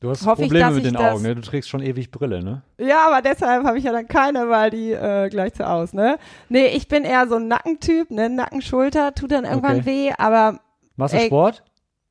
[0.01, 1.35] Du hast hoffe ich, Probleme dass mit ich den Augen, ne?
[1.35, 2.63] Du trägst schon ewig Brille, ne?
[2.79, 6.19] ja, aber deshalb habe ich ja dann keine, weil die äh, gleich zu aus, ne?
[6.49, 8.29] Nee, ich bin eher so ein Nackentyp, ne?
[8.31, 9.87] Nacken, Schulter, tut dann irgendwann Okay.
[9.87, 10.61] weh, aber
[10.95, 11.65] Machst du Ey, Sport?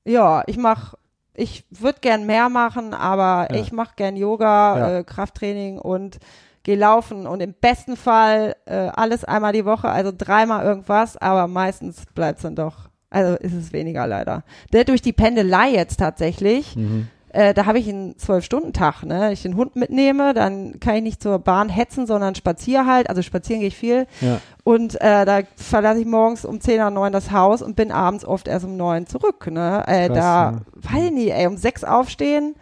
[0.05, 0.95] ja, ich mach,
[1.33, 3.61] ich würde gern mehr machen, aber Ja.
[3.61, 4.97] ich mache gern Yoga, Ja.
[4.99, 6.17] äh, Krafttraining und
[6.63, 11.47] gehe laufen und im besten Fall äh, alles einmal die Woche, also dreimal irgendwas, aber
[11.47, 14.43] meistens bleibt's dann doch, also ist es weniger leider.
[14.73, 17.07] Der durch die Pendelei jetzt tatsächlich, Mhm.
[17.37, 19.31] Äh, da habe ich einen Zwölf-Stunden-Tag, ne?
[19.31, 23.21] Ich den Hund mitnehme, dann kann ich nicht zur Bahn hetzen, sondern spazier halt, also
[23.21, 24.39] spazieren gehe ich viel Ja.
[24.63, 28.25] und äh, da verlasse ich morgens um 10 oder 9 das Haus und bin abends
[28.25, 29.47] oft erst um 9 zurück.
[29.51, 29.83] Ne?
[29.85, 30.61] Äh, Krass, da, ja.
[30.93, 32.55] weiß ich nicht, ey, um 6 aufstehen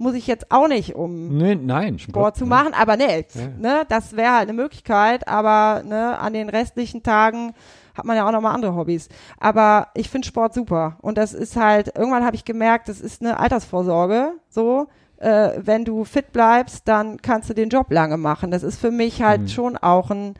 [0.00, 1.98] muss ich jetzt auch nicht, um Nee, nein.
[1.98, 2.72] Sport zu machen.
[2.72, 3.48] Aber ne, Ja.
[3.58, 5.26] ne das wäre halt eine Möglichkeit.
[5.26, 7.52] Aber ne, an den restlichen Tagen
[7.98, 9.08] hat man ja auch nochmal andere Hobbys.
[9.38, 10.96] Aber ich finde Sport super.
[11.02, 14.32] Und das ist halt, irgendwann habe ich gemerkt, das ist eine Altersvorsorge.
[14.48, 14.86] So,
[15.18, 18.50] äh, wenn du fit bleibst, dann kannst du den Job lange machen.
[18.50, 19.48] Das ist für mich halt Mhm.
[19.48, 20.34] schon auch ein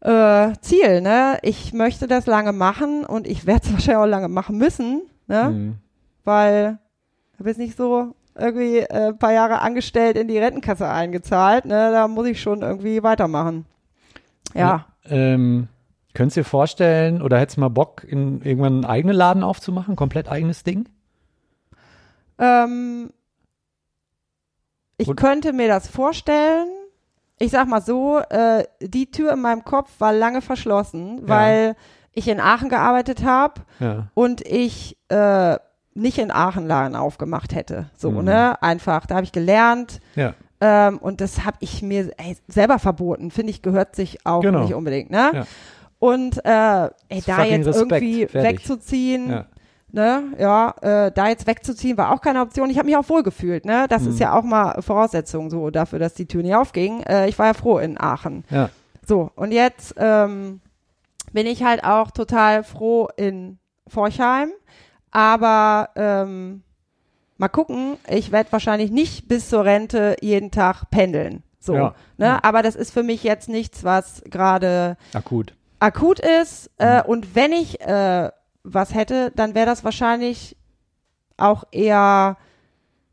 [0.00, 1.38] äh, Ziel, ne?
[1.42, 5.50] Ich möchte das lange machen und ich werde es wahrscheinlich auch lange machen müssen, ne?
[5.50, 5.74] Mhm.
[6.24, 6.78] Weil
[7.34, 11.64] ich habe jetzt nicht so irgendwie äh, ein paar Jahre angestellt in die Rentenkasse eingezahlt,
[11.64, 11.90] ne?
[11.92, 13.64] Da muss ich schon irgendwie weitermachen.
[14.54, 14.86] Ja.
[15.08, 15.68] Ähm,
[16.16, 19.94] könntest du dir vorstellen, oder hättest du mal Bock, in, irgendwann einen eigenen Laden aufzumachen?
[19.96, 20.88] Komplett eigenes Ding?
[22.38, 23.10] Ähm,
[24.98, 26.66] ich Und- könnte mir das vorstellen.
[27.38, 31.76] Ich sag mal so, äh, die Tür in meinem Kopf war lange verschlossen, weil
[32.12, 34.08] ich in Aachen gearbeitet habe Ja.
[34.14, 35.58] und ich äh,
[35.94, 37.90] nicht in Aachen Laden aufgemacht hätte.
[37.96, 38.24] So, Mhm.
[38.24, 38.62] ne?
[38.62, 39.06] Einfach.
[39.06, 40.32] Da habe ich gelernt Ja.
[40.62, 43.30] ähm, und das habe ich mir ey, selber verboten.
[43.30, 44.62] Finde ich, gehört sich auch Genau.
[44.62, 45.30] nicht unbedingt, ne?
[45.34, 45.46] Ja.
[45.98, 47.76] Und äh, ey, da jetzt Respekt.
[47.76, 48.50] irgendwie Fertig.
[48.58, 49.46] wegzuziehen, Ja.
[49.92, 50.74] ne, ja,
[51.06, 52.68] äh, da jetzt wegzuziehen war auch keine Option.
[52.70, 53.86] Ich habe mich auch wohl gefühlt, ne?
[53.88, 54.10] Das Mhm.
[54.10, 57.02] ist ja auch mal Voraussetzung so dafür, dass die Tür nicht aufging.
[57.04, 58.44] Äh, ich war ja froh in Aachen.
[58.50, 58.68] Ja.
[59.06, 60.60] So, und jetzt ähm,
[61.32, 63.58] bin ich halt auch total froh in
[63.88, 64.50] Forchheim,
[65.10, 66.62] aber ähm,
[67.38, 71.42] mal gucken, ich werde wahrscheinlich nicht bis zur Rente jeden Tag pendeln.
[71.60, 71.94] So, Ja.
[72.16, 72.44] ne?
[72.44, 75.54] Aber das ist für mich jetzt nichts, was gerade Akut.
[75.78, 76.70] Akut ist.
[76.78, 78.30] Äh, und wenn ich äh,
[78.62, 80.56] was hätte, dann wäre das wahrscheinlich
[81.36, 82.36] auch eher,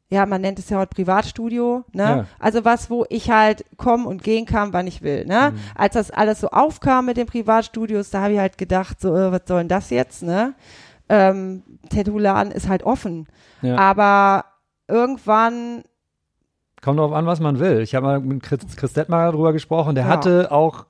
[0.09, 2.03] ja, man nennt es ja heute Privatstudio, ne?
[2.03, 2.25] Ja.
[2.39, 5.51] Also was, wo ich halt kommen und gehen kann, wann ich will, ne?
[5.53, 5.59] Mhm.
[5.75, 9.31] Als das alles so aufkam mit den Privatstudios, da habe ich halt gedacht, so, äh,
[9.31, 10.53] was soll denn das jetzt, ne?
[11.09, 13.27] Ähm, Tattoo-Laden ist halt offen.
[13.61, 13.77] Ja.
[13.77, 14.45] Aber
[14.87, 15.83] irgendwann,
[16.81, 17.79] Kommt darauf an, was man will.
[17.79, 19.95] Ich habe mal mit Chris, Chris Detmar darüber gesprochen.
[19.95, 20.09] Der Ja.
[20.09, 20.85] hatte auch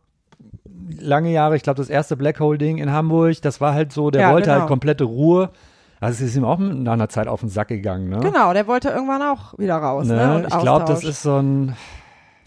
[1.00, 3.42] lange Jahre, ich glaube, das erste Black Hole-Ding in Hamburg.
[3.42, 4.60] Das war halt so, der Ja, wollte genau.
[4.62, 5.50] halt komplette Ruhe.
[6.00, 8.10] Also es ist ihm auch nach einer Zeit auf den Sack gegangen.
[8.10, 8.20] Ne?
[8.20, 10.16] genau, der wollte irgendwann auch wieder raus, ne?
[10.16, 10.36] Ne?
[10.36, 11.76] Und Ich glaube, das ist so ein.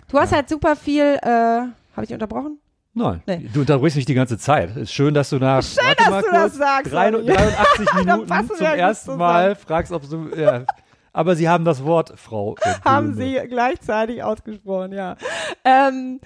[0.08, 1.72] Du hast halt super viel, äh, habe
[2.04, 2.58] ich unterbrochen?
[2.92, 3.48] Nein, Nee.
[3.52, 4.74] du unterbrichst mich die ganze Zeit.
[4.76, 7.26] Ist schön, dass du nach Schön, dass mal du kurz, das sagst, drei- Olli.
[7.32, 9.16] 83 Dann Minuten zum ja ersten.
[9.16, 10.28] Mal fragst, ob du.
[10.36, 10.64] Ja.
[11.12, 12.56] Aber Sie haben das Wort, Frau.
[12.84, 15.16] Haben sie gleichzeitig ausgesprochen, ja.
[15.64, 16.20] Ähm,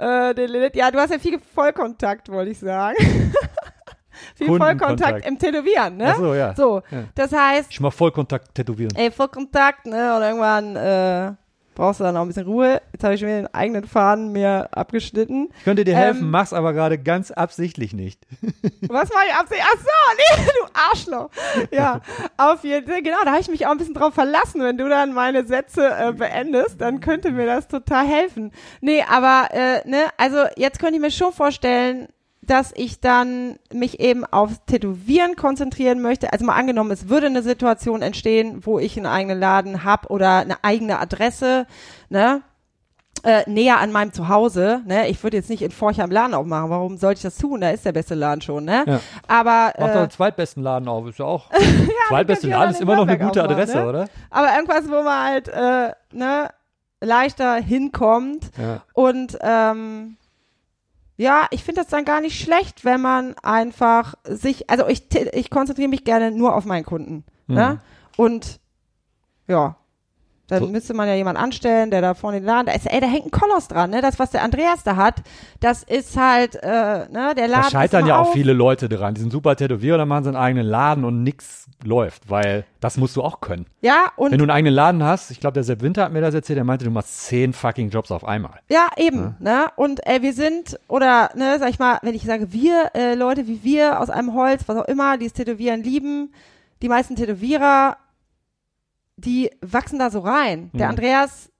[0.00, 2.96] äh, ja, du hast ja viel Vollkontakt, wollte ich sagen.
[4.36, 4.46] viel.
[4.58, 6.12] Vollkontakt im Tätowieren, ne?
[6.12, 6.54] Ach so, ja.
[6.54, 7.04] So, Ja.
[7.14, 8.94] das heißt, Ich mach Vollkontakt tätowieren.
[8.96, 10.16] ey, Vollkontakt, ne?
[10.16, 11.32] Und irgendwann äh,
[11.74, 12.80] brauchst du dann auch ein bisschen Ruhe.
[12.92, 15.48] Jetzt habe ich mir den eigenen Faden mir abgeschnitten.
[15.58, 18.20] Ich könnte dir helfen, Ähm, mach's aber gerade ganz absichtlich nicht.
[18.88, 19.66] Was war ich absichtlich?
[19.72, 21.30] Ach so, nee, du Arschloch.
[21.70, 22.00] Ja,
[22.36, 23.02] auf jeden Fall.
[23.02, 24.60] Genau, da habe ich mich auch ein bisschen drauf verlassen.
[24.62, 28.52] Wenn du dann meine Sätze äh, beendest, dann könnte mir das total helfen.
[28.80, 32.08] Nee, aber, äh, ne, also jetzt könnte ich mir schon vorstellen,
[32.44, 36.32] dass ich dann mich eben aufs Tätowieren konzentrieren möchte.
[36.32, 40.38] Also mal angenommen, es würde eine Situation entstehen, wo ich einen eigenen Laden hab oder
[40.38, 41.66] eine eigene Adresse,
[42.08, 42.42] ne?
[43.24, 45.06] Äh, näher an meinem Zuhause, ne?
[45.08, 46.70] Ich würde jetzt nicht in Forchheim Laden aufmachen.
[46.70, 47.60] Warum sollte ich das tun?
[47.60, 48.82] Da ist der beste Laden schon, ne?
[48.88, 49.00] Ja.
[49.28, 51.48] Aber Mach doch äh, den zweitbesten Laden auf, ist ja auch.
[51.50, 53.88] könnt Zweitbeste Laden ist immer noch eine gute Adresse, ne?
[53.88, 54.08] oder?
[54.30, 56.48] aber irgendwas, wo man halt äh, ne
[57.00, 58.82] leichter hinkommt Ja.
[58.94, 60.16] und ähm,
[61.22, 65.50] ja, ich finde das dann gar nicht schlecht, wenn man einfach sich, also ich, ich
[65.50, 67.80] konzentriere mich gerne nur auf meinen Kunden, ne?
[68.16, 68.60] Und
[69.46, 69.76] ja,
[70.48, 73.06] dann müsste man ja jemand anstellen, der da vorne den Laden, da ist, ey, da
[73.06, 74.02] hängt ein Koloss dran, ne?
[74.02, 75.22] Das, was der Andreas da hat,
[75.60, 77.62] das ist halt, äh, ne, der Laden.
[77.64, 78.32] Da scheitern ja auch auf.
[78.32, 79.14] viele Leute dran.
[79.14, 82.96] Die sind super Tätowierer, dann machen sie einen eigenen Laden und nix läuft, weil das
[82.96, 83.66] musst du auch können.
[83.80, 86.20] Ja, und Wenn du einen eigenen Laden hast, ich glaube, der Sepp Winter hat mir
[86.20, 88.60] das erzählt, der meinte, du machst zehn fucking Jobs auf einmal.
[88.68, 89.66] Ja, eben, ne?
[89.76, 93.46] Und äh, wir sind, oder, ne, sag ich mal, wenn ich sage, wir, äh, Leute
[93.46, 96.32] wie wir aus einem Holz, was auch immer, die das Tätowieren lieben,
[96.82, 97.96] die meisten Tätowierer,
[99.16, 100.70] die wachsen da so rein.
[100.74, 100.90] Der Mhm.
[100.90, 101.50] Andreas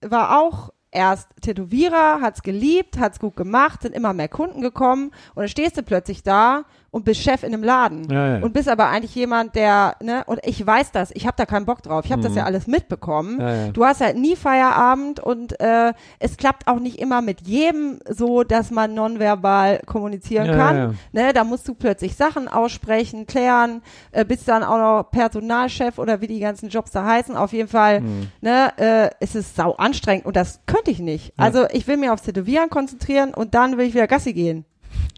[0.00, 5.36] war auch erst Tätowierer, hat's geliebt, hat's gut gemacht, sind immer mehr Kunden gekommen und
[5.36, 8.42] dann stehst du plötzlich da und bist Chef in einem Laden Ja, ja.
[8.44, 11.64] und bist aber eigentlich jemand, der, ne, und ich weiß das, ich habe da keinen
[11.66, 12.38] Bock drauf, ich habe das Mhm.
[12.38, 13.40] ja alles mitbekommen.
[13.40, 13.68] Ja.
[13.68, 18.42] Du hast halt nie Feierabend und äh, es klappt auch nicht immer mit jedem so,
[18.42, 20.98] dass man nonverbal kommunizieren kann.
[21.12, 26.20] Ne, da musst du plötzlich Sachen aussprechen, klären, äh, bist dann auch noch Personalchef oder
[26.20, 27.36] wie die ganzen Jobs da heißen.
[27.36, 28.28] Auf jeden Fall, Mhm.
[28.40, 31.32] ne, äh, es ist sau anstrengend und das könnte ich nicht.
[31.36, 34.64] Also ich will mich aufs Tätowieren konzentrieren und dann will ich wieder Gassi gehen.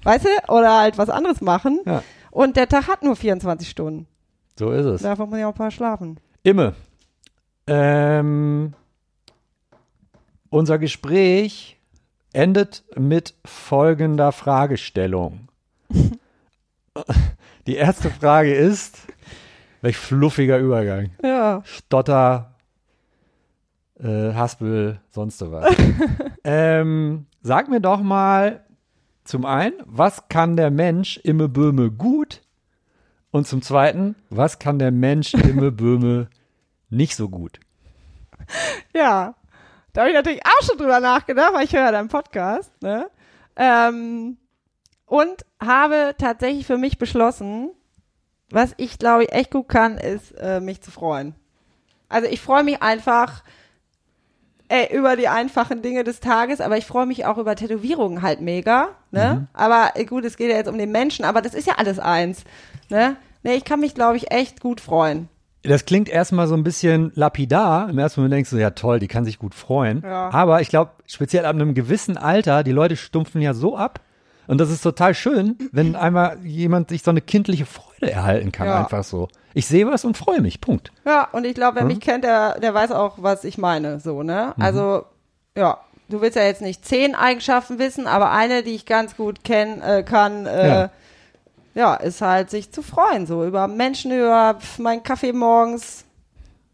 [0.03, 0.53] Weißt du?
[0.53, 1.81] Oder halt was anderes machen.
[1.87, 2.03] Ja.
[2.31, 4.07] Und der Tag hat nur 24 Stunden.
[4.59, 5.03] So ist es.
[5.03, 6.19] Davon muss ich auch ein paar schlafen.
[6.43, 6.75] Imme,
[7.67, 8.75] ähm,
[10.51, 11.79] unser Gespräch
[12.33, 15.49] endet mit folgender Fragestellung.
[17.67, 18.99] Die erste Frage ist,
[19.81, 21.11] welch fluffiger Übergang.
[21.23, 21.63] Ja.
[21.65, 22.55] Stotter,
[24.01, 25.75] äh, Haspel, sonst was.
[26.45, 28.65] ähm, sag mir doch mal
[29.25, 32.43] zum einen, was kann der Mensch Imme Böhme gut?
[33.31, 36.29] Und zum zweiten, was kann der Mensch Imme Böhme
[36.91, 37.61] nicht so gut?
[38.95, 39.35] Ja,
[39.93, 43.09] da habe ich natürlich auch schon drüber nachgedacht, weil ich höre deinen Podcast, ne?
[43.57, 44.39] Ähm,
[45.07, 47.71] und habe tatsächlich für mich beschlossen,
[48.51, 51.35] was ich glaube ich echt gut kann, ist äh, mich zu freuen.
[52.09, 53.43] Also ich freue mich einfach
[54.73, 58.41] ey, über die einfachen Dinge des Tages, aber ich freue mich auch über Tätowierungen halt
[58.41, 59.47] mega, ne?
[59.53, 61.99] Aber äh, gut, es geht ja jetzt um den Menschen, aber das ist ja alles
[61.99, 62.45] eins,
[62.89, 63.17] ne?
[63.43, 65.29] Ne, ich kann mich glaube ich echt gut freuen.
[65.65, 67.89] Das klingt erstmal so ein bisschen lapidar.
[67.91, 70.03] Im ersten Moment denkst du, ja toll, die kann sich gut freuen.
[70.05, 70.31] Ja.
[70.33, 74.01] Aber ich glaube, speziell ab einem gewissen Alter, die Leute stumpfen ja so ab.
[74.49, 78.67] Und das ist total schön, wenn einmal jemand sich so eine kindliche Freude erhalten kann,
[78.67, 78.81] Ja.
[78.81, 79.29] einfach so.
[79.55, 80.93] Ich sehe was und freue mich, Punkt.
[81.05, 84.23] Ja, und ich glaube, wer mich kennt, der, der weiß auch, was ich meine, so,
[84.23, 84.55] ne?
[84.59, 85.05] Also,
[85.57, 89.45] ja, du willst ja jetzt nicht zehn Eigenschaften wissen, aber eine, die ich ganz gut
[89.45, 90.91] kennen äh, kann, äh, Ja.
[91.75, 91.95] ja.
[91.95, 96.05] ist halt sich zu freuen, so über Menschen, über meinen Kaffee morgens,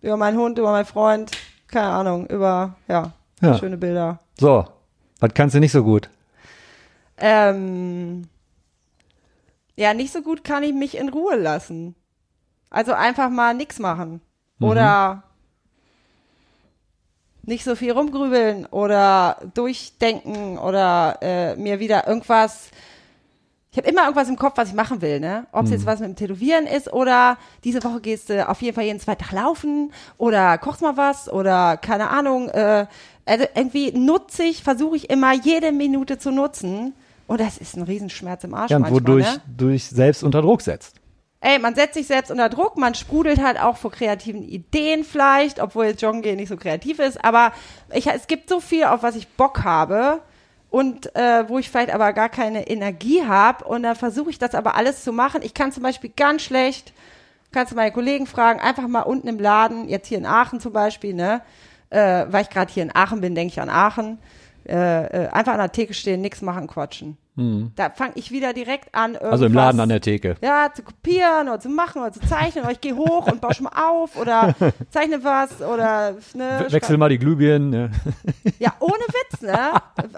[0.00, 1.32] über meinen Hund, über meinen Freund,
[1.66, 3.58] keine Ahnung, über, ja, Ja.
[3.58, 4.20] schöne Bilder.
[4.38, 4.64] So,
[5.20, 6.08] was kannst du nicht so gut?
[7.16, 8.28] Ähm,
[9.76, 11.94] ja, nicht so gut kann ich mich in Ruhe lassen.
[12.70, 14.20] Also einfach mal nix machen.
[14.60, 15.22] Oder
[17.48, 22.70] nicht so viel rumgrübeln oder durchdenken oder äh, mir wieder irgendwas.
[23.70, 25.46] Ich habe immer irgendwas im Kopf, was ich machen will, ne?
[25.52, 28.74] Ob es jetzt was mit dem Tätowieren ist oder diese Woche gehst du auf jeden
[28.74, 32.48] Fall jeden zweiten Tag laufen oder kochst mal was oder keine Ahnung.
[32.48, 32.86] Äh,
[33.24, 36.94] also irgendwie nutze ich, versuche ich immer jede Minute zu nutzen.
[37.26, 39.42] Und das ist ein Riesenschmerz im Arsch Ja, und manchmal, wodurch ne?
[39.46, 40.96] durch selbst unter Druck setzt.
[41.40, 45.60] Ey, man setzt sich selbst unter Druck, man sprudelt halt auch vor kreativen Ideen vielleicht,
[45.60, 47.52] obwohl jetzt Joggen gehen nicht so kreativ ist, aber
[47.92, 50.20] ich, es gibt so viel, auf was ich Bock habe
[50.68, 54.56] und äh, wo ich vielleicht aber gar keine Energie habe und dann versuche ich das
[54.56, 55.42] aber alles zu machen.
[55.42, 56.92] Ich kann zum Beispiel ganz schlecht,
[57.52, 60.72] kannst du meine Kollegen fragen, einfach mal unten im Laden, jetzt hier in Aachen zum
[60.72, 61.40] Beispiel, ne,
[61.90, 64.18] äh, weil ich gerade hier in Aachen bin, denke ich an Aachen,
[64.68, 67.16] äh, äh, einfach an der Theke stehen, nichts machen, quatschen.
[67.76, 69.18] Da fange ich wieder direkt an, Mhm.
[69.20, 70.34] Also im Laden an der Theke.
[70.42, 73.54] ja, zu kopieren oder zu machen oder zu zeichnen oder ich gehe hoch und baue
[73.54, 74.56] schon mal auf oder
[74.90, 77.70] zeichne was oder ne, We- Wechsel mal die Glühbirnen.
[77.70, 77.90] ne?
[78.58, 79.70] ja, ohne Witz, ne?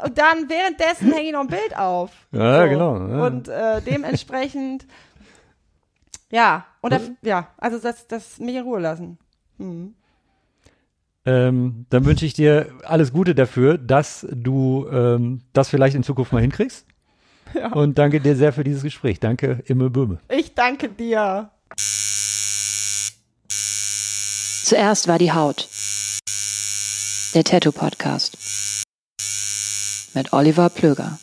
[0.03, 2.11] Und dann währenddessen hänge ich noch ein Bild auf.
[2.33, 3.27] Ja, genau, ja.
[3.27, 4.87] Und äh, dementsprechend,
[6.31, 9.19] ja, und ja, also das, das mich in Ruhe lassen.
[11.27, 16.33] Ähm, dann wünsche ich dir alles Gute dafür, dass du ähm, das vielleicht in Zukunft
[16.33, 16.87] mal hinkriegst.
[17.73, 19.21] Und danke dir sehr für dieses Gespräch.
[19.21, 20.19] Danke, Imme Böhme.
[20.29, 21.51] Ich danke dir.
[24.65, 25.69] Zuerst war die Haut.
[27.35, 28.37] Der Tattoo Podcast.
[30.15, 31.19] Mit Oliver Plöger.